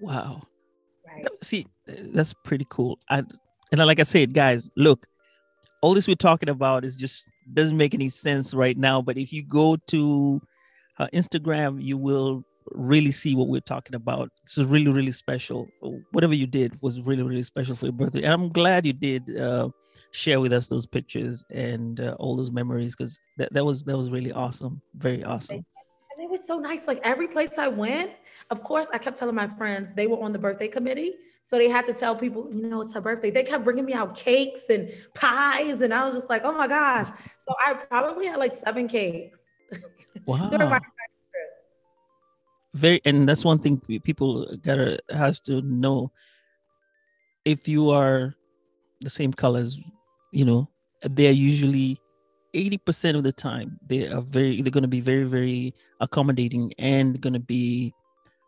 Wow. 0.00 0.42
Right. 1.06 1.26
See, 1.42 1.66
that's 1.86 2.32
pretty 2.44 2.66
cool. 2.68 2.98
I 3.08 3.22
and 3.70 3.86
like 3.86 4.00
I 4.00 4.04
said, 4.04 4.34
guys, 4.34 4.68
look, 4.76 5.06
all 5.80 5.94
this 5.94 6.06
we're 6.06 6.14
talking 6.14 6.48
about 6.48 6.84
is 6.84 6.96
just 6.96 7.26
doesn't 7.52 7.76
make 7.76 7.94
any 7.94 8.08
sense 8.08 8.54
right 8.54 8.76
now. 8.76 9.02
But 9.02 9.16
if 9.16 9.32
you 9.32 9.42
go 9.42 9.76
to 9.88 10.40
uh, 10.98 11.08
Instagram, 11.12 11.82
you 11.82 11.96
will 11.96 12.44
really 12.70 13.10
see 13.12 13.34
what 13.34 13.48
we're 13.48 13.60
talking 13.60 13.94
about. 13.94 14.30
This 14.44 14.58
is 14.58 14.66
really, 14.66 14.90
really 14.90 15.12
special. 15.12 15.68
Whatever 16.12 16.34
you 16.34 16.46
did 16.46 16.80
was 16.80 17.00
really, 17.00 17.22
really 17.22 17.42
special 17.42 17.76
for 17.76 17.86
your 17.86 17.92
birthday, 17.92 18.22
and 18.22 18.32
I'm 18.32 18.48
glad 18.48 18.86
you 18.86 18.92
did 18.92 19.36
uh, 19.36 19.68
share 20.10 20.40
with 20.40 20.52
us 20.52 20.66
those 20.68 20.86
pictures 20.86 21.44
and 21.50 22.00
uh, 22.00 22.14
all 22.18 22.36
those 22.36 22.50
memories 22.50 22.94
because 22.94 23.18
that, 23.38 23.52
that 23.52 23.64
was 23.64 23.82
that 23.84 23.96
was 23.96 24.10
really 24.10 24.32
awesome, 24.32 24.80
very 24.94 25.24
awesome. 25.24 25.64
And 26.16 26.24
it 26.24 26.30
was 26.30 26.46
so 26.46 26.58
nice. 26.58 26.86
Like 26.86 27.00
every 27.04 27.28
place 27.28 27.58
I 27.58 27.68
went, 27.68 28.12
of 28.50 28.62
course, 28.62 28.88
I 28.92 28.98
kept 28.98 29.16
telling 29.16 29.34
my 29.34 29.48
friends 29.48 29.94
they 29.94 30.06
were 30.06 30.22
on 30.22 30.32
the 30.32 30.38
birthday 30.38 30.68
committee. 30.68 31.14
So 31.42 31.58
they 31.58 31.68
had 31.68 31.86
to 31.86 31.92
tell 31.92 32.14
people, 32.14 32.48
you 32.52 32.68
know, 32.68 32.82
it's 32.82 32.94
her 32.94 33.00
birthday. 33.00 33.30
They 33.30 33.42
kept 33.42 33.64
bringing 33.64 33.84
me 33.84 33.94
out 33.94 34.14
cakes 34.14 34.66
and 34.70 34.92
pies. 35.14 35.80
And 35.80 35.92
I 35.92 36.04
was 36.04 36.14
just 36.14 36.30
like, 36.30 36.42
oh 36.44 36.52
my 36.52 36.68
gosh. 36.68 37.08
So 37.38 37.54
I 37.66 37.74
probably 37.74 38.26
had 38.26 38.38
like 38.38 38.54
seven 38.54 38.86
cakes. 38.86 39.40
Wow. 40.24 40.48
during 40.50 40.70
my- 40.70 40.78
very 42.74 43.00
and 43.04 43.28
that's 43.28 43.44
one 43.44 43.58
thing 43.58 43.80
people 44.02 44.46
gotta 44.62 44.98
has 45.10 45.40
to 45.40 45.60
know. 45.62 46.10
If 47.44 47.66
you 47.66 47.90
are 47.90 48.34
the 49.00 49.10
same 49.10 49.32
colors 49.32 49.80
you 50.32 50.44
know 50.44 50.68
they're 51.02 51.32
usually 51.32 52.00
80% 52.54 53.16
of 53.16 53.22
the 53.24 53.32
time 53.32 53.78
they 53.86 54.08
are 54.08 54.20
very 54.20 54.62
they're 54.62 54.70
going 54.70 54.82
to 54.82 54.88
be 54.88 55.00
very 55.00 55.24
very 55.24 55.74
accommodating 56.00 56.72
and 56.78 57.20
going 57.20 57.32
to 57.32 57.40
be 57.40 57.92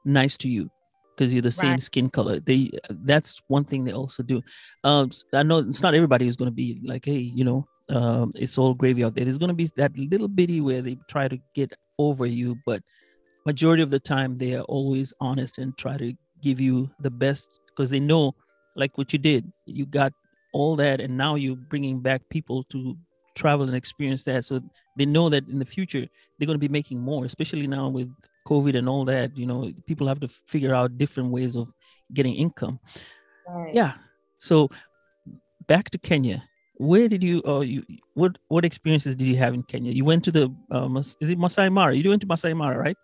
nice 0.04 0.36
to 0.38 0.48
you 0.48 0.70
because 1.16 1.32
you're 1.32 1.42
the 1.42 1.50
same 1.52 1.72
Right. 1.72 1.82
skin 1.82 2.10
color. 2.10 2.40
They 2.40 2.70
that's 2.90 3.40
one 3.48 3.64
thing 3.64 3.84
they 3.84 3.92
also 3.92 4.22
do. 4.22 4.42
Um 4.84 5.10
i 5.32 5.42
know 5.42 5.58
it's 5.58 5.82
not 5.82 5.94
everybody 5.94 6.24
who's 6.26 6.36
going 6.36 6.50
to 6.50 6.54
be 6.54 6.80
like 6.84 7.04
hey 7.04 7.18
you 7.18 7.44
know 7.44 7.66
um 7.88 8.32
it's 8.34 8.58
all 8.58 8.74
gravy 8.74 9.04
out 9.04 9.14
there. 9.14 9.24
There's 9.24 9.38
going 9.38 9.48
to 9.48 9.54
be 9.54 9.70
that 9.76 9.96
little 9.96 10.28
bitty 10.28 10.60
where 10.60 10.82
they 10.82 10.96
try 11.08 11.28
to 11.28 11.38
get 11.54 11.72
over 11.98 12.26
you 12.26 12.56
but 12.66 12.82
majority 13.46 13.82
of 13.82 13.90
the 13.90 14.00
time 14.00 14.38
they 14.38 14.54
are 14.54 14.62
always 14.62 15.12
honest 15.20 15.58
and 15.58 15.76
try 15.76 15.96
to 15.96 16.14
give 16.42 16.60
you 16.60 16.90
the 17.00 17.10
best 17.10 17.60
because 17.68 17.90
they 17.90 18.00
know 18.00 18.34
like 18.76 18.96
what 18.98 19.12
you 19.12 19.18
did 19.18 19.50
you 19.66 19.86
got 19.86 20.12
all 20.52 20.76
that 20.76 21.00
and 21.00 21.16
now 21.16 21.34
you're 21.34 21.56
bringing 21.56 22.00
back 22.00 22.22
people 22.30 22.64
to 22.64 22.96
travel 23.34 23.66
and 23.66 23.76
experience 23.76 24.22
that. 24.24 24.44
So 24.44 24.60
they 24.96 25.04
know 25.04 25.28
that 25.28 25.48
in 25.48 25.58
the 25.58 25.64
future 25.64 26.06
they're 26.38 26.46
going 26.46 26.58
to 26.58 26.68
be 26.68 26.72
making 26.72 27.00
more 27.00 27.24
especially 27.24 27.66
now 27.66 27.88
with 27.88 28.10
covid 28.46 28.76
and 28.76 28.88
all 28.88 29.06
that 29.06 29.34
you 29.38 29.46
know 29.46 29.72
people 29.86 30.06
have 30.06 30.20
to 30.20 30.28
figure 30.28 30.74
out 30.74 30.98
different 30.98 31.30
ways 31.30 31.56
of 31.56 31.70
getting 32.12 32.34
income. 32.34 32.78
Right. 33.48 33.74
yeah. 33.74 33.94
So 34.38 34.70
back 35.66 35.90
to 35.90 35.98
kenya. 35.98 36.42
Where 36.76 37.08
did 37.08 37.22
you 37.22 37.42
uh 37.46 37.60
you 37.60 37.84
what 38.14 38.36
what 38.48 38.64
experiences 38.64 39.16
did 39.16 39.26
you 39.26 39.36
have 39.36 39.54
in 39.54 39.62
kenya? 39.62 39.92
You 39.92 40.04
went 40.04 40.24
to 40.24 40.30
the 40.30 40.54
Mas- 40.70 41.16
is 41.20 41.30
it 41.30 41.38
masai 41.38 41.68
mara? 41.68 41.94
You 41.94 42.08
went 42.10 42.22
to 42.22 42.28
masai 42.28 42.54
mara 42.54 42.78
right 42.78 42.96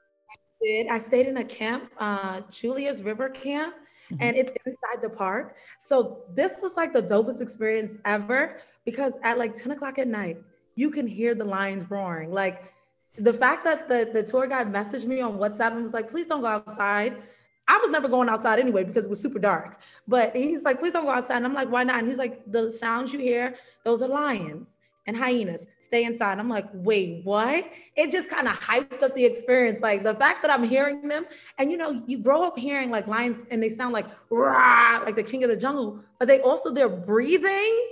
did. 0.62 0.86
I 0.88 0.98
stayed 0.98 1.26
in 1.26 1.38
a 1.38 1.44
camp, 1.44 1.90
uh, 1.98 2.40
Julia's 2.50 3.02
River 3.02 3.28
Camp, 3.28 3.74
Mhm. 4.10 4.16
and 4.20 4.36
it's 4.36 4.52
inside 4.66 5.02
the 5.02 5.10
park. 5.10 5.56
So 5.80 6.24
this 6.34 6.60
was 6.60 6.76
like 6.76 6.92
the 6.92 7.02
dopest 7.02 7.40
experience 7.40 7.96
ever 8.04 8.58
because 8.84 9.14
at 9.22 9.38
like 9.38 9.54
10 9.54 9.72
o'clock 9.72 9.98
at 9.98 10.08
night, 10.08 10.38
you 10.74 10.90
can 10.90 11.06
hear 11.06 11.34
the 11.34 11.44
lions 11.44 11.88
roaring. 11.90 12.32
Like 12.32 12.72
the 13.18 13.32
fact 13.32 13.64
that 13.64 13.88
the, 13.88 14.08
the 14.12 14.22
tour 14.22 14.46
guide 14.46 14.72
messaged 14.72 15.06
me 15.06 15.20
on 15.20 15.38
WhatsApp 15.38 15.72
and 15.72 15.82
was 15.82 15.92
like, 15.92 16.10
please 16.10 16.26
don't 16.26 16.40
go 16.40 16.48
outside. 16.48 17.22
I 17.68 17.78
was 17.78 17.90
never 17.90 18.08
going 18.08 18.28
outside 18.28 18.58
anyway 18.58 18.82
because 18.82 19.04
it 19.04 19.10
was 19.10 19.20
super 19.20 19.38
dark. 19.38 19.78
But 20.08 20.34
he's 20.34 20.64
like, 20.64 20.80
please 20.80 20.92
don't 20.92 21.04
go 21.04 21.10
outside. 21.12 21.36
And 21.36 21.46
I'm 21.46 21.54
like, 21.54 21.70
why 21.70 21.84
not? 21.84 21.98
And 22.00 22.08
he's 22.08 22.18
like, 22.18 22.40
the 22.50 22.72
sounds 22.72 23.12
you 23.12 23.20
hear, 23.20 23.54
those 23.84 24.02
are 24.02 24.08
lions. 24.08 24.76
And 25.10 25.18
hyenas 25.18 25.66
stay 25.80 26.04
inside. 26.04 26.38
I'm 26.38 26.48
like, 26.48 26.66
wait, 26.72 27.22
what? 27.24 27.68
It 27.96 28.12
just 28.12 28.30
kind 28.30 28.46
of 28.46 28.58
hyped 28.58 29.02
up 29.02 29.12
the 29.16 29.24
experience. 29.24 29.80
Like 29.80 30.04
the 30.04 30.14
fact 30.14 30.40
that 30.42 30.50
I'm 30.52 30.62
hearing 30.62 31.08
them, 31.08 31.26
and 31.58 31.68
you 31.68 31.76
know, 31.76 32.00
you 32.06 32.18
grow 32.18 32.44
up 32.44 32.56
hearing 32.56 32.90
like 32.90 33.08
lions 33.08 33.40
and 33.50 33.60
they 33.60 33.68
sound 33.68 33.92
like 33.92 34.06
rah, 34.30 35.02
like 35.04 35.16
the 35.16 35.22
king 35.24 35.42
of 35.42 35.50
the 35.50 35.56
jungle, 35.56 35.98
but 36.20 36.28
they 36.28 36.40
also 36.42 36.72
they're 36.72 36.88
breathing. 36.88 37.88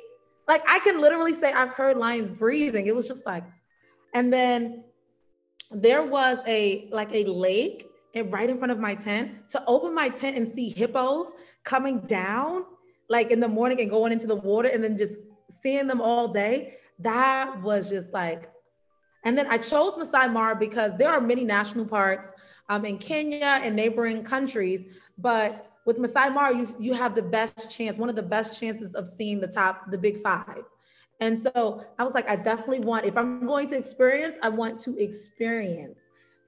Like 0.46 0.62
I 0.68 0.78
can 0.78 1.00
literally 1.00 1.34
say 1.34 1.52
I've 1.52 1.70
heard 1.70 1.96
lions 1.96 2.30
breathing. 2.38 2.86
It 2.86 2.94
was 2.94 3.08
just 3.08 3.26
like, 3.26 3.42
and 4.14 4.32
then 4.32 4.84
there 5.72 6.04
was 6.04 6.38
a 6.46 6.88
like 6.92 7.12
a 7.12 7.24
lake 7.24 7.84
and 8.14 8.32
right 8.32 8.48
in 8.48 8.58
front 8.58 8.70
of 8.70 8.78
my 8.78 8.94
tent 8.94 9.48
to 9.50 9.62
open 9.66 9.92
my 9.92 10.08
tent 10.08 10.36
and 10.36 10.48
see 10.48 10.70
hippos 10.70 11.32
coming 11.64 11.98
down 12.02 12.64
like 13.10 13.32
in 13.32 13.40
the 13.40 13.48
morning 13.48 13.80
and 13.80 13.90
going 13.90 14.12
into 14.12 14.28
the 14.28 14.36
water 14.36 14.68
and 14.72 14.84
then 14.84 14.96
just 14.96 15.16
seeing 15.62 15.88
them 15.88 16.00
all 16.00 16.28
day 16.28 16.78
that 16.98 17.60
was 17.62 17.88
just 17.88 18.12
like 18.12 18.50
and 19.24 19.36
then 19.36 19.46
i 19.48 19.58
chose 19.58 19.96
masai 19.96 20.28
mara 20.28 20.56
because 20.56 20.96
there 20.96 21.10
are 21.10 21.20
many 21.20 21.44
national 21.44 21.84
parks 21.84 22.32
um, 22.68 22.84
in 22.84 22.98
kenya 22.98 23.60
and 23.62 23.74
neighboring 23.74 24.22
countries 24.22 24.84
but 25.16 25.70
with 25.86 25.98
masai 25.98 26.28
mara 26.28 26.56
you, 26.56 26.66
you 26.78 26.92
have 26.92 27.14
the 27.14 27.22
best 27.22 27.70
chance 27.70 27.98
one 27.98 28.08
of 28.08 28.16
the 28.16 28.22
best 28.22 28.58
chances 28.58 28.94
of 28.94 29.06
seeing 29.06 29.40
the 29.40 29.48
top 29.48 29.90
the 29.90 29.98
big 29.98 30.22
five. 30.22 30.64
And 31.20 31.36
so 31.36 31.84
i 31.98 32.04
was 32.04 32.14
like 32.14 32.28
i 32.28 32.36
definitely 32.36 32.80
want 32.80 33.06
if 33.06 33.16
i'm 33.16 33.46
going 33.46 33.66
to 33.68 33.76
experience 33.76 34.36
i 34.42 34.48
want 34.48 34.78
to 34.80 34.96
experience. 35.02 36.00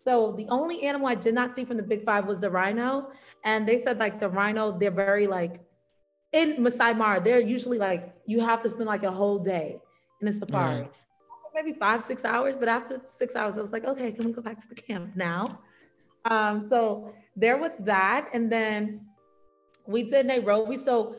So 0.05 0.33
the 0.33 0.47
only 0.49 0.83
animal 0.83 1.09
I 1.09 1.15
did 1.15 1.35
not 1.35 1.53
see 1.53 1.65
from 1.65 1.77
the 1.77 1.83
big 1.83 2.05
five 2.05 2.27
was 2.27 2.41
the 2.41 2.51
rhino. 2.51 3.11
And 3.45 3.69
they 3.69 3.81
said 3.81 3.99
like 3.99 4.19
the 4.19 4.29
rhino, 4.29 4.77
they're 4.79 4.91
very 4.91 5.27
like 5.27 5.61
in 6.33 6.63
Masai 6.63 6.95
Mara, 6.95 7.21
they're 7.21 7.41
usually 7.41 7.79
like 7.79 8.15
you 8.25 8.41
have 8.41 8.63
to 8.63 8.71
spend 8.71 8.87
like 8.87 9.03
a 9.03 9.11
whole 9.11 9.39
day 9.39 9.79
in 10.21 10.29
a 10.29 10.33
safari. 10.33 10.85
Mm. 10.85 10.91
Maybe 11.55 11.73
five, 11.73 12.03
six 12.03 12.25
hours, 12.25 12.57
but 12.57 12.69
after 12.69 13.01
six 13.05 13.35
hours, 13.35 13.57
I 13.57 13.61
was 13.61 13.73
like, 13.73 13.85
okay, 13.85 14.13
can 14.13 14.25
we 14.25 14.33
go 14.33 14.41
back 14.43 14.59
to 14.61 14.69
the 14.69 14.75
camp 14.75 15.17
now? 15.17 15.59
Um, 16.25 16.69
so 16.71 17.13
there 17.35 17.57
was 17.57 17.73
that. 17.81 18.31
And 18.33 18.51
then 18.51 19.07
we 19.87 20.05
did 20.05 20.27
Nairobi. 20.27 20.77
So 20.77 21.17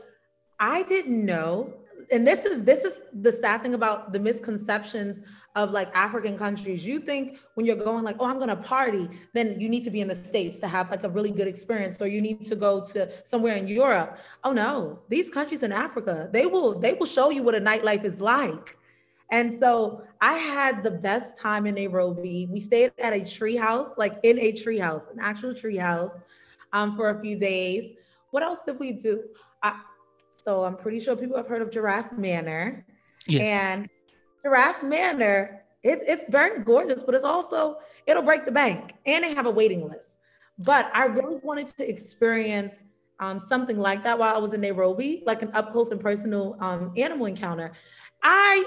I 0.58 0.84
didn't 0.84 1.26
know 1.26 1.82
and 2.12 2.28
this 2.28 2.44
is 2.46 2.64
this 2.64 2.84
is 2.84 3.02
the 3.14 3.32
sad 3.32 3.64
thing 3.64 3.74
about 3.74 4.12
the 4.12 4.20
misconceptions 4.20 5.24
of 5.56 5.72
like 5.72 5.94
African 5.96 6.38
countries. 6.38 6.86
You 6.86 7.00
think 7.00 7.40
when 7.56 7.66
you're 7.66 7.76
going 7.76 8.04
like, 8.04 8.18
oh, 8.20 8.26
I'm 8.26 8.40
gonna 8.40 8.56
party, 8.56 9.10
then 9.34 9.60
you 9.60 9.70
need 9.70 9.84
to 9.86 9.92
be 9.92 10.02
in 10.02 10.08
the 10.08 10.16
States 10.16 10.60
to 10.60 10.68
have 10.68 10.92
like 10.92 11.04
a 11.04 11.10
really 11.10 11.32
good 11.32 11.48
experience, 11.48 12.02
or 12.02 12.08
you 12.08 12.22
need 12.22 12.46
to 12.46 12.56
go 12.56 12.82
to 12.92 13.10
somewhere 13.26 13.56
in 13.56 13.68
Europe. 13.68 14.20
Oh 14.44 14.52
no, 14.52 15.00
these 15.10 15.30
countries 15.30 15.64
in 15.64 15.72
Africa, 15.72 16.30
they 16.32 16.46
will 16.46 16.78
they 16.78 16.94
will 16.94 17.06
show 17.06 17.30
you 17.30 17.44
what 17.44 17.56
a 17.56 17.62
nightlife 17.62 18.04
is 18.04 18.20
like. 18.20 18.78
And 19.32 19.58
so 19.60 20.04
I 20.20 20.34
had 20.34 20.84
the 20.84 20.92
best 20.92 21.38
time 21.38 21.66
in 21.66 21.76
Nairobi. 21.76 22.48
We 22.52 22.60
stayed 22.60 22.92
at 23.00 23.14
a 23.14 23.24
tree 23.24 23.56
house, 23.56 23.90
like 23.98 24.20
in 24.24 24.38
a 24.40 24.52
tree 24.52 24.78
house, 24.78 25.04
an 25.12 25.20
actual 25.20 25.56
tree 25.56 25.78
house, 25.78 26.20
um, 26.74 26.96
for 26.96 27.10
a 27.10 27.22
few 27.22 27.38
days. 27.38 27.96
What 28.32 28.44
else 28.44 28.62
did 28.66 28.78
we 28.80 28.92
do? 28.92 29.24
I, 29.64 29.80
so 30.34 30.64
I'm 30.64 30.76
pretty 30.76 31.00
sure 31.00 31.16
people 31.16 31.38
have 31.38 31.48
heard 31.48 31.62
of 31.62 31.72
Giraffe 31.72 32.12
Manor. 32.18 32.86
Yeah. 33.26 33.42
And 33.42 33.90
Giraffe 34.44 34.84
Manor, 34.84 35.64
it, 35.84 36.00
it's 36.08 36.30
very 36.30 36.64
gorgeous, 36.64 37.04
but 37.04 37.16
it's 37.16 37.24
also, 37.24 37.78
it'll 38.06 38.24
break 38.24 38.46
the 38.46 38.52
bank 38.52 38.94
and 39.06 39.24
they 39.24 39.34
have 39.34 39.46
a 39.46 39.52
waiting 39.52 39.88
list. 39.88 40.18
But 40.58 40.92
I 40.94 41.06
really 41.06 41.38
wanted 41.42 41.68
to 41.68 41.90
experience 41.90 42.76
um, 43.20 43.40
something 43.40 43.78
like 43.78 44.04
that 44.04 44.18
while 44.20 44.36
I 44.36 44.40
was 44.40 44.54
in 44.54 44.62
Nairobi, 44.62 45.24
like 45.26 45.42
an 45.42 45.52
up 45.54 45.72
close 45.72 45.92
and 45.92 46.02
personal 46.02 46.58
um, 46.60 46.92
animal 46.98 47.28
encounter. 47.28 47.72
I 48.24 48.66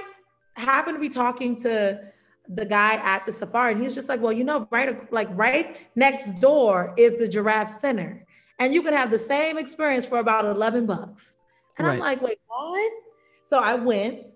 happened 0.57 0.97
to 0.97 1.01
be 1.01 1.09
talking 1.09 1.61
to 1.63 2.01
the 2.49 2.67
guy 2.67 2.95
at 2.97 3.25
the 3.27 3.33
safari, 3.33 3.73
and 3.73 3.83
he's 3.83 3.95
just 3.95 4.09
like, 4.09 4.21
"Well, 4.21 4.33
you 4.33 4.45
know, 4.45 4.69
right, 4.71 5.13
like 5.13 5.29
right 5.33 5.77
next 5.97 6.41
door 6.41 6.95
is 6.97 7.19
the 7.19 7.29
giraffe 7.29 7.81
center, 7.81 8.27
and 8.59 8.75
you 8.75 8.83
can 8.83 8.93
have 8.93 9.11
the 9.11 9.19
same 9.19 9.59
experience 9.59 10.07
for 10.07 10.19
about 10.19 10.45
eleven 10.45 10.87
bucks." 10.87 11.37
And 11.77 11.87
right. 11.87 11.95
I'm 11.95 12.01
like, 12.01 12.23
wait, 12.23 12.39
what? 12.47 12.93
So 13.45 13.59
I 13.59 13.75
went 13.75 14.27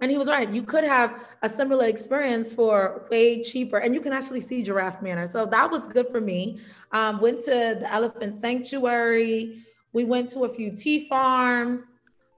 and 0.00 0.10
he 0.10 0.18
was 0.18 0.28
right. 0.28 0.50
You 0.50 0.62
could 0.62 0.84
have 0.84 1.24
a 1.42 1.48
similar 1.48 1.86
experience 1.86 2.52
for 2.52 3.06
way 3.10 3.42
cheaper, 3.42 3.78
and 3.78 3.94
you 3.94 4.00
can 4.00 4.12
actually 4.12 4.40
see 4.40 4.62
Giraffe 4.64 5.00
Manor. 5.00 5.28
So 5.28 5.46
that 5.46 5.70
was 5.70 5.86
good 5.86 6.08
for 6.08 6.20
me. 6.20 6.60
Um, 6.90 7.20
went 7.20 7.40
to 7.42 7.76
the 7.80 7.88
Elephant 7.90 8.34
Sanctuary. 8.36 9.62
We 9.92 10.04
went 10.04 10.30
to 10.30 10.44
a 10.44 10.52
few 10.52 10.74
tea 10.74 11.08
farms. 11.08 11.90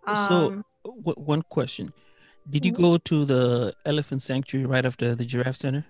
Um, 0.07 0.17
so, 0.27 0.65
w- 0.85 1.15
one 1.17 1.43
question: 1.49 1.95
Did 2.51 2.65
you 2.65 2.73
mm-hmm. 2.73 2.83
go 2.83 2.97
to 2.99 3.25
the 3.25 3.75
Elephant 3.87 4.23
Sanctuary 4.23 4.67
right 4.67 4.85
after 4.85 5.15
the 5.15 5.25
Giraffe 5.25 5.57
Center? 5.57 5.85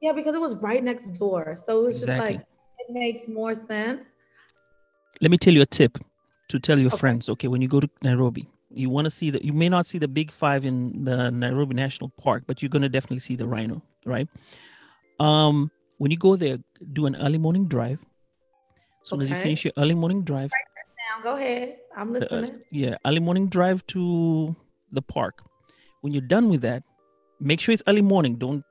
Yeah, 0.00 0.12
because 0.12 0.34
it 0.34 0.40
was 0.40 0.56
right 0.56 0.82
next 0.82 1.10
door. 1.10 1.54
So 1.56 1.80
it 1.80 1.84
was 1.84 1.96
exactly. 1.96 2.34
just 2.34 2.38
like 2.38 2.46
it 2.78 2.92
makes 2.92 3.28
more 3.28 3.54
sense. 3.54 4.08
Let 5.20 5.30
me 5.30 5.38
tell 5.38 5.54
you 5.54 5.62
a 5.62 5.66
tip 5.66 5.98
to 6.48 6.58
tell 6.58 6.78
your 6.78 6.88
okay. 6.88 6.98
friends, 6.98 7.28
okay, 7.28 7.48
when 7.48 7.62
you 7.62 7.68
go 7.68 7.80
to 7.80 7.88
Nairobi, 8.02 8.48
you 8.70 8.90
want 8.90 9.06
to 9.06 9.10
see 9.10 9.30
that 9.30 9.44
you 9.44 9.52
may 9.52 9.68
not 9.68 9.86
see 9.86 9.98
the 9.98 10.08
big 10.08 10.30
five 10.30 10.64
in 10.64 11.04
the 11.04 11.30
Nairobi 11.30 11.74
National 11.74 12.10
Park, 12.10 12.44
but 12.46 12.62
you're 12.62 12.68
going 12.68 12.82
to 12.82 12.88
definitely 12.88 13.20
see 13.20 13.36
the 13.36 13.46
rhino, 13.46 13.82
right? 14.04 14.28
Um, 15.18 15.70
when 15.98 16.10
you 16.10 16.18
go 16.18 16.36
there, 16.36 16.58
do 16.92 17.06
an 17.06 17.16
early 17.16 17.38
morning 17.38 17.66
drive. 17.66 18.00
As 19.02 19.08
soon 19.08 19.22
okay. 19.22 19.32
as 19.32 19.38
you 19.38 19.42
finish 19.42 19.64
your 19.64 19.72
early 19.78 19.94
morning 19.94 20.22
drive, 20.22 20.50
now 20.50 21.22
go 21.22 21.36
ahead. 21.36 21.78
I'm 21.96 22.12
listening. 22.12 22.50
Uh, 22.50 22.58
yeah, 22.70 22.96
early 23.06 23.20
morning 23.20 23.48
drive 23.48 23.86
to 23.88 24.54
the 24.92 25.02
park. 25.02 25.42
When 26.06 26.12
you're 26.14 26.30
done 26.36 26.48
with 26.48 26.62
that, 26.62 26.84
make 27.40 27.58
sure 27.60 27.72
it's 27.72 27.82
early 27.90 28.02
morning. 28.02 28.36
Don't 28.36 28.64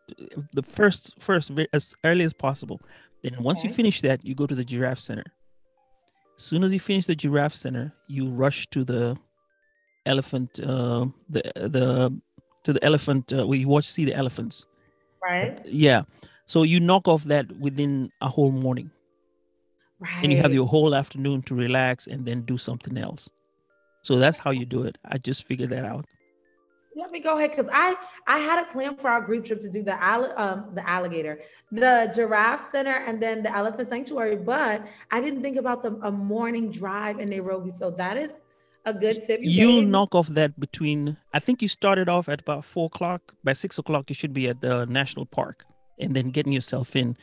the 0.54 0.64
first 0.64 1.14
first 1.20 1.52
as 1.74 1.94
early 2.04 2.24
as 2.24 2.34
possible. 2.34 2.80
Then 3.24 3.36
once 3.44 3.60
okay. 3.60 3.68
you 3.68 3.74
finish 3.74 4.02
that, 4.02 4.24
you 4.24 4.36
go 4.36 4.48
to 4.48 4.56
the 4.56 4.64
giraffe 4.64 5.00
center 5.00 5.26
soon 6.38 6.64
as 6.64 6.74
you 6.74 6.80
finish 6.80 7.06
the 7.06 7.16
giraffe 7.16 7.54
center, 7.54 7.94
you 8.08 8.30
rush 8.30 8.68
to 8.68 8.84
the 8.84 9.18
elephant, 10.06 10.60
uh, 10.60 11.06
the 11.30 11.42
the 11.56 12.22
to 12.64 12.74
the 12.74 12.84
elephant 12.84 13.32
uh, 13.32 13.46
where 13.46 13.58
you 13.58 13.68
watch 13.68 13.88
see 13.88 14.06
the 14.06 14.14
elephants. 14.14 14.68
Right. 15.24 15.60
Yeah. 15.66 16.04
So 16.46 16.64
you 16.64 16.80
knock 16.80 17.08
off 17.08 17.24
that 17.26 17.52
within 17.60 18.12
a 18.22 18.28
whole 18.28 18.52
morning. 18.52 18.92
Right. 20.00 20.24
And 20.24 20.32
you 20.32 20.38
have 20.38 20.54
your 20.54 20.68
whole 20.68 20.94
afternoon 20.94 21.42
to 21.44 21.56
relax 21.56 22.08
and 22.08 22.26
then 22.26 22.42
do 22.42 22.58
something 22.58 22.98
else. 22.98 23.30
So 24.04 24.18
that's 24.18 24.38
how 24.38 24.52
you 24.52 24.66
do 24.66 24.84
it. 24.84 24.98
I 25.06 25.18
just 25.18 25.46
figured 25.46 25.72
that 25.72 25.86
out. 25.86 26.06
Let 26.96 27.12
me 27.12 27.20
go 27.20 27.38
ahead 27.38 27.52
because 27.52 27.70
I 27.74 27.96
I 28.26 28.40
had 28.40 28.64
a 28.64 28.72
plan 28.72 28.96
for 28.96 29.10
our 29.10 29.22
group 29.22 29.46
trip 29.46 29.60
to 29.62 29.70
do 29.70 29.84
the 29.84 29.96
um 30.42 30.72
the 30.74 30.88
alligator, 30.90 31.42
the 31.72 32.12
giraffe 32.16 32.72
center, 32.72 33.04
and 33.06 33.22
then 33.22 33.44
the 33.44 33.54
elephant 33.54 33.90
sanctuary. 33.90 34.38
But 34.38 34.88
I 35.12 35.20
didn't 35.20 35.42
think 35.42 35.58
about 35.58 35.84
the 35.84 36.00
a 36.04 36.12
morning 36.12 36.72
drive 36.72 37.20
in 37.20 37.30
Nairobi. 37.30 37.70
So 37.72 37.92
that 37.92 38.16
is 38.16 38.32
a 38.86 38.94
good 38.94 39.22
tip. 39.26 39.42
You 39.44 39.68
will 39.68 39.82
knock 39.86 40.16
off 40.16 40.28
that 40.30 40.58
between. 40.58 41.18
I 41.34 41.40
think 41.40 41.62
you 41.62 41.68
started 41.68 42.08
off 42.08 42.30
at 42.30 42.40
about 42.40 42.64
four 42.64 42.86
o'clock. 42.86 43.34
By 43.44 43.54
six 43.54 43.78
o'clock, 43.78 44.10
you 44.10 44.16
should 44.16 44.34
be 44.34 44.48
at 44.48 44.62
the 44.62 44.86
national 44.86 45.26
park, 45.26 45.66
and 46.00 46.16
then 46.16 46.30
getting 46.30 46.54
yourself 46.54 46.96
in. 46.96 47.18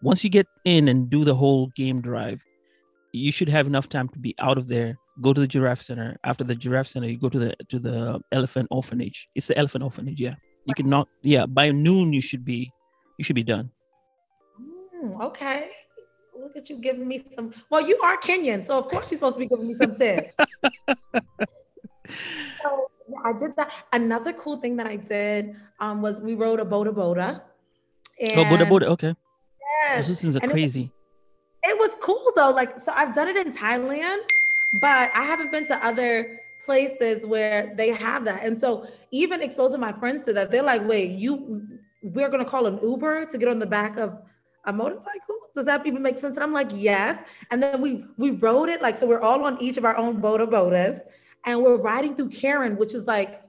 Once 0.00 0.24
you 0.24 0.30
get 0.30 0.46
in 0.64 0.88
and 0.88 1.10
do 1.10 1.24
the 1.24 1.34
whole 1.34 1.66
game 1.74 2.00
drive, 2.00 2.42
you 3.12 3.32
should 3.32 3.48
have 3.48 3.66
enough 3.66 3.88
time 3.90 4.08
to 4.08 4.18
be 4.18 4.34
out 4.38 4.56
of 4.56 4.68
there 4.68 4.96
go 5.20 5.32
to 5.32 5.40
the 5.40 5.46
giraffe 5.46 5.80
center. 5.80 6.18
After 6.24 6.44
the 6.44 6.54
giraffe 6.54 6.86
center, 6.88 7.08
you 7.08 7.18
go 7.18 7.28
to 7.28 7.38
the 7.38 7.56
to 7.68 7.78
the 7.78 8.20
elephant 8.32 8.68
orphanage. 8.70 9.28
It's 9.34 9.46
the 9.48 9.58
elephant 9.58 9.84
orphanage. 9.84 10.20
Yeah, 10.20 10.34
you 10.64 10.74
can 10.74 10.88
not. 10.88 11.08
Yeah, 11.22 11.46
by 11.46 11.70
noon 11.70 12.12
you 12.12 12.20
should 12.20 12.44
be 12.44 12.72
you 13.18 13.24
should 13.24 13.36
be 13.36 13.42
done. 13.42 13.70
Mm, 14.94 15.20
okay. 15.26 15.68
Look 16.38 16.56
at 16.56 16.70
you 16.70 16.78
giving 16.78 17.06
me 17.06 17.24
some. 17.30 17.52
Well, 17.70 17.86
you 17.86 17.98
are 18.04 18.16
Kenyan, 18.18 18.62
so 18.62 18.78
of 18.78 18.88
course 18.88 19.10
you're 19.10 19.18
supposed 19.18 19.34
to 19.34 19.40
be 19.40 19.46
giving 19.46 19.68
me 19.68 19.74
some 19.74 19.94
tips. 19.94 20.32
so 22.62 22.90
yeah, 23.08 23.18
I 23.24 23.32
did 23.32 23.56
that. 23.56 23.72
Another 23.92 24.32
cool 24.32 24.56
thing 24.56 24.76
that 24.76 24.86
I 24.86 24.96
did 24.96 25.56
um, 25.80 26.00
was 26.00 26.20
we 26.20 26.34
rode 26.34 26.60
a 26.60 26.64
boda 26.64 26.92
boda. 26.94 27.42
And, 28.20 28.38
oh, 28.38 28.44
boda 28.44 28.66
boda. 28.68 28.84
Okay. 28.84 29.14
Yes. 29.82 30.08
Those 30.08 30.20
things 30.20 30.36
are 30.36 30.42
and 30.42 30.52
crazy. 30.52 30.92
It, 31.64 31.70
it 31.70 31.78
was 31.78 31.96
cool 32.00 32.32
though. 32.36 32.50
Like, 32.50 32.78
so 32.78 32.92
I've 32.94 33.14
done 33.14 33.28
it 33.28 33.36
in 33.36 33.52
Thailand 33.52 34.18
but 34.72 35.10
I 35.14 35.22
haven't 35.22 35.50
been 35.50 35.66
to 35.66 35.86
other 35.86 36.40
places 36.60 37.24
where 37.24 37.72
they 37.76 37.90
have 37.90 38.24
that. 38.24 38.44
And 38.44 38.56
so 38.56 38.86
even 39.10 39.42
exposing 39.42 39.80
my 39.80 39.92
friends 39.92 40.24
to 40.24 40.32
that, 40.34 40.50
they're 40.50 40.62
like, 40.62 40.86
wait, 40.86 41.12
you 41.12 41.66
we're 42.02 42.28
gonna 42.28 42.44
call 42.44 42.66
an 42.66 42.78
Uber 42.82 43.26
to 43.26 43.38
get 43.38 43.48
on 43.48 43.58
the 43.58 43.66
back 43.66 43.98
of 43.98 44.18
a 44.64 44.72
motorcycle? 44.72 45.36
Does 45.54 45.64
that 45.64 45.86
even 45.86 46.02
make 46.02 46.18
sense? 46.18 46.36
And 46.36 46.44
I'm 46.44 46.52
like, 46.52 46.68
yes. 46.72 47.22
And 47.50 47.62
then 47.62 47.80
we 47.80 48.04
we 48.16 48.32
rode 48.32 48.68
it 48.68 48.82
like 48.82 48.96
so 48.96 49.06
we're 49.06 49.20
all 49.20 49.44
on 49.44 49.60
each 49.60 49.76
of 49.76 49.84
our 49.84 49.96
own 49.96 50.20
boda 50.20 50.46
bodas 50.46 51.00
and 51.44 51.62
we're 51.62 51.76
riding 51.76 52.14
through 52.14 52.30
Karen, 52.30 52.76
which 52.76 52.94
is 52.94 53.06
like 53.06 53.42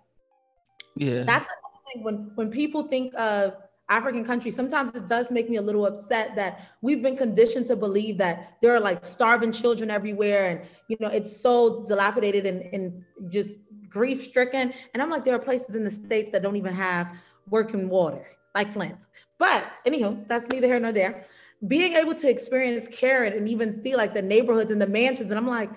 yeah. 0.95 1.23
That's 1.23 1.45
another 1.45 1.93
thing 1.93 2.03
when 2.03 2.31
when 2.35 2.51
people 2.51 2.83
think 2.83 3.13
of 3.15 3.55
African 3.89 4.23
countries, 4.23 4.55
sometimes 4.55 4.93
it 4.93 5.07
does 5.07 5.31
make 5.31 5.49
me 5.49 5.57
a 5.57 5.61
little 5.61 5.85
upset 5.85 6.35
that 6.35 6.69
we've 6.81 7.01
been 7.01 7.17
conditioned 7.17 7.65
to 7.67 7.75
believe 7.75 8.17
that 8.19 8.57
there 8.61 8.73
are 8.75 8.79
like 8.79 9.03
starving 9.03 9.51
children 9.51 9.89
everywhere 9.89 10.47
and 10.47 10.69
you 10.87 10.97
know 10.99 11.09
it's 11.09 11.35
so 11.35 11.83
dilapidated 11.85 12.45
and, 12.45 12.61
and 12.73 13.03
just 13.31 13.59
grief 13.89 14.21
stricken. 14.21 14.73
And 14.93 15.01
I'm 15.01 15.09
like, 15.09 15.25
there 15.25 15.35
are 15.35 15.39
places 15.39 15.75
in 15.75 15.83
the 15.83 15.91
States 15.91 16.29
that 16.31 16.43
don't 16.43 16.55
even 16.55 16.73
have 16.73 17.13
working 17.49 17.89
water, 17.89 18.25
like 18.55 18.71
Flint. 18.71 19.07
But 19.37 19.65
anywho, 19.85 20.27
that's 20.27 20.47
neither 20.47 20.67
here 20.67 20.79
nor 20.79 20.91
there. 20.91 21.25
Being 21.67 21.93
able 21.93 22.15
to 22.15 22.29
experience 22.29 22.87
Karen 22.87 23.33
and 23.33 23.49
even 23.49 23.83
see 23.83 23.95
like 23.95 24.13
the 24.13 24.21
neighborhoods 24.21 24.71
and 24.71 24.81
the 24.81 24.87
mansions, 24.87 25.29
and 25.29 25.37
I'm 25.37 25.47
like, 25.47 25.71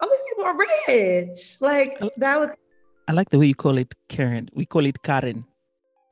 oh, 0.00 0.08
these 0.08 0.24
people 0.28 0.44
are 0.44 0.56
rich. 0.56 1.56
Like 1.60 1.98
that 2.18 2.38
was. 2.38 2.50
I 3.08 3.12
like 3.12 3.30
the 3.30 3.38
way 3.38 3.46
you 3.46 3.54
call 3.54 3.78
it 3.78 3.94
Karen. 4.08 4.48
We 4.54 4.64
call 4.64 4.86
it 4.86 5.02
Karen. 5.02 5.44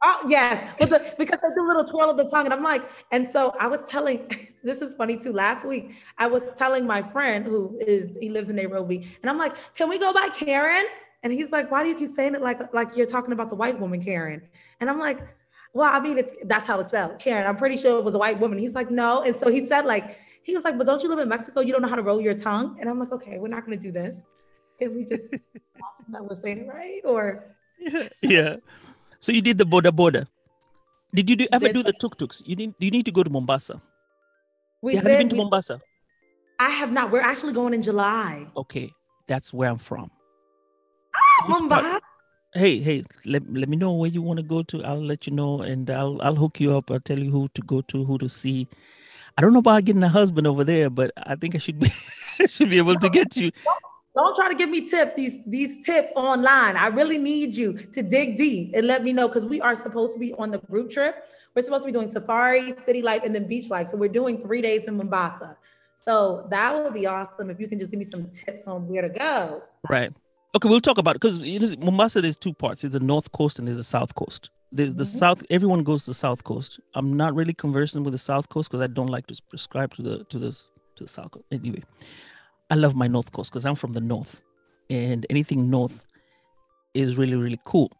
Oh 0.04 0.24
yes, 0.28 0.66
the, 0.80 1.14
because 1.16 1.38
I 1.44 1.54
do 1.54 1.64
a 1.64 1.68
little 1.68 1.84
twirl 1.84 2.10
of 2.10 2.16
the 2.16 2.28
tongue, 2.28 2.44
and 2.44 2.52
I'm 2.52 2.62
like, 2.62 2.82
and 3.12 3.30
so 3.30 3.54
I 3.58 3.66
was 3.66 3.80
telling. 3.88 4.28
This 4.64 4.80
is 4.80 4.94
funny 4.94 5.16
too. 5.16 5.32
Last 5.32 5.66
week, 5.66 5.96
I 6.18 6.28
was 6.28 6.54
telling 6.54 6.86
my 6.86 7.02
friend 7.10 7.44
who 7.44 7.76
is 7.84 8.10
he 8.20 8.30
lives 8.30 8.48
in 8.48 8.54
Nairobi, 8.54 9.08
and 9.20 9.28
I'm 9.28 9.36
like, 9.36 9.56
can 9.74 9.88
we 9.88 9.98
go 9.98 10.12
by 10.12 10.28
Karen? 10.28 10.86
And 11.24 11.32
he's 11.32 11.50
like, 11.50 11.68
why 11.72 11.82
do 11.82 11.88
you 11.88 11.96
keep 11.96 12.10
saying 12.10 12.36
it 12.36 12.42
like 12.42 12.72
like 12.72 12.96
you're 12.96 13.06
talking 13.06 13.32
about 13.32 13.50
the 13.50 13.56
white 13.56 13.80
woman 13.80 14.00
Karen? 14.00 14.40
And 14.78 14.88
I'm 14.88 15.00
like, 15.00 15.18
well, 15.72 15.90
I 15.92 15.98
mean, 15.98 16.16
it's 16.16 16.32
that's 16.44 16.66
how 16.66 16.78
it's 16.78 16.90
spelled, 16.90 17.18
Karen. 17.18 17.44
I'm 17.44 17.56
pretty 17.56 17.76
sure 17.76 17.98
it 17.98 18.04
was 18.04 18.14
a 18.14 18.18
white 18.18 18.38
woman. 18.38 18.56
He's 18.56 18.76
like, 18.76 18.88
no. 18.88 19.22
And 19.22 19.34
so 19.34 19.50
he 19.50 19.66
said, 19.66 19.84
like, 19.84 20.16
he 20.42 20.54
was 20.54 20.64
like, 20.64 20.76
but 20.76 20.86
don't 20.86 21.02
you 21.02 21.08
live 21.08 21.18
in 21.18 21.28
Mexico? 21.28 21.60
You 21.60 21.72
don't 21.72 21.82
know 21.82 21.88
how 21.88 21.96
to 21.96 22.02
roll 22.02 22.20
your 22.20 22.34
tongue. 22.34 22.76
And 22.78 22.88
I'm 22.88 22.98
like, 22.98 23.12
okay, 23.12 23.38
we're 23.38 23.48
not 23.48 23.64
going 23.64 23.76
to 23.78 23.82
do 23.82 23.90
this. 23.90 24.26
Can 24.78 24.94
we 24.94 25.04
just 25.04 25.24
that 26.08 26.24
was 26.24 26.40
saying 26.40 26.58
it 26.58 26.68
right? 26.68 27.00
Or 27.04 27.56
yeah. 28.22 28.56
So 29.22 29.30
you 29.30 29.40
did 29.40 29.56
the 29.56 29.64
boda 29.64 29.92
boda. 29.92 30.26
Did 31.14 31.30
you 31.30 31.36
do, 31.36 31.46
ever 31.52 31.66
did 31.66 31.74
do 31.74 31.82
the 31.84 31.92
tuk 31.92 32.18
tuks? 32.18 32.42
You 32.44 32.56
need 32.56 32.74
you 32.80 32.90
need 32.90 33.06
to 33.06 33.12
go 33.12 33.22
to 33.22 33.30
Mombasa. 33.30 33.80
We 34.82 34.96
have 34.96 35.04
you 35.04 35.16
been 35.16 35.28
to 35.28 35.36
we, 35.36 35.42
Mombasa? 35.42 35.80
I 36.58 36.70
have 36.70 36.90
not. 36.90 37.12
We're 37.12 37.20
actually 37.20 37.52
going 37.52 37.72
in 37.72 37.82
July. 37.82 38.48
Okay, 38.56 38.90
that's 39.28 39.52
where 39.54 39.70
I'm 39.70 39.78
from. 39.78 40.10
Ah, 41.14 41.46
Mombasa. 41.48 42.00
Hey, 42.54 42.80
hey, 42.80 43.04
let, 43.24 43.50
let 43.50 43.68
me 43.68 43.76
know 43.76 43.92
where 43.92 44.10
you 44.10 44.20
want 44.20 44.38
to 44.38 44.42
go 44.42 44.62
to. 44.64 44.82
I'll 44.84 45.02
let 45.02 45.26
you 45.26 45.32
know 45.32 45.62
and 45.62 45.88
I'll 45.88 46.20
I'll 46.20 46.34
hook 46.34 46.58
you 46.58 46.76
up. 46.76 46.90
I'll 46.90 47.00
tell 47.00 47.18
you 47.18 47.30
who 47.30 47.46
to 47.54 47.62
go 47.62 47.80
to, 47.80 48.04
who 48.04 48.18
to 48.18 48.28
see. 48.28 48.66
I 49.38 49.40
don't 49.40 49.52
know 49.52 49.60
about 49.60 49.84
getting 49.84 50.02
a 50.02 50.08
husband 50.08 50.48
over 50.48 50.64
there, 50.64 50.90
but 50.90 51.12
I 51.16 51.36
think 51.36 51.54
I 51.54 51.58
should 51.58 51.78
be 51.78 51.88
should 52.48 52.70
be 52.70 52.78
able 52.78 52.96
to 52.96 53.08
get 53.08 53.36
you. 53.36 53.52
Don't 54.14 54.36
try 54.36 54.48
to 54.48 54.54
give 54.54 54.68
me 54.68 54.82
tips, 54.82 55.14
these 55.14 55.42
these 55.46 55.84
tips 55.84 56.12
online. 56.14 56.76
I 56.76 56.88
really 56.88 57.16
need 57.16 57.56
you 57.56 57.72
to 57.92 58.02
dig 58.02 58.36
deep 58.36 58.72
and 58.74 58.86
let 58.86 59.02
me 59.02 59.12
know 59.12 59.26
because 59.26 59.46
we 59.46 59.60
are 59.60 59.74
supposed 59.74 60.12
to 60.14 60.20
be 60.20 60.34
on 60.34 60.50
the 60.50 60.58
group 60.58 60.90
trip. 60.90 61.26
We're 61.54 61.62
supposed 61.62 61.82
to 61.82 61.86
be 61.86 61.92
doing 61.92 62.08
safari, 62.08 62.74
city 62.84 63.00
life, 63.00 63.22
and 63.24 63.34
then 63.34 63.46
beach 63.46 63.70
life. 63.70 63.88
So 63.88 63.96
we're 63.96 64.08
doing 64.08 64.42
three 64.42 64.60
days 64.60 64.84
in 64.84 64.96
Mombasa. 64.96 65.56
So 65.96 66.46
that 66.50 66.74
would 66.74 66.92
be 66.92 67.06
awesome 67.06 67.48
if 67.50 67.60
you 67.60 67.68
can 67.68 67.78
just 67.78 67.90
give 67.90 67.98
me 67.98 68.04
some 68.04 68.28
tips 68.30 68.66
on 68.66 68.86
where 68.88 69.02
to 69.02 69.08
go. 69.08 69.62
Right. 69.88 70.12
Okay, 70.54 70.68
we'll 70.68 70.80
talk 70.80 70.98
about 70.98 71.16
it 71.16 71.20
because 71.20 71.38
you 71.38 71.58
know, 71.58 71.74
Mombasa. 71.78 72.20
There's 72.20 72.36
two 72.36 72.52
parts. 72.52 72.82
There's 72.82 72.92
the 72.92 73.00
north 73.00 73.32
coast 73.32 73.58
and 73.58 73.66
there's 73.66 73.78
the 73.78 73.84
south 73.84 74.14
coast. 74.14 74.50
There's 74.70 74.94
the 74.94 75.04
mm-hmm. 75.04 75.18
south. 75.18 75.42
Everyone 75.48 75.84
goes 75.84 76.04
to 76.04 76.10
the 76.10 76.14
south 76.14 76.44
coast. 76.44 76.80
I'm 76.94 77.14
not 77.14 77.34
really 77.34 77.54
conversing 77.54 78.04
with 78.04 78.12
the 78.12 78.18
south 78.18 78.50
coast 78.50 78.70
because 78.70 78.82
I 78.82 78.88
don't 78.88 79.08
like 79.08 79.26
to 79.28 79.40
prescribe 79.48 79.94
to 79.94 80.02
the 80.02 80.24
to 80.24 80.38
the 80.38 80.52
to 80.96 81.04
the 81.04 81.08
south 81.08 81.30
coast. 81.30 81.46
Anyway, 81.50 81.82
I 82.72 82.74
love 82.74 82.96
my 82.96 83.06
north 83.06 83.30
coast 83.32 83.50
because 83.50 83.66
I'm 83.66 83.74
from 83.74 83.92
the 83.92 84.00
north, 84.00 84.42
and 84.88 85.26
anything 85.28 85.68
north 85.68 86.02
is 86.94 87.18
really 87.18 87.36
really 87.36 87.60
cool. 87.66 87.92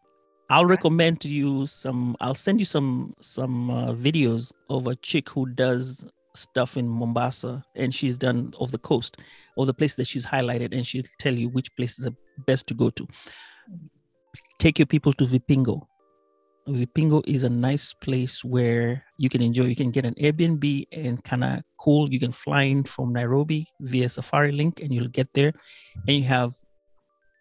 I'll 0.48 0.64
recommend 0.64 1.20
to 1.20 1.28
you 1.28 1.66
some. 1.66 2.16
I'll 2.22 2.34
send 2.34 2.58
you 2.58 2.64
some 2.64 3.12
some 3.20 3.68
uh, 3.68 3.92
videos 3.92 4.50
of 4.70 4.86
a 4.86 4.96
chick 4.96 5.28
who 5.28 5.44
does 5.44 6.06
stuff 6.34 6.78
in 6.78 6.88
Mombasa, 6.88 7.62
and 7.76 7.94
she's 7.94 8.16
done 8.16 8.54
of 8.58 8.70
the 8.70 8.78
coast, 8.78 9.18
or 9.58 9.66
the 9.66 9.74
places 9.74 9.96
that 9.96 10.06
she's 10.06 10.24
highlighted, 10.24 10.72
and 10.74 10.86
she'll 10.86 11.04
tell 11.18 11.34
you 11.34 11.50
which 11.50 11.76
places 11.76 12.06
are 12.06 12.16
best 12.46 12.66
to 12.68 12.74
go 12.74 12.88
to. 12.88 13.06
Take 14.58 14.78
your 14.78 14.86
people 14.86 15.12
to 15.12 15.26
Vipingo. 15.26 15.86
Vipingo 16.68 17.22
is 17.26 17.42
a 17.42 17.50
nice 17.50 17.92
place 17.92 18.44
where 18.44 19.04
you 19.18 19.28
can 19.28 19.42
enjoy. 19.42 19.64
You 19.64 19.76
can 19.76 19.90
get 19.90 20.04
an 20.04 20.14
Airbnb 20.14 20.86
and 20.92 21.22
kind 21.24 21.44
of 21.44 21.62
cool. 21.78 22.12
You 22.12 22.20
can 22.20 22.32
fly 22.32 22.62
in 22.62 22.84
from 22.84 23.12
Nairobi 23.12 23.66
via 23.80 24.06
Safarilink, 24.06 24.82
and 24.82 24.94
you'll 24.94 25.08
get 25.08 25.32
there, 25.34 25.52
and 26.06 26.16
you 26.16 26.24
have 26.24 26.54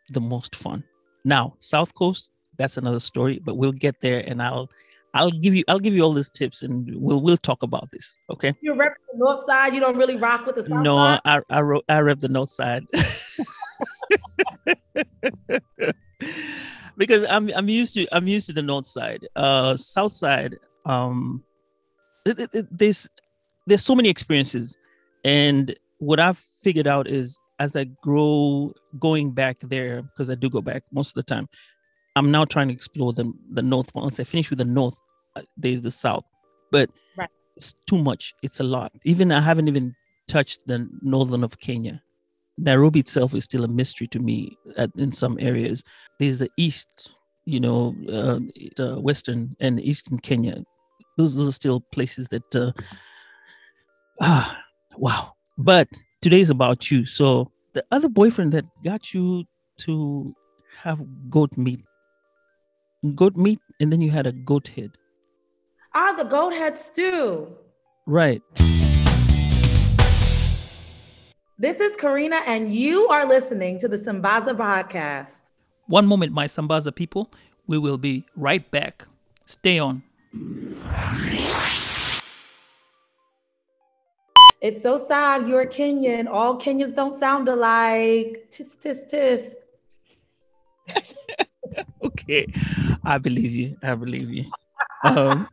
the 0.09 0.21
most 0.21 0.55
fun. 0.55 0.83
Now, 1.23 1.55
South 1.59 1.93
Coast, 1.93 2.31
that's 2.57 2.77
another 2.77 2.99
story, 2.99 3.39
but 3.43 3.57
we'll 3.57 3.71
get 3.71 4.01
there, 4.01 4.23
and 4.25 4.41
I'll 4.41 4.69
I'll 5.13 5.31
give 5.31 5.53
you 5.53 5.63
I'll 5.67 5.79
give 5.79 5.93
you 5.93 6.03
all 6.03 6.13
these 6.13 6.29
tips 6.29 6.61
and 6.61 6.89
we'll 6.95 7.21
we'll 7.21 7.37
talk 7.37 7.63
about 7.63 7.89
this. 7.91 8.15
Okay. 8.29 8.53
You 8.61 8.75
rep 8.75 8.93
the 9.11 9.17
north 9.17 9.45
side, 9.45 9.73
you 9.73 9.79
don't 9.79 9.97
really 9.97 10.15
rock 10.15 10.45
with 10.45 10.55
the 10.55 10.63
south 10.63 10.83
no, 10.83 10.95
side? 10.95 11.19
I 11.25 11.41
I 11.49 11.79
I 11.89 11.99
rep 11.99 12.19
the 12.19 12.29
north 12.29 12.51
side. 12.51 12.85
because 16.97 17.25
I'm 17.29 17.49
I'm 17.55 17.69
used 17.69 17.93
to 17.95 18.07
I'm 18.15 18.27
used 18.27 18.47
to 18.47 18.53
the 18.53 18.61
north 18.61 18.85
side. 18.85 19.27
Uh 19.35 19.75
south 19.77 20.11
side, 20.11 20.57
um 20.85 21.43
it, 22.25 22.39
it, 22.39 22.49
it, 22.53 22.65
there's 22.71 23.09
there's 23.67 23.83
so 23.83 23.95
many 23.95 24.09
experiences. 24.09 24.77
And 25.23 25.75
what 25.99 26.19
I've 26.19 26.37
figured 26.37 26.87
out 26.87 27.07
is 27.07 27.39
as 27.59 27.75
I 27.75 27.85
grow 28.01 28.73
going 28.99 29.31
back 29.31 29.57
there, 29.61 30.01
because 30.01 30.29
I 30.29 30.35
do 30.35 30.49
go 30.49 30.61
back 30.61 30.83
most 30.91 31.09
of 31.09 31.15
the 31.15 31.23
time, 31.23 31.47
I'm 32.15 32.31
now 32.31 32.45
trying 32.45 32.67
to 32.69 32.73
explore 32.73 33.13
the 33.13 33.31
the 33.51 33.61
north. 33.61 33.93
Once 33.93 34.19
I 34.19 34.23
finish 34.23 34.49
with 34.49 34.59
the 34.59 34.65
north, 34.65 34.99
uh, 35.35 35.41
there's 35.57 35.81
the 35.81 35.91
south, 35.91 36.25
but 36.71 36.89
right. 37.15 37.29
it's 37.55 37.75
too 37.87 37.97
much. 37.97 38.33
It's 38.41 38.59
a 38.59 38.63
lot. 38.63 38.91
Even 39.03 39.31
I 39.31 39.41
haven't 39.41 39.67
even 39.67 39.95
touched 40.27 40.59
the 40.65 40.89
northern 41.01 41.43
of 41.43 41.59
Kenya. 41.59 42.01
Nairobi 42.57 42.99
itself 42.99 43.33
is 43.33 43.43
still 43.43 43.63
a 43.63 43.67
mystery 43.67 44.07
to 44.07 44.19
me 44.19 44.57
at, 44.77 44.89
in 44.97 45.11
some 45.11 45.37
areas. 45.39 45.83
There's 46.19 46.39
the 46.39 46.49
east, 46.57 47.11
you 47.45 47.59
know, 47.59 47.95
uh, 48.09 48.39
uh, 48.81 48.99
western 48.99 49.55
and 49.59 49.79
eastern 49.81 50.19
Kenya. 50.19 50.63
Those 51.17 51.35
those 51.35 51.49
are 51.49 51.53
still 51.53 51.81
places 51.91 52.27
that. 52.29 52.55
Uh, 52.55 52.71
ah, 54.21 54.61
wow. 54.97 55.33
But 55.57 55.87
today 56.21 56.39
is 56.41 56.49
about 56.49 56.91
you. 56.91 57.05
So 57.05 57.51
the 57.73 57.83
other 57.91 58.09
boyfriend 58.09 58.51
that 58.53 58.65
got 58.83 59.13
you 59.13 59.45
to 59.79 60.35
have 60.83 61.03
goat 61.29 61.57
meat 61.57 61.81
goat 63.15 63.35
meat, 63.35 63.59
and 63.79 63.91
then 63.91 64.01
you 64.01 64.11
had 64.11 64.27
a 64.27 64.31
goat 64.31 64.67
head. 64.67 64.91
Ah, 65.93 66.13
the 66.17 66.23
goat 66.23 66.53
head 66.53 66.77
stew. 66.77 67.47
Right. 68.05 68.41
This 71.61 71.79
is 71.79 71.95
Karina, 71.95 72.41
and 72.47 72.71
you 72.71 73.07
are 73.09 73.23
listening 73.23 73.77
to 73.81 73.87
the 73.87 73.95
Sambaza 73.95 74.57
podcast. 74.57 75.37
One 75.85 76.07
moment, 76.07 76.33
my 76.33 76.45
Sambaza 76.45 76.95
people. 76.95 77.31
We 77.67 77.77
will 77.77 77.99
be 77.99 78.25
right 78.35 78.65
back. 78.71 79.07
Stay 79.45 79.77
on. 79.77 80.01
It's 84.59 84.81
so 84.81 84.97
sad 84.97 85.47
you're 85.47 85.67
Kenyan. 85.67 86.25
All 86.27 86.57
Kenyans 86.57 86.95
don't 86.95 87.13
sound 87.13 87.47
alike. 87.47 88.47
Tis, 88.49 88.75
tis, 88.77 89.03
tis. 89.07 89.55
okay, 92.03 92.47
I 93.03 93.19
believe 93.19 93.51
you. 93.51 93.77
I 93.83 93.93
believe 93.93 94.31
you. 94.31 94.45
Um, 95.03 95.47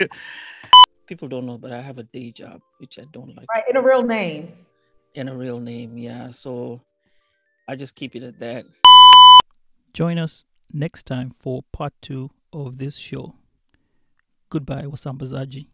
people 1.06 1.28
don't 1.28 1.46
know, 1.46 1.58
but 1.58 1.72
I 1.72 1.80
have 1.80 1.98
a 1.98 2.04
day 2.04 2.32
job, 2.32 2.60
which 2.78 2.98
I 2.98 3.04
don't 3.12 3.34
like. 3.36 3.46
Right, 3.52 3.64
in 3.68 3.76
a 3.76 3.82
real 3.82 4.02
name. 4.02 4.65
In 5.16 5.28
a 5.30 5.34
real 5.34 5.60
name, 5.60 5.96
yeah. 5.96 6.30
So 6.30 6.82
I 7.66 7.74
just 7.74 7.94
keep 7.94 8.14
it 8.14 8.22
at 8.22 8.38
that. 8.40 8.66
Join 9.94 10.18
us 10.18 10.44
next 10.70 11.06
time 11.06 11.34
for 11.40 11.62
part 11.72 11.94
two 12.02 12.30
of 12.52 12.76
this 12.76 12.96
show. 12.96 13.34
Goodbye, 14.50 14.82
Wasambazaji. 14.82 15.68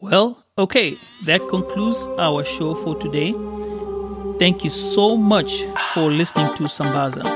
Well, 0.00 0.44
okay, 0.56 0.90
that 1.26 1.46
concludes 1.50 1.98
our 2.18 2.42
show 2.44 2.74
for 2.74 2.96
today. 2.96 3.32
Thank 4.38 4.64
you 4.64 4.70
so 4.70 5.16
much 5.16 5.62
for 5.92 6.10
listening 6.10 6.54
to 6.56 6.62
Sambaza. 6.64 7.35